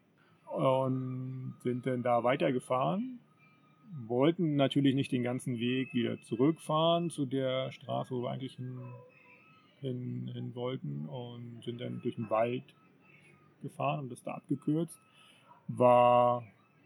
und 0.48 1.54
sind 1.60 1.86
dann 1.86 2.02
da 2.02 2.24
weitergefahren. 2.24 3.20
Wollten 4.08 4.56
natürlich 4.56 4.96
nicht 4.96 5.12
den 5.12 5.24
ganzen 5.24 5.60
Weg 5.60 5.94
wieder 5.94 6.22
zurückfahren 6.22 7.10
zu 7.10 7.26
der 7.26 7.72
Straße, 7.72 8.12
wo 8.12 8.24
wir 8.24 8.32
eigentlich 8.32 8.56
hin, 8.56 8.78
hin, 9.82 10.30
hin 10.34 10.56
wollten 10.56 11.08
und 11.08 11.64
sind 11.64 11.82
dann 11.82 12.02
durch 12.02 12.16
den 12.16 12.30
Wald 12.30 12.64
gefahren 13.62 14.02
und 14.02 14.12
das 14.12 14.24
da 14.24 14.34
abgekürzt. 14.34 15.00
War 15.68 16.44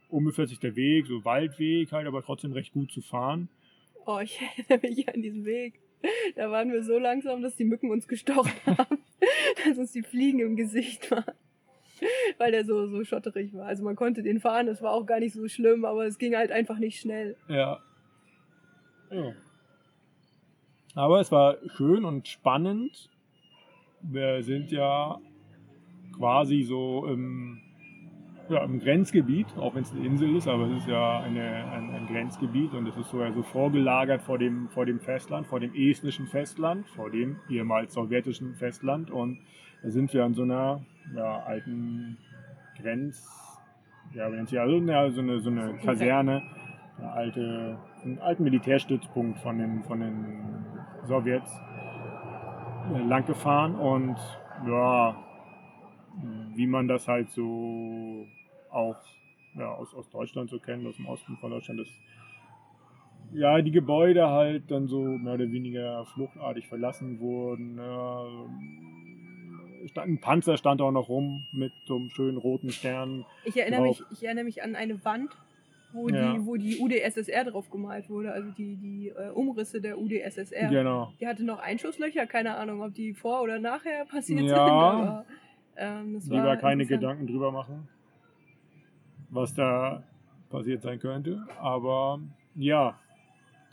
unbefestigt 0.09 0.63
der 0.63 0.75
Weg, 0.75 1.07
so 1.07 1.25
Waldweg 1.25 1.91
halt, 1.91 2.07
aber 2.07 2.21
trotzdem 2.23 2.53
recht 2.53 2.73
gut 2.73 2.91
zu 2.91 3.01
fahren. 3.01 3.49
Oh, 4.05 4.19
ich 4.19 4.39
erinnere 4.57 4.87
mich 4.87 5.09
an 5.09 5.21
diesen 5.21 5.45
Weg. 5.45 5.79
Da 6.35 6.51
waren 6.51 6.71
wir 6.71 6.83
so 6.83 6.97
langsam, 6.97 7.41
dass 7.41 7.55
die 7.55 7.63
Mücken 7.63 7.89
uns 7.89 8.07
gestochen 8.07 8.51
haben, 8.65 8.99
dass 9.65 9.77
uns 9.77 9.91
die 9.91 10.03
Fliegen 10.03 10.39
im 10.39 10.55
Gesicht 10.55 11.09
waren. 11.11 11.35
Weil 12.37 12.51
der 12.51 12.65
so, 12.65 12.87
so 12.87 13.03
schotterig 13.03 13.53
war. 13.53 13.65
Also 13.65 13.83
man 13.83 13.95
konnte 13.95 14.23
den 14.23 14.39
fahren, 14.39 14.67
das 14.67 14.81
war 14.81 14.91
auch 14.91 15.05
gar 15.05 15.19
nicht 15.19 15.33
so 15.33 15.47
schlimm, 15.47 15.85
aber 15.85 16.05
es 16.05 16.17
ging 16.17 16.35
halt 16.35 16.51
einfach 16.51 16.77
nicht 16.77 16.99
schnell. 16.99 17.35
Ja. 17.47 17.79
ja. 19.11 19.33
Aber 20.95 21.19
es 21.19 21.31
war 21.31 21.57
schön 21.75 22.05
und 22.05 22.27
spannend. 22.27 23.09
Wir 24.01 24.43
sind 24.43 24.71
ja 24.71 25.19
quasi 26.17 26.61
so 26.63 27.07
im, 27.07 27.59
ja, 28.49 28.63
im 28.63 28.79
Grenzgebiet, 28.79 29.47
auch 29.57 29.75
wenn 29.75 29.83
es 29.83 29.91
eine 29.91 30.05
Insel 30.05 30.35
ist, 30.35 30.47
aber 30.47 30.67
es 30.67 30.83
ist 30.83 30.87
ja 30.87 31.21
eine, 31.21 31.65
ein, 31.71 31.89
ein 31.95 32.07
Grenzgebiet 32.07 32.73
und 32.73 32.87
es 32.87 32.97
ist 32.97 33.09
so, 33.09 33.21
ja 33.21 33.31
so 33.31 33.41
vorgelagert 33.41 34.21
vor 34.21 34.37
dem, 34.37 34.69
vor 34.69 34.85
dem 34.85 34.99
Festland, 34.99 35.47
vor 35.47 35.59
dem 35.59 35.73
estnischen 35.73 36.27
Festland, 36.27 36.87
vor 36.89 37.09
dem 37.09 37.37
ehemals 37.49 37.93
sowjetischen 37.93 38.53
Festland 38.55 39.09
und 39.09 39.39
da 39.81 39.89
sind 39.89 40.13
wir 40.13 40.23
an 40.23 40.33
so 40.33 40.43
einer 40.43 40.81
ja, 41.15 41.43
alten 41.43 42.17
Grenz, 42.77 43.27
ja, 44.13 44.29
nennt 44.29 44.53
also 44.53 44.55
ja, 44.55 45.09
so 45.11 45.21
eine, 45.21 45.39
so 45.39 45.49
eine 45.49 45.73
Kaserne, 45.77 46.43
eine 46.97 47.11
alte, 47.11 47.77
einen 48.03 48.19
alten 48.19 48.43
Militärstützpunkt 48.43 49.39
von 49.39 49.57
den, 49.57 49.83
von 49.83 49.99
den 49.99 50.65
Sowjets 51.05 51.51
äh, 52.93 53.01
lang 53.07 53.25
gefahren 53.25 53.75
und 53.75 54.17
ja, 54.67 55.15
wie 56.55 56.67
man 56.67 56.87
das 56.87 57.07
halt 57.07 57.29
so 57.31 58.27
auch 58.69 58.97
ja, 59.55 59.71
aus, 59.71 59.93
aus 59.93 60.09
Deutschland 60.09 60.49
so 60.49 60.59
kennt, 60.59 60.85
aus 60.85 60.95
dem 60.97 61.07
Osten 61.07 61.37
von 61.37 61.51
Deutschland, 61.51 61.79
ist 61.79 61.93
ja, 63.33 63.61
die 63.61 63.71
Gebäude 63.71 64.27
halt 64.29 64.69
dann 64.69 64.87
so 64.87 65.01
mehr 65.01 65.33
oder 65.33 65.51
weniger 65.51 66.05
fluchtartig 66.05 66.67
verlassen 66.67 67.19
wurden. 67.19 67.77
Ja, 67.77 68.25
ein 69.97 70.19
Panzer 70.19 70.57
stand 70.57 70.81
auch 70.81 70.91
noch 70.91 71.09
rum 71.09 71.45
mit 71.51 71.71
so 71.85 71.95
einem 71.97 72.09
schönen 72.09 72.37
roten 72.37 72.71
Stern. 72.71 73.25
Ich 73.43 73.57
erinnere, 73.57 73.81
Drauf. 73.83 73.99
mich, 74.09 74.19
ich 74.19 74.23
erinnere 74.25 74.45
mich 74.45 74.63
an 74.63 74.75
eine 74.75 75.03
Wand, 75.05 75.31
wo, 75.91 76.09
Ja. 76.09 76.33
die, 76.33 76.45
wo 76.45 76.55
die 76.55 76.77
UdSSR 76.79 77.43
drauf 77.45 77.69
gemalt 77.69 78.09
wurde, 78.09 78.31
also 78.31 78.49
die, 78.51 78.75
die 78.77 79.09
äh, 79.09 79.29
Umrisse 79.29 79.79
der 79.81 79.99
UdSSR. 79.99 80.69
Genau. 80.69 81.13
Die 81.19 81.27
hatte 81.27 81.43
noch 81.43 81.59
Einschusslöcher, 81.59 82.25
keine 82.25 82.55
Ahnung, 82.55 82.81
ob 82.81 82.93
die 82.93 83.13
vor 83.13 83.41
oder 83.41 83.59
nachher 83.59 84.05
passiert 84.05 84.41
Ja. 84.41 84.47
sind. 84.47 84.57
Aber, 84.73 85.25
ähm, 85.77 86.13
das 86.15 86.29
war 86.29 86.37
Lieber 86.37 86.57
keine 86.57 86.81
interessant. 86.83 87.01
Gedanken 87.01 87.27
drüber 87.27 87.51
machen, 87.51 87.87
was 89.29 89.53
da 89.53 90.03
passiert 90.49 90.81
sein 90.81 90.99
könnte. 90.99 91.45
Aber 91.59 92.19
ja, 92.55 92.99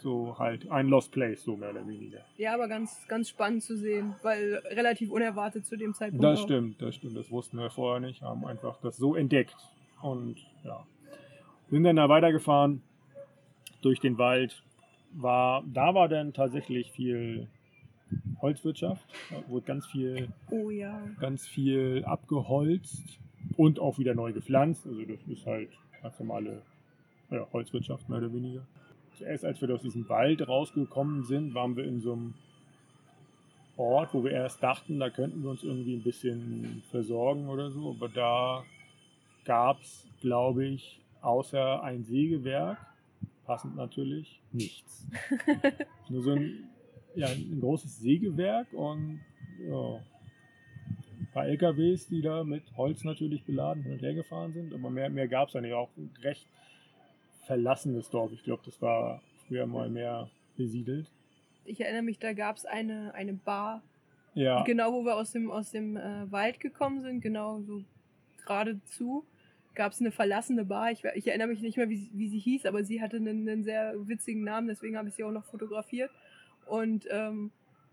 so 0.01 0.39
halt 0.39 0.71
ein 0.71 0.89
Lost 0.89 1.13
Place, 1.13 1.43
so 1.43 1.57
mehr 1.57 1.71
oder 1.71 1.87
weniger. 1.87 2.21
Ja, 2.37 2.55
aber 2.55 2.69
ganz, 2.69 3.07
ganz 3.09 3.29
spannend 3.29 3.63
zu 3.63 3.77
sehen, 3.77 4.15
weil 4.23 4.63
relativ 4.71 5.11
unerwartet 5.11 5.67
zu 5.67 5.77
dem 5.77 5.95
Zeitpunkt. 5.95 6.25
Das 6.25 6.41
auch. 6.41 6.45
stimmt, 6.45 6.81
das 6.83 6.95
stimmt. 6.95 7.17
Das 7.17 7.31
wussten 7.31 7.59
wir 7.59 7.71
vorher 7.71 8.01
nicht, 8.01 8.23
haben 8.23 8.45
einfach 8.45 8.79
das 8.81 8.97
so 8.97 9.15
entdeckt. 9.15 9.57
Und 10.03 10.37
ja, 10.65 10.87
sind 11.71 11.85
dann 11.85 11.97
da 11.97 12.09
weitergefahren 12.09 12.83
durch 13.83 14.01
den 14.01 14.19
Wald. 14.19 14.63
War, 15.13 15.65
da 15.67 15.95
war 15.95 16.09
dann 16.09 16.33
tatsächlich 16.33 16.91
viel 16.93 17.49
Holzwirtschaft. 18.41 19.05
Da 19.31 19.49
wurde 19.49 19.67
ganz 19.67 19.87
viel, 19.87 20.29
Oh 20.51 20.71
ja. 20.71 21.01
ganz 21.19 21.47
viel 21.47 22.05
abgeholzt 22.05 23.19
und 23.57 23.81
auch 23.81 23.99
wieder 23.99 24.15
neu 24.15 24.33
gepflanzt. 24.33 24.87
Also 24.87 25.03
das 25.03 25.19
ist 25.27 25.47
halt 25.47 25.71
ganz 26.03 26.19
normale 26.19 26.63
ja, 27.31 27.47
Holzwirtschaft, 27.53 28.09
mehr 28.09 28.19
oder 28.19 28.33
weniger. 28.33 28.67
Zuerst, 29.21 29.45
als 29.45 29.61
wir 29.61 29.75
aus 29.75 29.83
diesem 29.83 30.09
Wald 30.09 30.49
rausgekommen 30.49 31.25
sind, 31.25 31.53
waren 31.53 31.77
wir 31.77 31.85
in 31.85 32.01
so 32.01 32.15
einem 32.15 32.35
Ort, 33.77 34.15
wo 34.15 34.25
wir 34.25 34.31
erst 34.31 34.63
dachten, 34.63 34.99
da 34.99 35.11
könnten 35.11 35.43
wir 35.43 35.51
uns 35.51 35.63
irgendwie 35.63 35.95
ein 35.95 36.03
bisschen 36.03 36.83
versorgen 36.91 37.51
oder 37.51 37.71
so. 37.71 37.91
Aber 37.91 38.09
da 38.09 38.65
gab 39.45 39.79
es, 39.83 40.09
glaube 40.23 40.65
ich, 40.65 41.03
außer 41.21 41.83
ein 41.83 42.03
Sägewerk, 42.05 42.79
passend 43.45 43.77
natürlich, 43.77 44.41
nichts. 44.53 45.07
Nur 46.09 46.23
so 46.23 46.33
ein, 46.33 46.71
ja, 47.15 47.27
ein 47.27 47.61
großes 47.61 47.99
Sägewerk 47.99 48.73
und 48.73 49.21
ja, 49.69 49.97
ein 51.19 51.29
paar 51.35 51.47
LKWs, 51.47 52.09
die 52.09 52.23
da 52.23 52.43
mit 52.43 52.63
Holz 52.75 53.05
natürlich 53.05 53.45
beladen 53.45 53.83
hin 53.83 53.93
und 53.93 54.01
her 54.01 54.15
gefahren 54.15 54.55
sind. 54.55 54.73
Aber 54.73 54.89
mehr, 54.89 55.11
mehr 55.11 55.29
gab 55.29 55.49
es 55.49 55.53
da 55.53 55.61
nicht. 55.61 55.75
Auch 55.75 55.91
recht 56.23 56.47
verlassenes 57.55 58.09
Dorf. 58.11 58.31
Ich 58.33 58.45
glaube, 58.45 58.63
das 58.65 58.81
war 58.81 59.21
früher 59.49 59.67
mal 59.67 59.91
mehr 59.91 60.31
besiedelt. 60.57 61.11
Ich 61.65 61.81
erinnere 61.81 62.03
mich, 62.03 62.21
da 62.21 62.33
gab 62.33 62.57
es 62.57 62.65
eine, 62.65 63.13
eine 63.15 63.33
Bar, 63.33 63.83
Ja, 64.35 64.63
genau 64.63 64.93
wo 64.93 65.05
wir 65.05 65.17
aus 65.17 65.33
dem, 65.33 65.51
aus 65.51 65.73
dem 65.73 65.97
äh, 65.97 66.31
Wald 66.31 66.61
gekommen 66.61 67.03
sind, 67.03 67.21
genau 67.23 67.61
so 67.63 67.83
geradezu, 68.47 69.25
gab 69.75 69.91
es 69.91 70.01
eine 70.01 70.13
verlassene 70.13 70.65
Bar. 70.65 70.93
Ich, 70.93 71.03
ich 71.17 71.27
erinnere 71.27 71.49
mich 71.49 71.61
nicht 71.61 71.77
mehr, 71.77 71.89
wie, 71.89 71.97
sie- 71.97 72.11
wie 72.13 72.29
sie 72.29 72.39
hieß, 72.39 72.67
aber 72.67 72.85
sie 72.85 73.01
hatte 73.03 73.17
einen, 73.17 73.49
einen 73.49 73.65
sehr 73.65 73.95
witzigen 74.07 74.45
Namen, 74.45 74.69
deswegen 74.69 74.97
habe 74.97 75.09
ich 75.09 75.15
sie 75.17 75.25
auch 75.25 75.33
noch 75.33 75.45
fotografiert. 75.47 76.13
Und 76.67 77.07
ähm, 77.11 77.51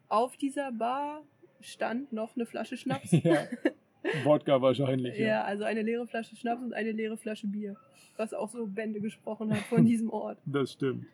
auf 0.07 0.37
dieser 0.37 0.71
Bar 0.71 1.23
stand 1.61 2.13
noch 2.13 2.35
eine 2.35 2.45
Flasche 2.45 2.77
Schnaps. 2.77 3.11
ja. 3.23 3.47
Wodka 4.23 4.61
wahrscheinlich. 4.61 5.17
Ja, 5.17 5.43
also 5.43 5.63
eine 5.63 5.81
leere 5.81 6.07
Flasche 6.07 6.35
Schnaps 6.35 6.61
und 6.61 6.73
eine 6.73 6.91
leere 6.91 7.17
Flasche 7.17 7.47
Bier. 7.47 7.75
Was 8.15 8.33
auch 8.33 8.49
so 8.49 8.65
Bände 8.65 8.99
gesprochen 8.99 9.53
hat 9.53 9.63
von 9.63 9.85
diesem 9.85 10.09
Ort. 10.09 10.37
Das 10.45 10.73
stimmt. 10.73 11.05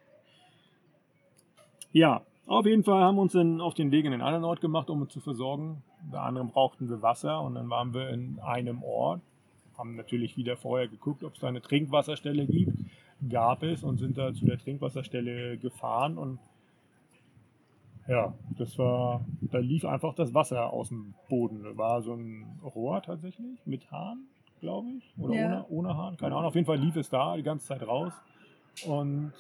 Ja, 1.92 2.24
auf 2.46 2.66
jeden 2.66 2.84
Fall 2.84 3.02
haben 3.02 3.16
wir 3.16 3.22
uns 3.22 3.34
dann 3.34 3.62
auf 3.62 3.74
den 3.74 3.92
Weg 3.92 4.06
in 4.06 4.12
den 4.12 4.22
anderen 4.22 4.44
Ort 4.44 4.62
gemacht, 4.62 4.90
um 4.90 5.02
uns 5.02 5.14
zu 5.14 5.22
versorgen. 5.22 5.84
Unter 6.06 6.22
anderem 6.22 6.50
brauchten 6.50 6.90
wir 6.90 7.02
Wasser 7.02 7.42
und 7.42 7.56
dann 7.56 7.70
waren 7.70 7.94
wir 7.94 8.10
in 8.10 8.40
einem 8.40 8.84
Ort, 8.84 9.22
haben 9.78 9.96
natürlich 9.96 10.36
wieder 10.36 10.58
vorher 10.58 10.88
geguckt, 10.88 11.24
ob 11.24 11.36
es 11.36 11.40
da 11.40 11.48
eine 11.48 11.62
Trinkwasserstelle 11.62 12.46
gibt. 12.46 12.78
Gab 13.30 13.64
es 13.64 13.84
und 13.84 13.98
sind 13.98 14.18
da 14.18 14.34
zu 14.34 14.46
der 14.46 14.58
Trinkwasserstelle 14.58 15.58
gefahren 15.58 16.18
und 16.18 16.40
ja, 18.08 18.34
das 18.58 18.78
war, 18.78 19.26
da 19.42 19.60
lief 19.60 19.86
einfach 19.86 20.14
das 20.16 20.34
Wasser 20.34 20.72
aus 20.72 20.90
dem 20.90 21.14
Boden. 21.30 21.64
Da 21.64 21.78
war 21.78 22.02
so 22.02 22.14
ein 22.14 22.60
Rohr 22.64 23.02
tatsächlich 23.02 23.60
mit 23.66 23.90
Hahn, 23.92 24.26
glaube 24.60 24.90
ich. 24.98 25.14
Oder 25.18 25.34
Ja. 25.36 25.46
ohne, 25.46 25.66
ohne 25.70 25.98
Hahn, 25.98 26.18
keine 26.18 26.36
Ahnung. 26.36 26.48
Auf 26.48 26.56
jeden 26.56 26.66
Fall 26.68 26.78
lief 26.78 26.96
es 26.96 27.10
da 27.10 27.36
die 27.36 27.44
ganze 27.44 27.68
Zeit 27.68 27.86
raus. 27.88 28.14
Und 28.88 29.32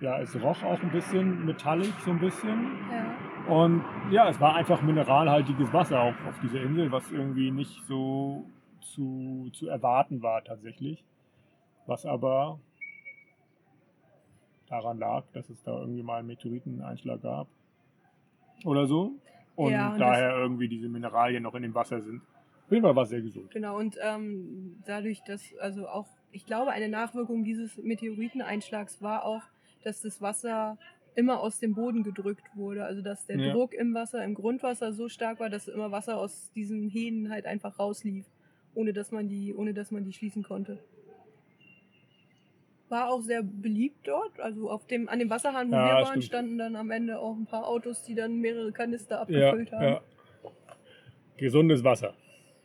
ja, 0.00 0.18
es 0.20 0.34
roch 0.42 0.62
auch 0.62 0.80
ein 0.82 0.90
bisschen 0.90 1.44
metallic, 1.44 1.92
so 2.04 2.10
ein 2.10 2.20
bisschen. 2.20 2.78
Ja. 2.90 3.54
Und 3.54 3.84
ja, 4.10 4.28
es 4.28 4.40
war 4.40 4.54
einfach 4.54 4.82
mineralhaltiges 4.82 5.72
Wasser 5.72 6.00
auf, 6.00 6.14
auf 6.26 6.38
dieser 6.40 6.62
Insel, 6.62 6.90
was 6.90 7.10
irgendwie 7.10 7.50
nicht 7.50 7.84
so 7.86 8.44
zu, 8.80 9.50
zu 9.52 9.68
erwarten 9.68 10.22
war 10.22 10.42
tatsächlich. 10.42 11.04
Was 11.86 12.06
aber 12.06 12.58
daran 14.68 14.98
lag, 14.98 15.24
dass 15.32 15.48
es 15.50 15.62
da 15.64 15.78
irgendwie 15.80 16.02
mal 16.02 16.18
einen 16.18 16.28
Meteoriteneinschlag 16.28 17.22
gab. 17.22 17.48
Oder 18.64 18.86
so. 18.86 19.12
Und 19.56 19.72
Ja, 19.72 19.92
und 19.92 19.98
daher 19.98 20.36
irgendwie 20.36 20.68
diese 20.68 20.88
Mineralien 20.88 21.42
noch 21.42 21.54
in 21.54 21.62
dem 21.62 21.74
Wasser 21.74 22.00
sind. 22.00 22.22
Auf 22.66 22.72
jeden 22.72 22.82
Fall 22.82 22.94
war 22.94 23.02
es 23.02 23.08
sehr 23.08 23.20
gesund. 23.20 23.50
Genau, 23.50 23.76
und 23.78 23.96
ähm, 24.00 24.80
dadurch, 24.86 25.22
dass, 25.24 25.42
also 25.58 25.88
auch, 25.88 26.06
ich 26.30 26.46
glaube, 26.46 26.70
eine 26.70 26.88
Nachwirkung 26.88 27.42
dieses 27.42 27.76
Meteoriteneinschlags 27.78 29.02
war 29.02 29.24
auch, 29.24 29.42
dass 29.82 30.02
das 30.02 30.22
Wasser 30.22 30.78
immer 31.16 31.40
aus 31.40 31.58
dem 31.58 31.74
Boden 31.74 32.02
gedrückt 32.02 32.44
wurde. 32.54 32.84
Also 32.84 33.02
dass 33.02 33.26
der 33.26 33.38
Ja. 33.38 33.52
Druck 33.52 33.74
im 33.74 33.94
Wasser, 33.94 34.24
im 34.24 34.34
Grundwasser 34.34 34.92
so 34.92 35.08
stark 35.08 35.40
war, 35.40 35.50
dass 35.50 35.68
immer 35.68 35.90
Wasser 35.90 36.16
aus 36.18 36.52
diesen 36.54 36.88
Hähnen 36.88 37.30
halt 37.30 37.46
einfach 37.46 37.78
rauslief, 37.78 38.26
ohne 38.74 38.92
dass 38.92 39.10
man 39.10 39.28
die, 39.28 39.54
ohne 39.54 39.74
dass 39.74 39.90
man 39.90 40.04
die 40.04 40.12
schließen 40.12 40.42
konnte. 40.42 40.78
War 42.90 43.08
auch 43.10 43.20
sehr 43.22 43.42
beliebt 43.42 44.06
dort. 44.06 44.38
Also 44.40 44.68
auf 44.70 44.86
dem, 44.86 45.08
an 45.08 45.18
dem 45.18 45.30
Wasserhahn, 45.30 45.70
wo 45.70 45.74
Ja, 45.76 45.86
wir 45.86 45.94
waren, 45.94 46.06
stimmt. 46.08 46.24
standen 46.24 46.58
dann 46.58 46.76
am 46.76 46.90
Ende 46.90 47.18
auch 47.18 47.34
ein 47.36 47.46
paar 47.46 47.66
Autos, 47.66 48.02
die 48.02 48.14
dann 48.14 48.36
mehrere 48.40 48.72
Kanister 48.72 49.14
Ja, 49.16 49.20
abgefüllt 49.22 49.72
haben. 49.72 49.82
ja. 49.84 50.00
Gesundes 51.38 51.82
Wasser. 51.84 52.14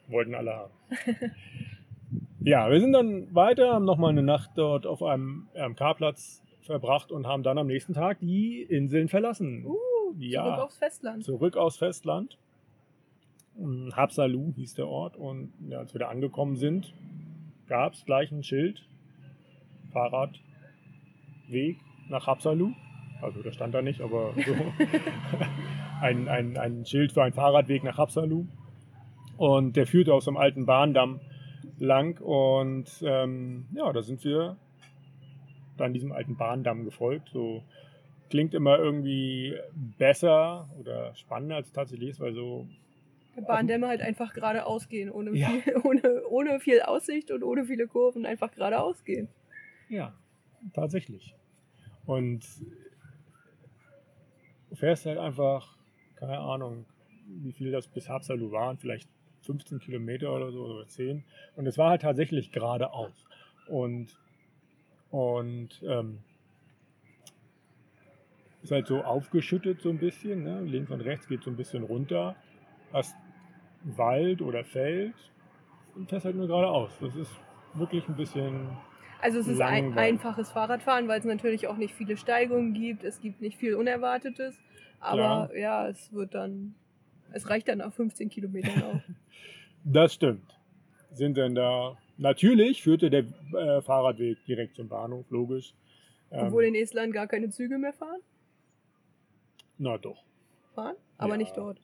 Wollten 0.07 0.35
alle 0.35 0.53
haben. 0.53 0.73
ja, 2.41 2.69
wir 2.69 2.79
sind 2.79 2.91
dann 2.93 3.33
weiter, 3.33 3.73
haben 3.73 3.85
nochmal 3.85 4.09
eine 4.11 4.23
Nacht 4.23 4.51
dort 4.55 4.85
auf 4.85 5.01
einem 5.01 5.47
RMK-Platz 5.55 6.43
verbracht 6.61 7.11
und 7.11 7.25
haben 7.27 7.43
dann 7.43 7.57
am 7.57 7.67
nächsten 7.67 7.93
Tag 7.93 8.19
die 8.19 8.61
Inseln 8.63 9.07
verlassen. 9.07 9.65
Uh, 9.65 9.75
Ja. 10.19 10.43
zurück 10.43 10.59
aufs 10.63 10.77
Festland. 10.77 11.23
Zurück 11.23 11.57
aus 11.57 11.77
Festland. 11.77 12.37
Hapsalu 13.95 14.53
hieß 14.55 14.73
der 14.75 14.87
Ort. 14.87 15.15
Und 15.15 15.53
ja, 15.69 15.79
als 15.79 15.93
wir 15.93 15.99
da 15.99 16.09
angekommen 16.09 16.55
sind, 16.55 16.93
gab 17.67 17.93
es 17.93 18.03
gleich 18.05 18.31
ein 18.31 18.43
Schild. 18.43 18.85
Fahrradweg 19.95 21.77
nach 22.09 22.27
Hapsalu. 22.27 22.73
Also 23.21 23.41
das 23.41 23.55
stand 23.55 23.73
da 23.73 23.81
nicht, 23.81 24.01
aber 24.01 24.33
so. 24.35 24.53
ein, 26.01 26.27
ein, 26.27 26.57
ein 26.57 26.85
Schild 26.85 27.13
für 27.13 27.23
einen 27.23 27.33
Fahrradweg 27.33 27.83
nach 27.83 27.97
Hapsalu. 27.97 28.45
Und 29.37 29.75
der 29.77 29.87
führte 29.87 30.13
auf 30.13 30.23
so 30.23 30.31
einem 30.31 30.37
alten 30.37 30.65
Bahndamm 30.65 31.21
lang. 31.79 32.19
Und 32.21 32.85
ähm, 33.05 33.67
ja, 33.73 33.91
da 33.93 34.01
sind 34.01 34.23
wir 34.25 34.57
dann 35.77 35.93
diesem 35.93 36.11
alten 36.11 36.35
Bahndamm 36.35 36.83
gefolgt. 36.83 37.29
So 37.29 37.63
klingt 38.29 38.53
immer 38.53 38.77
irgendwie 38.77 39.55
besser 39.97 40.69
oder 40.79 41.15
spannender 41.15 41.55
als 41.55 41.67
es 41.67 41.73
tatsächlich 41.73 42.09
ist, 42.09 42.19
weil 42.19 42.33
so 42.33 42.67
Der 43.37 43.43
Bahndämme 43.43 43.87
halt 43.87 44.01
einfach 44.01 44.33
geradeaus 44.33 44.89
gehen, 44.89 45.09
ohne, 45.09 45.31
Ja. 45.31 45.49
viel, 45.49 45.75
ohne, 45.83 46.21
ohne 46.29 46.59
viel 46.59 46.81
Aussicht 46.81 47.31
und 47.31 47.43
ohne 47.43 47.65
viele 47.65 47.87
Kurven, 47.87 48.25
einfach 48.25 48.51
geradeaus 48.51 49.03
gehen. 49.05 49.29
Ja, 49.89 50.13
tatsächlich. 50.73 51.35
Und 52.05 52.43
du 54.69 54.75
fährst 54.75 55.05
halt 55.05 55.17
einfach, 55.17 55.77
keine 56.15 56.39
Ahnung, 56.39 56.85
wie 57.27 57.51
viel 57.51 57.71
das 57.71 57.87
bis 57.87 58.09
Hapsalu 58.09 58.51
waren, 58.51 58.77
vielleicht 58.77 59.09
15 59.41 59.79
Kilometer 59.79 60.33
oder 60.33 60.51
so 60.51 60.65
oder 60.65 60.87
10. 60.87 61.23
Und 61.55 61.67
es 61.67 61.77
war 61.77 61.91
halt 61.91 62.01
tatsächlich 62.01 62.51
geradeaus. 62.51 63.25
Und, 63.67 64.17
und 65.11 65.81
ähm, 65.83 66.19
ist 68.63 68.71
halt 68.71 68.87
so 68.87 69.03
aufgeschüttet 69.03 69.81
so 69.81 69.89
ein 69.89 69.99
bisschen. 69.99 70.43
Ne? 70.43 70.61
Links 70.61 70.91
und 70.91 71.01
rechts 71.01 71.27
geht 71.27 71.43
so 71.43 71.51
ein 71.51 71.55
bisschen 71.55 71.83
runter. 71.83 72.35
Hast 72.91 73.15
Wald 73.83 74.41
oder 74.41 74.63
Feld 74.63 75.13
und 75.95 76.09
fährst 76.09 76.25
halt 76.25 76.35
nur 76.35 76.47
geradeaus. 76.47 76.91
Das 76.99 77.15
ist 77.15 77.31
wirklich 77.75 78.07
ein 78.07 78.15
bisschen 78.15 78.75
Also 79.21 79.39
es 79.39 79.47
ist 79.47 79.61
ein 79.61 79.97
einfaches 79.97 80.51
Fahrradfahren, 80.51 81.07
weil 81.07 81.19
es 81.19 81.25
natürlich 81.25 81.67
auch 81.67 81.77
nicht 81.77 81.93
viele 81.95 82.17
Steigungen 82.17 82.73
gibt, 82.73 83.03
es 83.03 83.19
gibt 83.21 83.41
nicht 83.41 83.57
viel 83.57 83.75
Unerwartetes, 83.75 84.55
aber 84.99 85.15
Klar. 85.49 85.55
ja, 85.55 85.87
es 85.87 86.13
wird 86.13 86.33
dann, 86.35 86.75
es 87.31 87.49
reicht 87.49 87.67
dann 87.67 87.79
nach 87.79 87.93
15 87.93 88.29
Kilometern 88.29 88.81
auch. 88.83 89.01
Das 89.87 90.15
stimmt. 90.15 90.41
Sind 91.11 91.37
denn 91.37 91.53
da. 91.53 91.95
Natürlich 92.17 92.81
führte 92.81 93.11
der 93.11 93.25
äh, 93.53 93.83
Fahrradweg 93.83 94.43
direkt 94.47 94.75
zum 94.77 94.87
Bahnhof, 94.87 95.29
logisch. 95.29 95.75
Ähm, 96.31 96.47
Obwohl 96.47 96.63
in 96.63 96.73
Estland 96.73 97.13
gar 97.13 97.27
keine 97.27 97.51
Züge 97.51 97.77
mehr 97.77 97.93
fahren, 97.93 98.19
na 99.77 99.99
doch. 99.99 100.23
fahren, 100.73 100.95
aber 101.19 101.33
Ja. 101.33 101.37
nicht 101.37 101.55
dort. 101.55 101.79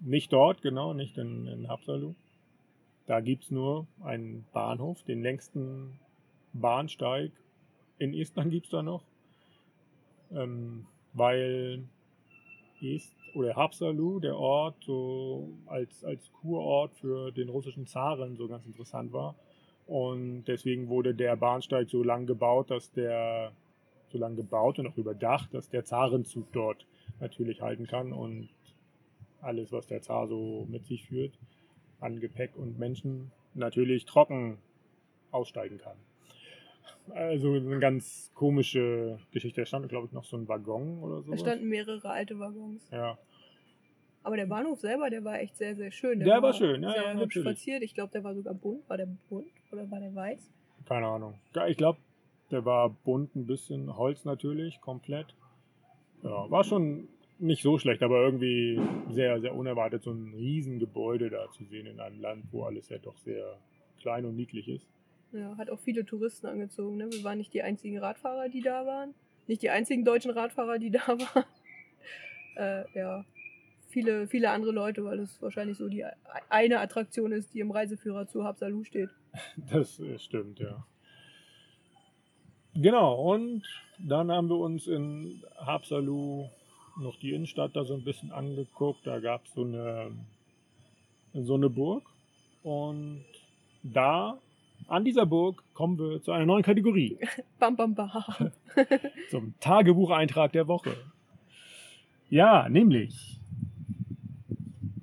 Nicht 0.00 0.32
dort, 0.32 0.62
genau, 0.62 0.94
nicht 0.94 1.18
in, 1.18 1.46
in 1.46 1.68
Hapsalu. 1.68 2.14
Da 3.06 3.20
gibt 3.20 3.44
es 3.44 3.50
nur 3.50 3.86
einen 4.02 4.46
Bahnhof, 4.54 5.02
den 5.02 5.20
längsten 5.22 5.98
Bahnsteig 6.60 7.32
in 7.98 8.14
Estland 8.14 8.50
gibt 8.50 8.66
es 8.66 8.70
da 8.70 8.82
noch. 8.82 9.02
Ähm, 10.30 10.86
weil 11.14 11.84
Est 12.80 13.14
oder 13.34 13.56
Hapsalu, 13.56 14.20
der 14.20 14.36
Ort, 14.36 14.76
so 14.84 15.50
als, 15.66 16.04
als 16.04 16.30
Kurort 16.32 16.94
für 16.94 17.30
den 17.30 17.48
russischen 17.48 17.86
Zaren 17.86 18.36
so 18.36 18.48
ganz 18.48 18.64
interessant 18.66 19.12
war. 19.12 19.34
Und 19.86 20.44
deswegen 20.44 20.88
wurde 20.88 21.14
der 21.14 21.36
Bahnsteig 21.36 21.88
so 21.88 22.02
lang 22.02 22.26
gebaut, 22.26 22.70
dass 22.70 22.92
der 22.92 23.52
so 24.10 24.18
lang 24.18 24.36
gebaut 24.36 24.78
und 24.78 24.86
auch 24.86 24.96
überdacht, 24.96 25.52
dass 25.52 25.68
der 25.68 25.84
Zarenzug 25.84 26.52
dort 26.52 26.86
natürlich 27.20 27.60
halten 27.60 27.86
kann 27.86 28.12
und 28.12 28.48
alles, 29.40 29.72
was 29.72 29.86
der 29.86 30.02
Zar 30.02 30.28
so 30.28 30.66
mit 30.68 30.86
sich 30.86 31.06
führt, 31.06 31.32
an 32.00 32.20
Gepäck 32.20 32.56
und 32.56 32.78
Menschen 32.78 33.30
natürlich 33.54 34.04
trocken 34.04 34.58
aussteigen 35.30 35.78
kann. 35.78 35.96
Also 37.10 37.54
eine 37.54 37.78
ganz 37.78 38.30
komische 38.34 39.18
Geschichte. 39.30 39.62
Da 39.62 39.66
stand, 39.66 39.88
glaube 39.88 40.06
ich, 40.06 40.12
noch 40.12 40.24
so 40.24 40.36
ein 40.36 40.48
Waggon 40.48 41.02
oder 41.02 41.22
so. 41.22 41.30
Da 41.30 41.38
standen 41.38 41.68
mehrere 41.68 42.08
alte 42.08 42.38
Waggons. 42.38 42.88
Ja, 42.90 43.18
Aber 44.22 44.36
der 44.36 44.46
Bahnhof 44.46 44.80
selber, 44.80 45.10
der 45.10 45.24
war 45.24 45.40
echt 45.40 45.56
sehr, 45.56 45.74
sehr 45.74 45.90
schön. 45.90 46.20
Der 46.20 46.42
war 46.42 46.52
schön, 46.52 46.82
ja, 46.82 46.92
sehr 46.92 47.14
ja, 47.14 47.14
hübsch 47.14 47.40
verziert. 47.40 47.82
Ich 47.82 47.94
glaube, 47.94 48.12
der 48.12 48.24
war 48.24 48.34
sogar 48.34 48.54
bunt. 48.54 48.88
War 48.88 48.96
der 48.96 49.08
bunt 49.28 49.46
oder 49.72 49.90
war 49.90 50.00
der 50.00 50.14
weiß? 50.14 50.52
keine 50.88 51.06
Ahnung. 51.06 51.34
Ich 51.68 51.76
glaube, 51.76 51.98
der 52.50 52.64
war 52.64 52.88
bunt, 52.88 53.36
ein 53.36 53.46
bisschen 53.46 53.96
Holz 53.96 54.24
natürlich, 54.24 54.80
komplett. 54.80 55.34
Ja, 56.22 56.50
war 56.50 56.64
schon 56.64 57.08
nicht 57.38 57.62
so 57.62 57.78
schlecht, 57.78 58.02
aber 58.02 58.22
irgendwie 58.22 58.80
sehr, 59.10 59.40
sehr 59.40 59.54
unerwartet, 59.54 60.02
so 60.02 60.10
ein 60.10 60.32
Riesengebäude 60.34 61.30
da 61.30 61.50
zu 61.52 61.64
sehen 61.64 61.86
in 61.86 62.00
einem 62.00 62.20
Land, 62.20 62.44
wo 62.50 62.64
alles 62.64 62.88
ja 62.88 62.98
doch 62.98 63.16
sehr 63.18 63.58
klein 64.00 64.24
und 64.24 64.34
niedlich 64.34 64.68
ist. 64.68 64.86
Ja, 65.32 65.56
hat 65.58 65.70
auch 65.70 65.80
viele 65.80 66.04
Touristen 66.04 66.46
angezogen. 66.46 66.96
Ne? 66.96 67.10
Wir 67.10 67.22
waren 67.24 67.38
nicht 67.38 67.52
die 67.52 67.62
einzigen 67.62 67.98
Radfahrer, 67.98 68.48
die 68.48 68.62
da 68.62 68.86
waren. 68.86 69.14
Nicht 69.46 69.62
die 69.62 69.70
einzigen 69.70 70.04
deutschen 70.04 70.30
Radfahrer, 70.30 70.78
die 70.78 70.90
da 70.90 71.06
waren. 71.06 71.44
äh, 72.56 72.84
ja, 72.98 73.24
viele, 73.88 74.26
viele 74.26 74.50
andere 74.50 74.72
Leute, 74.72 75.04
weil 75.04 75.18
es 75.18 75.40
wahrscheinlich 75.42 75.76
so 75.76 75.88
die 75.88 76.04
eine 76.48 76.80
Attraktion 76.80 77.32
ist, 77.32 77.54
die 77.54 77.60
im 77.60 77.70
Reiseführer 77.70 78.26
zu 78.26 78.44
Habsalu 78.44 78.84
steht. 78.84 79.10
Das 79.70 80.00
äh, 80.00 80.18
stimmt, 80.18 80.58
ja. 80.58 80.86
Genau, 82.74 83.32
und 83.32 83.64
dann 83.98 84.30
haben 84.30 84.48
wir 84.48 84.56
uns 84.56 84.86
in 84.86 85.42
Habsalu 85.56 86.48
noch 87.00 87.16
die 87.16 87.32
Innenstadt 87.32 87.74
da 87.74 87.84
so 87.84 87.94
ein 87.94 88.04
bisschen 88.04 88.32
angeguckt. 88.32 89.06
Da 89.06 89.18
gab 89.20 89.44
es 89.44 89.56
eine, 89.56 90.12
so 91.34 91.54
eine 91.54 91.68
Burg. 91.68 92.04
Und 92.62 93.24
da, 93.82 94.38
an 94.88 95.04
dieser 95.04 95.26
Burg, 95.26 95.62
kommen 95.74 95.98
wir 95.98 96.22
zu 96.22 96.32
einer 96.32 96.46
neuen 96.46 96.62
Kategorie. 96.62 97.18
Bam, 97.58 97.76
bam, 97.76 97.94
bam. 97.94 98.10
Zum 99.30 99.54
Tagebucheintrag 99.60 100.52
der 100.52 100.66
Woche. 100.66 100.96
Ja, 102.30 102.68
nämlich. 102.68 103.38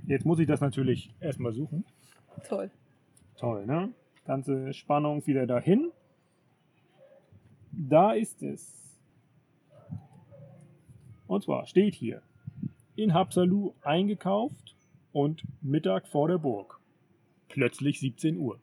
Jetzt 0.08 0.26
muss 0.26 0.40
ich 0.40 0.48
das 0.48 0.62
natürlich 0.62 1.14
erstmal 1.20 1.54
suchen. 1.54 1.86
Toll. 2.48 2.70
Toll, 3.38 3.66
ne? 3.66 3.94
Ganze 4.26 4.74
Spannung 4.74 5.26
wieder 5.28 5.46
dahin. 5.46 5.92
Da 7.72 8.14
ist 8.14 8.42
es. 8.42 8.98
Und 11.28 11.44
zwar 11.44 11.66
steht 11.68 11.96
hier: 11.96 12.22
In 12.96 13.14
Habsalu 13.14 13.74
eingekauft 13.82 14.76
und 15.12 15.44
Mittag 15.62 16.08
vor 16.08 16.28
der 16.28 16.38
Burg. 16.38 16.80
Plötzlich 17.50 18.00
17 18.00 18.38
Uhr. 18.38 18.60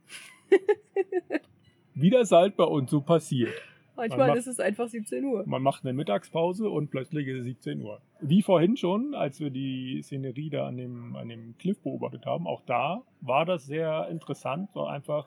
Wie 1.94 2.10
das 2.10 2.30
halt 2.32 2.56
bei 2.56 2.64
uns 2.64 2.90
so 2.90 3.00
passiert. 3.00 3.52
Manchmal 3.94 4.28
macht- 4.28 4.38
ist 4.38 4.46
es 4.46 4.58
einfach 4.58 4.88
17 4.88 5.22
Uhr. 5.24 5.44
Man 5.46 5.62
macht 5.62 5.84
eine 5.84 5.92
Mittagspause 5.92 6.70
und 6.70 6.90
plötzlich 6.90 7.26
ist 7.28 7.40
es 7.40 7.44
17 7.44 7.82
Uhr. 7.82 8.00
Wie 8.20 8.40
vorhin 8.42 8.76
schon, 8.78 9.14
als 9.14 9.38
wir 9.40 9.50
die 9.50 10.00
Szenerie 10.02 10.48
da 10.48 10.66
an 10.66 10.78
dem, 10.78 11.14
an 11.14 11.28
dem 11.28 11.56
Cliff 11.58 11.78
beobachtet 11.82 12.24
haben, 12.24 12.46
auch 12.46 12.62
da 12.64 13.02
war 13.20 13.44
das 13.44 13.66
sehr 13.66 14.08
interessant, 14.08 14.70
so 14.72 14.84
einfach 14.84 15.26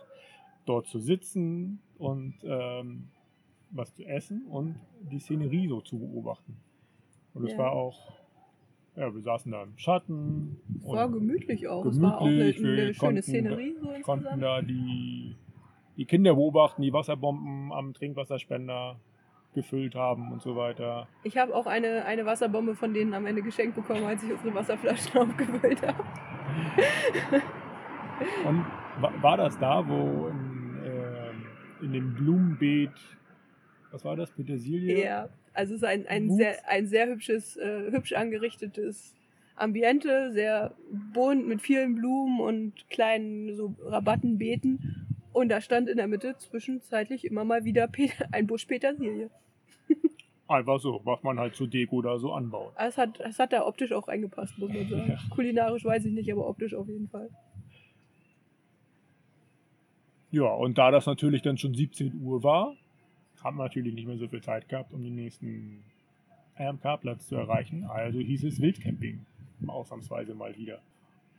dort 0.65 0.88
zu 0.88 0.99
sitzen 0.99 1.80
und 1.99 2.34
ähm, 2.43 3.09
was 3.69 3.93
zu 3.93 4.03
essen 4.03 4.45
und 4.47 4.76
die 5.11 5.19
Szenerie 5.19 5.67
so 5.67 5.82
zu 5.82 5.99
beobachten. 5.99 6.57
Und 7.36 7.45
es 7.45 7.51
Ja. 7.51 7.59
war 7.59 7.71
auch, 7.73 8.13
ja, 8.96 9.14
wir 9.14 9.22
saßen 9.22 9.52
da 9.52 9.64
im 9.64 9.78
Schatten. 9.78 10.58
Es 10.82 10.88
war 10.89 11.10
gemütlich 11.10 11.68
auch. 11.68 11.86
es 11.86 12.02
war 12.02 12.20
auch 12.22 12.26
eine, 12.28 12.54
gemütlich, 12.54 12.58
eine 12.66 12.93
schöne 12.93 12.93
konnten- 12.96 13.22
Szenerie 13.22 13.76
so 13.82 13.89
konnten 14.04 14.39
da 14.39 14.62
die, 14.62 15.36
die 15.98 16.06
Kinder 16.06 16.34
beobachten, 16.36 16.82
die 16.82 16.93
Wasserbomben 16.93 17.72
am 17.74 17.93
Trinkwasserspender 17.93 18.96
gefüllt 19.54 19.96
haben 19.96 20.32
und 20.34 20.41
so 20.41 20.56
weiter. 20.58 21.08
Ich 21.24 21.38
habe 21.38 21.56
auch 21.56 21.66
eine, 21.66 22.04
eine 22.06 22.26
Wasserbombe 22.26 22.76
von 22.76 22.93
denen 22.93 23.14
am 23.14 23.26
Ende 23.26 23.41
geschenkt 23.41 23.76
bekommen, 23.76 24.04
als 24.04 24.22
ich 24.24 24.32
unsere 24.32 24.54
Wasserflaschen 24.54 25.18
aufgefüllt 25.22 25.82
habe. 25.86 26.04
Und 28.46 28.66
wa- 29.02 29.12
war 29.22 29.38
das 29.38 29.58
da, 29.60 29.88
wo 29.88 30.28
in, 30.28 30.78
ähm, 30.86 31.46
in 31.82 31.93
dem 31.93 32.14
Blumenbeet, 32.14 32.91
was 33.91 34.06
war 34.06 34.16
das, 34.16 34.32
Petersilie? 34.32 35.04
Ja, 35.06 35.28
also 35.56 35.74
es 35.74 35.82
ist 35.82 35.88
ein, 35.88 36.06
ein, 36.08 36.36
sehr, 36.36 36.68
ein 36.68 36.88
sehr 36.88 37.08
hübsches, 37.08 37.58
äh, 37.58 37.91
hübsch 37.91 38.14
angerichtetes 38.14 39.16
Ambiente, 39.56 40.32
sehr 40.34 40.76
bunt 41.14 41.47
mit 41.47 41.62
vielen 41.62 41.95
Blumen 41.95 42.39
und 42.39 42.89
kleinen 42.89 43.56
so 43.56 43.74
Rabattenbeeten. 43.84 45.08
Und 45.32 45.49
da 45.49 45.62
stand 45.62 45.89
in 45.89 45.97
der 45.97 46.08
Mitte 46.08 46.38
zwischenzeitlich 46.38 47.26
immer 47.26 47.43
mal 47.43 47.66
wieder 47.66 47.88
Pe 47.88 48.10
ein 48.32 48.47
Busch 48.47 48.66
Petersilie. 48.66 49.30
Einfach 50.47 50.80
so, 50.80 51.01
was 51.06 51.24
man 51.24 51.39
halt 51.39 51.56
zur 51.56 51.68
Deko 51.68 52.01
da 52.03 52.20
so 52.20 52.32
anbaut. 52.32 52.74
Aber 52.76 52.88
Es 52.88 52.97
hat, 52.97 53.20
es 53.20 53.39
hat 53.39 53.51
da 53.51 53.66
optisch 53.66 53.91
auch 53.91 54.08
reingepasst, 54.08 54.60
muss 54.60 54.72
man 54.72 54.88
sagen. 54.88 55.10
Ja. 55.10 55.20
Kulinarisch 55.34 55.84
weiß 55.84 56.06
ich 56.06 56.14
nicht, 56.14 56.32
aber 56.32 56.47
optisch 56.47 56.76
auf 56.76 56.88
jeden 56.88 57.08
Fall. 57.08 57.30
Ja, 60.32 60.53
und 60.53 60.78
da 60.78 60.91
das 60.91 61.06
natürlich 61.06 61.41
dann 61.41 61.58
schon 61.58 61.74
17 61.74 62.22
Uhr 62.22 62.43
war, 62.43 62.76
haben 63.46 63.58
natürlich 63.58 63.93
nicht 63.93 64.08
mehr 64.08 64.18
so 64.18 64.28
viel 64.28 64.41
Zeit 64.41 64.68
gehabt, 64.68 64.91
um 64.91 65.04
den 65.04 65.14
nächsten 65.14 65.84
RMK-Platz 66.58 67.28
zu 67.28 67.36
erreichen. 67.36 67.84
Also 67.84 68.20
hieß 68.20 68.43
es 68.43 68.60
Wildcamping, 68.60 69.24
ausnahmsweise 69.68 70.34
mal 70.34 70.58
wieder. 70.58 70.80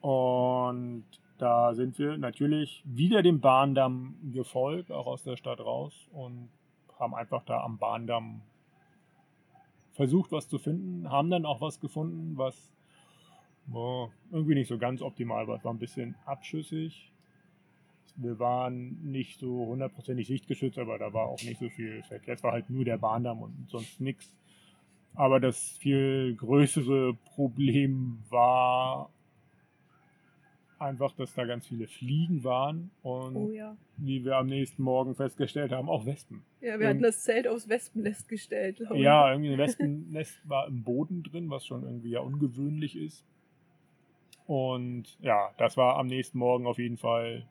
Und 0.00 1.04
da 1.38 1.74
sind 1.74 1.98
wir 1.98 2.16
natürlich 2.16 2.84
wieder 2.86 3.22
dem 3.22 3.40
Bahndamm 3.40 4.14
gefolgt, 4.32 4.92
auch 4.92 5.06
aus 5.06 5.24
der 5.24 5.36
Stadt 5.36 5.58
raus 5.58 6.08
und 6.12 6.48
haben 6.96 7.12
einfach 7.12 7.42
da 7.44 7.60
am 7.62 7.76
Bahndamm 7.78 8.40
versucht, 9.92 10.30
was 10.30 10.48
zu 10.48 10.58
finden, 10.58 11.10
haben 11.10 11.28
dann 11.28 11.44
auch 11.44 11.60
was 11.60 11.80
gefunden, 11.80 12.38
was 12.38 12.72
boah, 13.66 14.12
irgendwie 14.30 14.54
nicht 14.54 14.68
so 14.68 14.78
ganz 14.78 15.02
optimal 15.02 15.48
war. 15.48 15.56
Es 15.56 15.64
war 15.64 15.74
ein 15.74 15.80
bisschen 15.80 16.14
abschüssig. 16.24 17.10
Wir 18.16 18.38
waren 18.38 19.02
nicht 19.02 19.38
so 19.38 19.66
hundertprozentig 19.66 20.26
sichtgeschützt, 20.26 20.78
aber 20.78 20.98
da 20.98 21.12
war 21.12 21.26
auch 21.26 21.42
nicht 21.42 21.60
so 21.60 21.68
viel 21.68 22.02
Verkehr. 22.02 22.34
Es 22.34 22.42
war 22.42 22.52
halt 22.52 22.70
nur 22.70 22.84
der 22.84 22.98
Bahndamm 22.98 23.42
und 23.42 23.68
sonst 23.68 24.00
nichts. 24.00 24.34
Aber 25.14 25.40
das 25.40 25.58
viel 25.78 26.34
größere 26.34 27.14
Problem 27.34 28.18
war 28.28 29.10
einfach, 30.78 31.12
dass 31.12 31.34
da 31.34 31.44
ganz 31.44 31.66
viele 31.66 31.86
Fliegen 31.86 32.44
waren 32.44 32.90
und 33.02 33.36
Oh 33.36 33.50
ja. 33.50 33.76
wie 33.96 34.24
wir 34.24 34.36
am 34.36 34.46
nächsten 34.46 34.82
Morgen 34.82 35.14
festgestellt 35.14 35.72
haben, 35.72 35.88
auch 35.88 36.04
Wespen. 36.04 36.42
Ja, 36.60 36.78
wir 36.78 36.88
hatten 36.88 37.02
das 37.02 37.22
Zelt 37.22 37.48
aufs 37.48 37.68
Wespennest 37.68 38.28
gestellt. 38.28 38.82
Ja, 38.94 39.30
irgendwie 39.30 39.52
ein 39.52 39.58
Wespennest 39.58 40.38
war 40.44 40.68
im 40.68 40.82
Boden 40.82 41.22
drin, 41.22 41.48
was 41.50 41.64
schon 41.64 41.82
irgendwie 41.82 42.10
ja 42.10 42.20
ungewöhnlich 42.20 42.96
ist. 42.96 43.24
Und 44.46 45.18
ja, 45.20 45.50
das 45.58 45.76
war 45.76 45.96
am 45.96 46.06
nächsten 46.06 46.38
Morgen 46.38 46.66
auf 46.66 46.78
jeden 46.78 46.98
Fall 46.98 47.46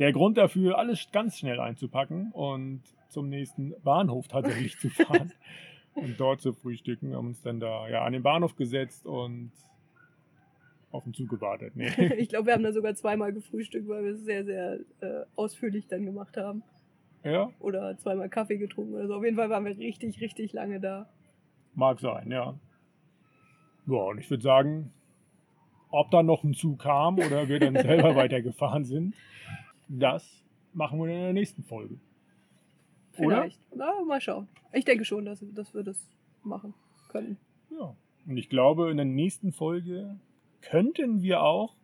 der 0.00 0.12
Grund 0.12 0.38
dafür, 0.38 0.78
alles 0.78 1.06
ganz 1.12 1.38
schnell 1.38 1.60
einzupacken 1.60 2.32
und 2.32 2.82
zum 3.10 3.28
nächsten 3.28 3.74
Bahnhof 3.84 4.28
tatsächlich 4.28 4.78
zu 4.78 4.88
fahren 4.88 5.32
und 5.94 6.18
dort 6.18 6.40
zu 6.40 6.54
frühstücken. 6.54 7.14
Haben 7.14 7.28
uns 7.28 7.42
dann 7.42 7.60
da 7.60 7.86
ja 7.88 8.02
an 8.02 8.14
den 8.14 8.22
Bahnhof 8.22 8.56
gesetzt 8.56 9.06
und 9.06 9.52
auf 10.90 11.04
den 11.04 11.14
Zug 11.14 11.28
gewartet. 11.28 11.76
Nee. 11.76 11.90
Ich 12.18 12.30
glaube, 12.30 12.46
wir 12.46 12.54
haben 12.54 12.62
da 12.62 12.72
sogar 12.72 12.94
zweimal 12.94 13.32
gefrühstückt, 13.32 13.88
weil 13.88 14.04
wir 14.04 14.12
es 14.12 14.24
sehr, 14.24 14.44
sehr 14.44 14.78
äh, 15.00 15.24
ausführlich 15.36 15.86
dann 15.86 16.04
gemacht 16.04 16.36
haben. 16.36 16.62
Ja, 17.22 17.50
Oder 17.60 17.98
zweimal 17.98 18.30
Kaffee 18.30 18.56
getrunken 18.56 18.94
oder 18.94 19.06
so. 19.06 19.14
Auf 19.14 19.24
jeden 19.24 19.36
Fall 19.36 19.50
waren 19.50 19.66
wir 19.66 19.76
richtig, 19.76 20.22
richtig 20.22 20.54
lange 20.54 20.80
da. 20.80 21.06
mag 21.74 22.00
sein, 22.00 22.30
ja. 22.30 22.54
Ja, 23.86 23.96
und 23.96 24.18
ich 24.18 24.30
würde 24.30 24.42
sagen, 24.42 24.90
ob 25.90 26.10
da 26.10 26.22
noch 26.22 26.44
ein 26.44 26.54
Zug 26.54 26.78
kam 26.78 27.18
oder 27.18 27.48
wir 27.48 27.60
dann 27.60 27.74
selber 27.74 28.14
weitergefahren 28.16 28.84
sind, 28.86 29.14
das 29.98 30.44
machen 30.72 30.98
wir 31.00 31.06
in 31.06 31.20
der 31.20 31.32
nächsten 31.32 31.64
Folge. 31.64 31.96
Oder? 33.18 33.42
Vielleicht. 33.42 33.58
Na, 33.74 33.92
mal 34.06 34.20
schauen. 34.20 34.48
Ich 34.72 34.84
denke 34.84 35.04
schon, 35.04 35.24
dass, 35.24 35.44
dass 35.52 35.74
wir 35.74 35.82
das 35.82 35.98
machen 36.44 36.74
können. 37.08 37.36
Ja. 37.70 37.94
Und 38.26 38.36
ich 38.36 38.48
glaube, 38.48 38.90
in 38.90 38.96
der 38.96 39.06
nächsten 39.06 39.52
Folge 39.52 40.16
könnten 40.62 41.22
wir 41.22 41.42
auch, 41.42 41.74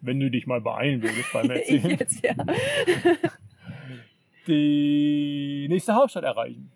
wenn 0.00 0.20
du 0.20 0.30
dich 0.30 0.46
mal 0.46 0.60
beeilen 0.60 1.02
würdest 1.02 1.32
beim 1.32 1.50
Erzählen, 1.50 1.98
jetzt, 1.98 2.24
ja. 2.24 2.34
die 4.46 5.66
nächste 5.68 5.94
Hauptstadt 5.94 6.24
erreichen. 6.24 6.70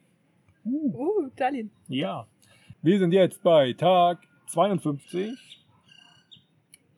Uh, 0.64 0.92
Uh, 0.94 1.28
Tallinn. 1.36 1.70
ja. 1.88 2.26
Wir 2.84 2.98
sind 2.98 3.12
jetzt 3.12 3.44
bei 3.44 3.74
Tag 3.74 4.26
52. 4.48 5.30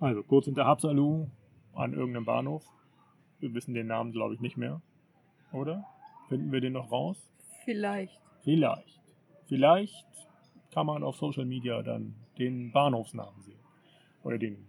Also 0.01 0.23
kurz 0.23 0.47
hinter 0.47 0.65
Hapsalu 0.65 1.27
an 1.75 1.93
irgendeinem 1.93 2.25
Bahnhof. 2.25 2.65
Wir 3.41 3.53
wissen 3.55 3.75
den 3.75 3.89
Namen, 3.89 4.13
glaube 4.13 4.35
ich, 4.35 4.41
nicht 4.41 4.57
mehr. 4.57 4.81
Oder? 5.53 5.85
Finden 6.29 6.53
wir 6.53 6.61
den 6.61 6.73
noch 6.73 6.91
raus? 6.91 7.31
Vielleicht. 7.65 8.21
Vielleicht. 8.43 9.01
Vielleicht 9.47 10.07
kann 10.73 10.87
man 10.87 11.03
auf 11.03 11.17
Social 11.17 11.45
Media 11.45 11.83
dann 11.83 12.15
den 12.39 12.73
Bahnhofsnamen 12.73 13.43
sehen. 13.43 13.59
Oder 14.23 14.39
den 14.39 14.67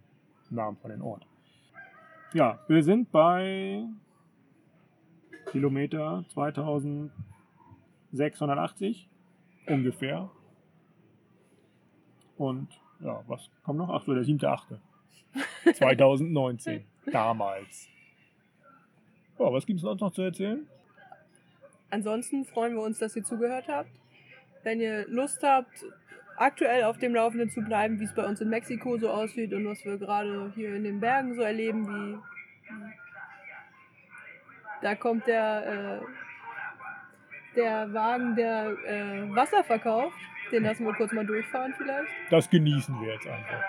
Namen 0.50 0.76
von 0.76 0.90
dem 0.90 1.02
Ort. 1.02 1.26
Ja, 2.32 2.58
wir 2.68 2.82
sind 2.82 3.10
bei 3.10 3.84
Kilometer 5.50 6.24
2680 6.28 9.08
ungefähr. 9.66 10.30
Und 12.36 12.68
ja, 13.00 13.22
was 13.26 13.50
kommt 13.62 13.78
noch? 13.78 13.88
Ach 13.90 14.04
so, 14.04 14.14
der 14.14 14.24
7.8. 14.24 14.78
2019. 15.74 16.84
Damals. 17.12 17.88
Ja, 19.38 19.52
was 19.52 19.66
gibt 19.66 19.78
es 19.78 19.82
sonst 19.82 20.00
noch 20.00 20.12
zu 20.12 20.22
erzählen? 20.22 20.66
Ansonsten 21.90 22.44
freuen 22.44 22.74
wir 22.74 22.82
uns, 22.82 22.98
dass 22.98 23.14
ihr 23.16 23.24
zugehört 23.24 23.68
habt. 23.68 23.90
Wenn 24.62 24.80
ihr 24.80 25.06
Lust 25.08 25.42
habt, 25.42 25.84
aktuell 26.36 26.84
auf 26.84 26.98
dem 26.98 27.14
Laufenden 27.14 27.50
zu 27.50 27.60
bleiben, 27.60 28.00
wie 28.00 28.04
es 28.04 28.14
bei 28.14 28.24
uns 28.24 28.40
in 28.40 28.48
Mexiko 28.48 28.98
so 28.98 29.10
aussieht 29.10 29.52
und 29.52 29.66
was 29.66 29.84
wir 29.84 29.98
gerade 29.98 30.52
hier 30.54 30.74
in 30.74 30.84
den 30.84 31.00
Bergen 31.00 31.34
so 31.34 31.42
erleben, 31.42 31.86
wie 31.86 32.18
da 34.82 34.94
kommt 34.94 35.26
der, 35.26 36.00
äh, 36.02 37.56
der 37.56 37.92
Wagen, 37.92 38.36
der 38.36 38.76
äh, 38.86 39.34
Wasser 39.34 39.64
verkauft. 39.64 40.16
Den 40.52 40.62
lassen 40.62 40.84
wir 40.84 40.94
kurz 40.94 41.12
mal 41.12 41.26
durchfahren 41.26 41.74
vielleicht. 41.76 42.10
Das 42.30 42.48
genießen 42.48 43.00
wir 43.00 43.14
jetzt 43.14 43.26
einfach. 43.26 43.62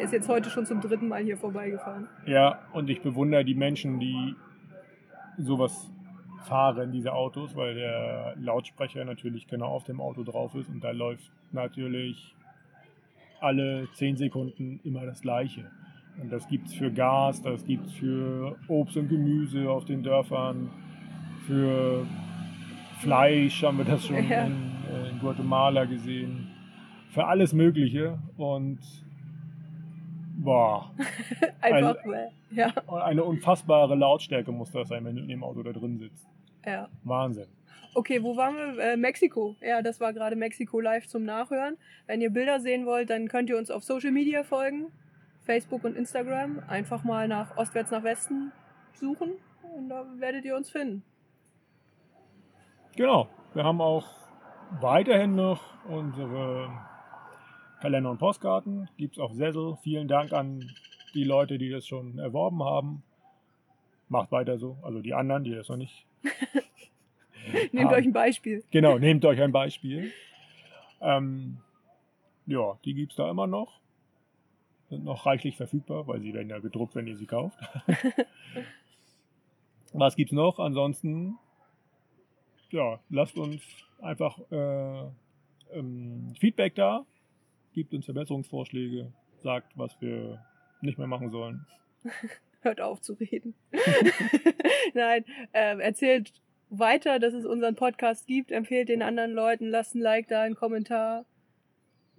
Der 0.00 0.06
ist 0.06 0.12
jetzt 0.12 0.30
heute 0.30 0.48
schon 0.48 0.64
zum 0.64 0.80
dritten 0.80 1.08
Mal 1.08 1.22
hier 1.22 1.36
vorbeigefahren. 1.36 2.08
Ja, 2.24 2.60
und 2.72 2.88
ich 2.88 3.02
bewundere 3.02 3.44
die 3.44 3.54
Menschen, 3.54 4.00
die 4.00 4.34
sowas 5.36 5.90
fahren, 6.44 6.90
diese 6.90 7.12
Autos, 7.12 7.54
weil 7.54 7.74
der 7.74 8.34
Lautsprecher 8.38 9.04
natürlich 9.04 9.46
genau 9.46 9.66
auf 9.66 9.84
dem 9.84 10.00
Auto 10.00 10.22
drauf 10.22 10.54
ist 10.54 10.70
und 10.70 10.82
da 10.82 10.92
läuft 10.92 11.30
natürlich 11.52 12.34
alle 13.42 13.88
10 13.92 14.16
Sekunden 14.16 14.80
immer 14.84 15.04
das 15.04 15.20
Gleiche. 15.20 15.70
Und 16.18 16.32
das 16.32 16.48
gibt 16.48 16.68
es 16.68 16.74
für 16.74 16.90
Gas, 16.90 17.42
das 17.42 17.66
gibt 17.66 17.84
es 17.84 17.92
für 17.92 18.56
Obst 18.68 18.96
und 18.96 19.10
Gemüse 19.10 19.68
auf 19.68 19.84
den 19.84 20.02
Dörfern, 20.02 20.70
für 21.46 22.06
Fleisch 23.00 23.62
haben 23.62 23.76
wir 23.76 23.84
das 23.84 24.06
schon 24.06 24.26
Ja. 24.30 24.44
in, 24.46 24.54
in 25.12 25.18
Guatemala 25.20 25.84
gesehen, 25.84 26.48
für 27.10 27.26
alles 27.26 27.52
Mögliche 27.52 28.18
und 28.38 28.78
boah, 30.42 30.90
Einfach, 31.60 31.96
Also- 31.96 32.08
weil- 32.10 32.30
ja, 32.52 32.72
eine 33.04 33.22
unfassbare 33.24 33.94
Lautstärke 33.94 34.50
muss 34.52 34.72
das 34.72 34.88
sein, 34.88 35.04
wenn 35.04 35.14
du 35.16 35.22
in 35.22 35.28
dem 35.28 35.44
Auto 35.44 35.62
da 35.62 35.72
drin 35.72 35.98
sitzt. 35.98 36.26
ja. 36.66 36.88
Wahnsinn. 37.04 37.46
Okay, 37.94 38.22
wo 38.22 38.36
waren 38.36 38.54
wir? 38.54 38.92
Äh, 38.92 38.96
Mexiko. 38.96 39.56
Ja, 39.60 39.82
das 39.82 39.98
war 40.00 40.12
gerade 40.12 40.36
Mexiko 40.36 40.78
live 40.80 41.08
zum 41.08 41.24
Nachhören. 41.24 41.76
Wenn 42.06 42.20
ihr 42.20 42.30
Bilder 42.30 42.60
sehen 42.60 42.86
wollt, 42.86 43.10
dann 43.10 43.26
könnt 43.26 43.50
ihr 43.50 43.58
uns 43.58 43.68
auf 43.70 43.82
Social 43.82 44.12
Media 44.12 44.44
folgen. 44.44 44.92
Facebook 45.42 45.82
und 45.84 45.96
Instagram. 45.96 46.62
Einfach 46.68 47.02
mal 47.02 47.26
nach 47.26 47.56
Ostwärts 47.56 47.90
nach 47.90 48.04
Westen 48.04 48.52
suchen 48.94 49.30
und 49.76 49.88
da 49.88 50.04
werdet 50.18 50.44
ihr 50.44 50.54
uns 50.56 50.70
finden. 50.70 51.02
Genau. 52.96 53.28
Wir 53.54 53.64
haben 53.64 53.80
auch 53.80 54.06
weiterhin 54.80 55.34
noch 55.34 55.60
unsere 55.88 56.70
Kalender 57.80 58.10
und 58.10 58.18
Postkarten. 58.18 58.88
Gibt 58.96 59.16
es 59.16 59.20
auf 59.20 59.32
Sessel. 59.32 59.76
Vielen 59.82 60.08
Dank 60.08 60.32
an 60.32 60.70
die 61.14 61.24
Leute, 61.24 61.58
die 61.58 61.70
das 61.70 61.86
schon 61.86 62.18
erworben 62.18 62.62
haben. 62.62 63.02
Macht 64.08 64.32
weiter 64.32 64.58
so. 64.58 64.78
Also 64.82 65.00
die 65.00 65.14
anderen, 65.14 65.44
die 65.44 65.54
das 65.54 65.68
noch 65.68 65.76
nicht. 65.76 66.04
Nehmt 67.72 67.86
haben. 67.86 67.94
euch 67.94 68.04
ein 68.04 68.12
Beispiel. 68.12 68.64
Genau, 68.70 68.98
nehmt 68.98 69.24
euch 69.24 69.40
ein 69.40 69.52
Beispiel. 69.52 70.12
Ähm, 71.00 71.58
ja, 72.46 72.78
die 72.84 72.94
gibt 72.94 73.12
es 73.12 73.16
da 73.16 73.30
immer 73.30 73.46
noch. 73.46 73.80
Sind 74.90 75.04
noch 75.04 75.24
reichlich 75.24 75.56
verfügbar, 75.56 76.06
weil 76.06 76.20
sie 76.20 76.34
werden 76.34 76.50
ja 76.50 76.58
gedruckt, 76.58 76.94
wenn 76.94 77.06
ihr 77.06 77.16
sie 77.16 77.26
kauft. 77.26 77.58
Was 79.92 80.16
gibt's 80.16 80.32
noch? 80.32 80.58
Ansonsten, 80.58 81.38
ja, 82.70 83.00
lasst 83.08 83.38
uns 83.38 83.62
einfach 84.00 84.38
äh, 84.50 85.04
ähm, 85.72 86.34
Feedback 86.38 86.74
da, 86.74 87.06
gibt 87.80 87.94
uns 87.94 88.04
Verbesserungsvorschläge, 88.04 89.10
sagt, 89.38 89.72
was 89.74 89.98
wir 90.02 90.44
nicht 90.82 90.98
mehr 90.98 91.06
machen 91.06 91.30
sollen. 91.30 91.64
Hört 92.60 92.82
auf 92.82 93.00
zu 93.00 93.14
reden. 93.14 93.54
Nein, 94.94 95.24
ähm, 95.54 95.80
erzählt 95.80 96.34
weiter, 96.68 97.18
dass 97.18 97.32
es 97.32 97.46
unseren 97.46 97.76
Podcast 97.76 98.26
gibt. 98.26 98.52
Empfehlt 98.52 98.90
den 98.90 99.00
anderen 99.00 99.32
Leuten. 99.32 99.70
Lasst 99.70 99.94
ein 99.94 100.02
Like 100.02 100.28
da, 100.28 100.42
einen 100.42 100.56
Kommentar. 100.56 101.24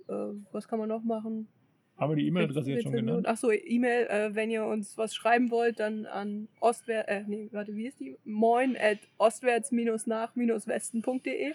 Äh, 0.08 0.34
was 0.52 0.68
kann 0.68 0.80
man 0.80 0.90
noch 0.90 1.04
machen? 1.04 1.48
Haben 1.96 2.14
wir 2.14 2.16
die 2.16 2.26
E-Mail-Adresse 2.26 2.72
jetzt 2.72 2.82
schon 2.82 2.94
genannt? 2.94 3.28
Achso, 3.28 3.52
E-Mail, 3.52 4.08
äh, 4.08 4.34
wenn 4.34 4.50
ihr 4.50 4.66
uns 4.66 4.98
was 4.98 5.14
schreiben 5.14 5.52
wollt, 5.52 5.80
dann 5.80 6.08
an 6.08 6.48
ostwärts, 6.60 7.08
äh, 7.08 7.24
nee, 7.28 7.50
warte, 7.52 7.76
wie 7.76 7.86
ist 7.86 8.00
die? 8.00 8.18
Moin 8.24 8.76
at 8.76 8.98
ostwärts-nach-westen.de. 9.20 11.54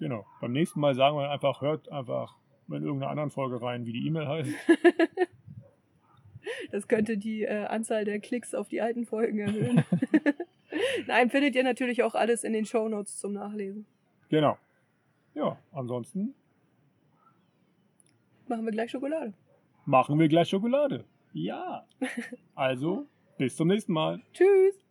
Genau. 0.00 0.26
Beim 0.42 0.52
nächsten 0.52 0.80
Mal 0.80 0.94
sagen 0.94 1.16
wir 1.16 1.30
einfach, 1.30 1.62
hört 1.62 1.90
einfach 1.90 2.37
in 2.68 2.82
irgendeiner 2.84 3.10
anderen 3.10 3.30
Folge 3.30 3.60
rein, 3.62 3.86
wie 3.86 3.92
die 3.92 4.06
E-Mail 4.06 4.26
heißt. 4.28 4.50
Das 6.70 6.88
könnte 6.88 7.18
die 7.18 7.42
äh, 7.42 7.66
Anzahl 7.66 8.06
der 8.06 8.20
Klicks 8.20 8.54
auf 8.54 8.68
die 8.68 8.80
alten 8.80 9.04
Folgen 9.04 9.38
erhöhen. 9.38 9.84
Nein, 11.06 11.28
findet 11.28 11.54
ihr 11.54 11.62
natürlich 11.62 12.02
auch 12.02 12.14
alles 12.14 12.42
in 12.42 12.54
den 12.54 12.64
Shownotes 12.64 13.18
zum 13.18 13.34
Nachlesen. 13.34 13.84
Genau. 14.30 14.56
Ja, 15.34 15.58
ansonsten 15.72 16.34
Machen 18.46 18.64
wir 18.64 18.72
gleich 18.72 18.90
Schokolade. 18.90 19.34
machen 19.84 20.18
wir 20.18 20.28
gleich 20.28 20.48
Schokolade. 20.48 21.04
Ja. 21.34 21.84
Also, 22.54 23.06
bis 23.36 23.54
zum 23.54 23.68
nächsten 23.68 23.92
Mal. 23.92 24.22
Tschüss! 24.32 24.87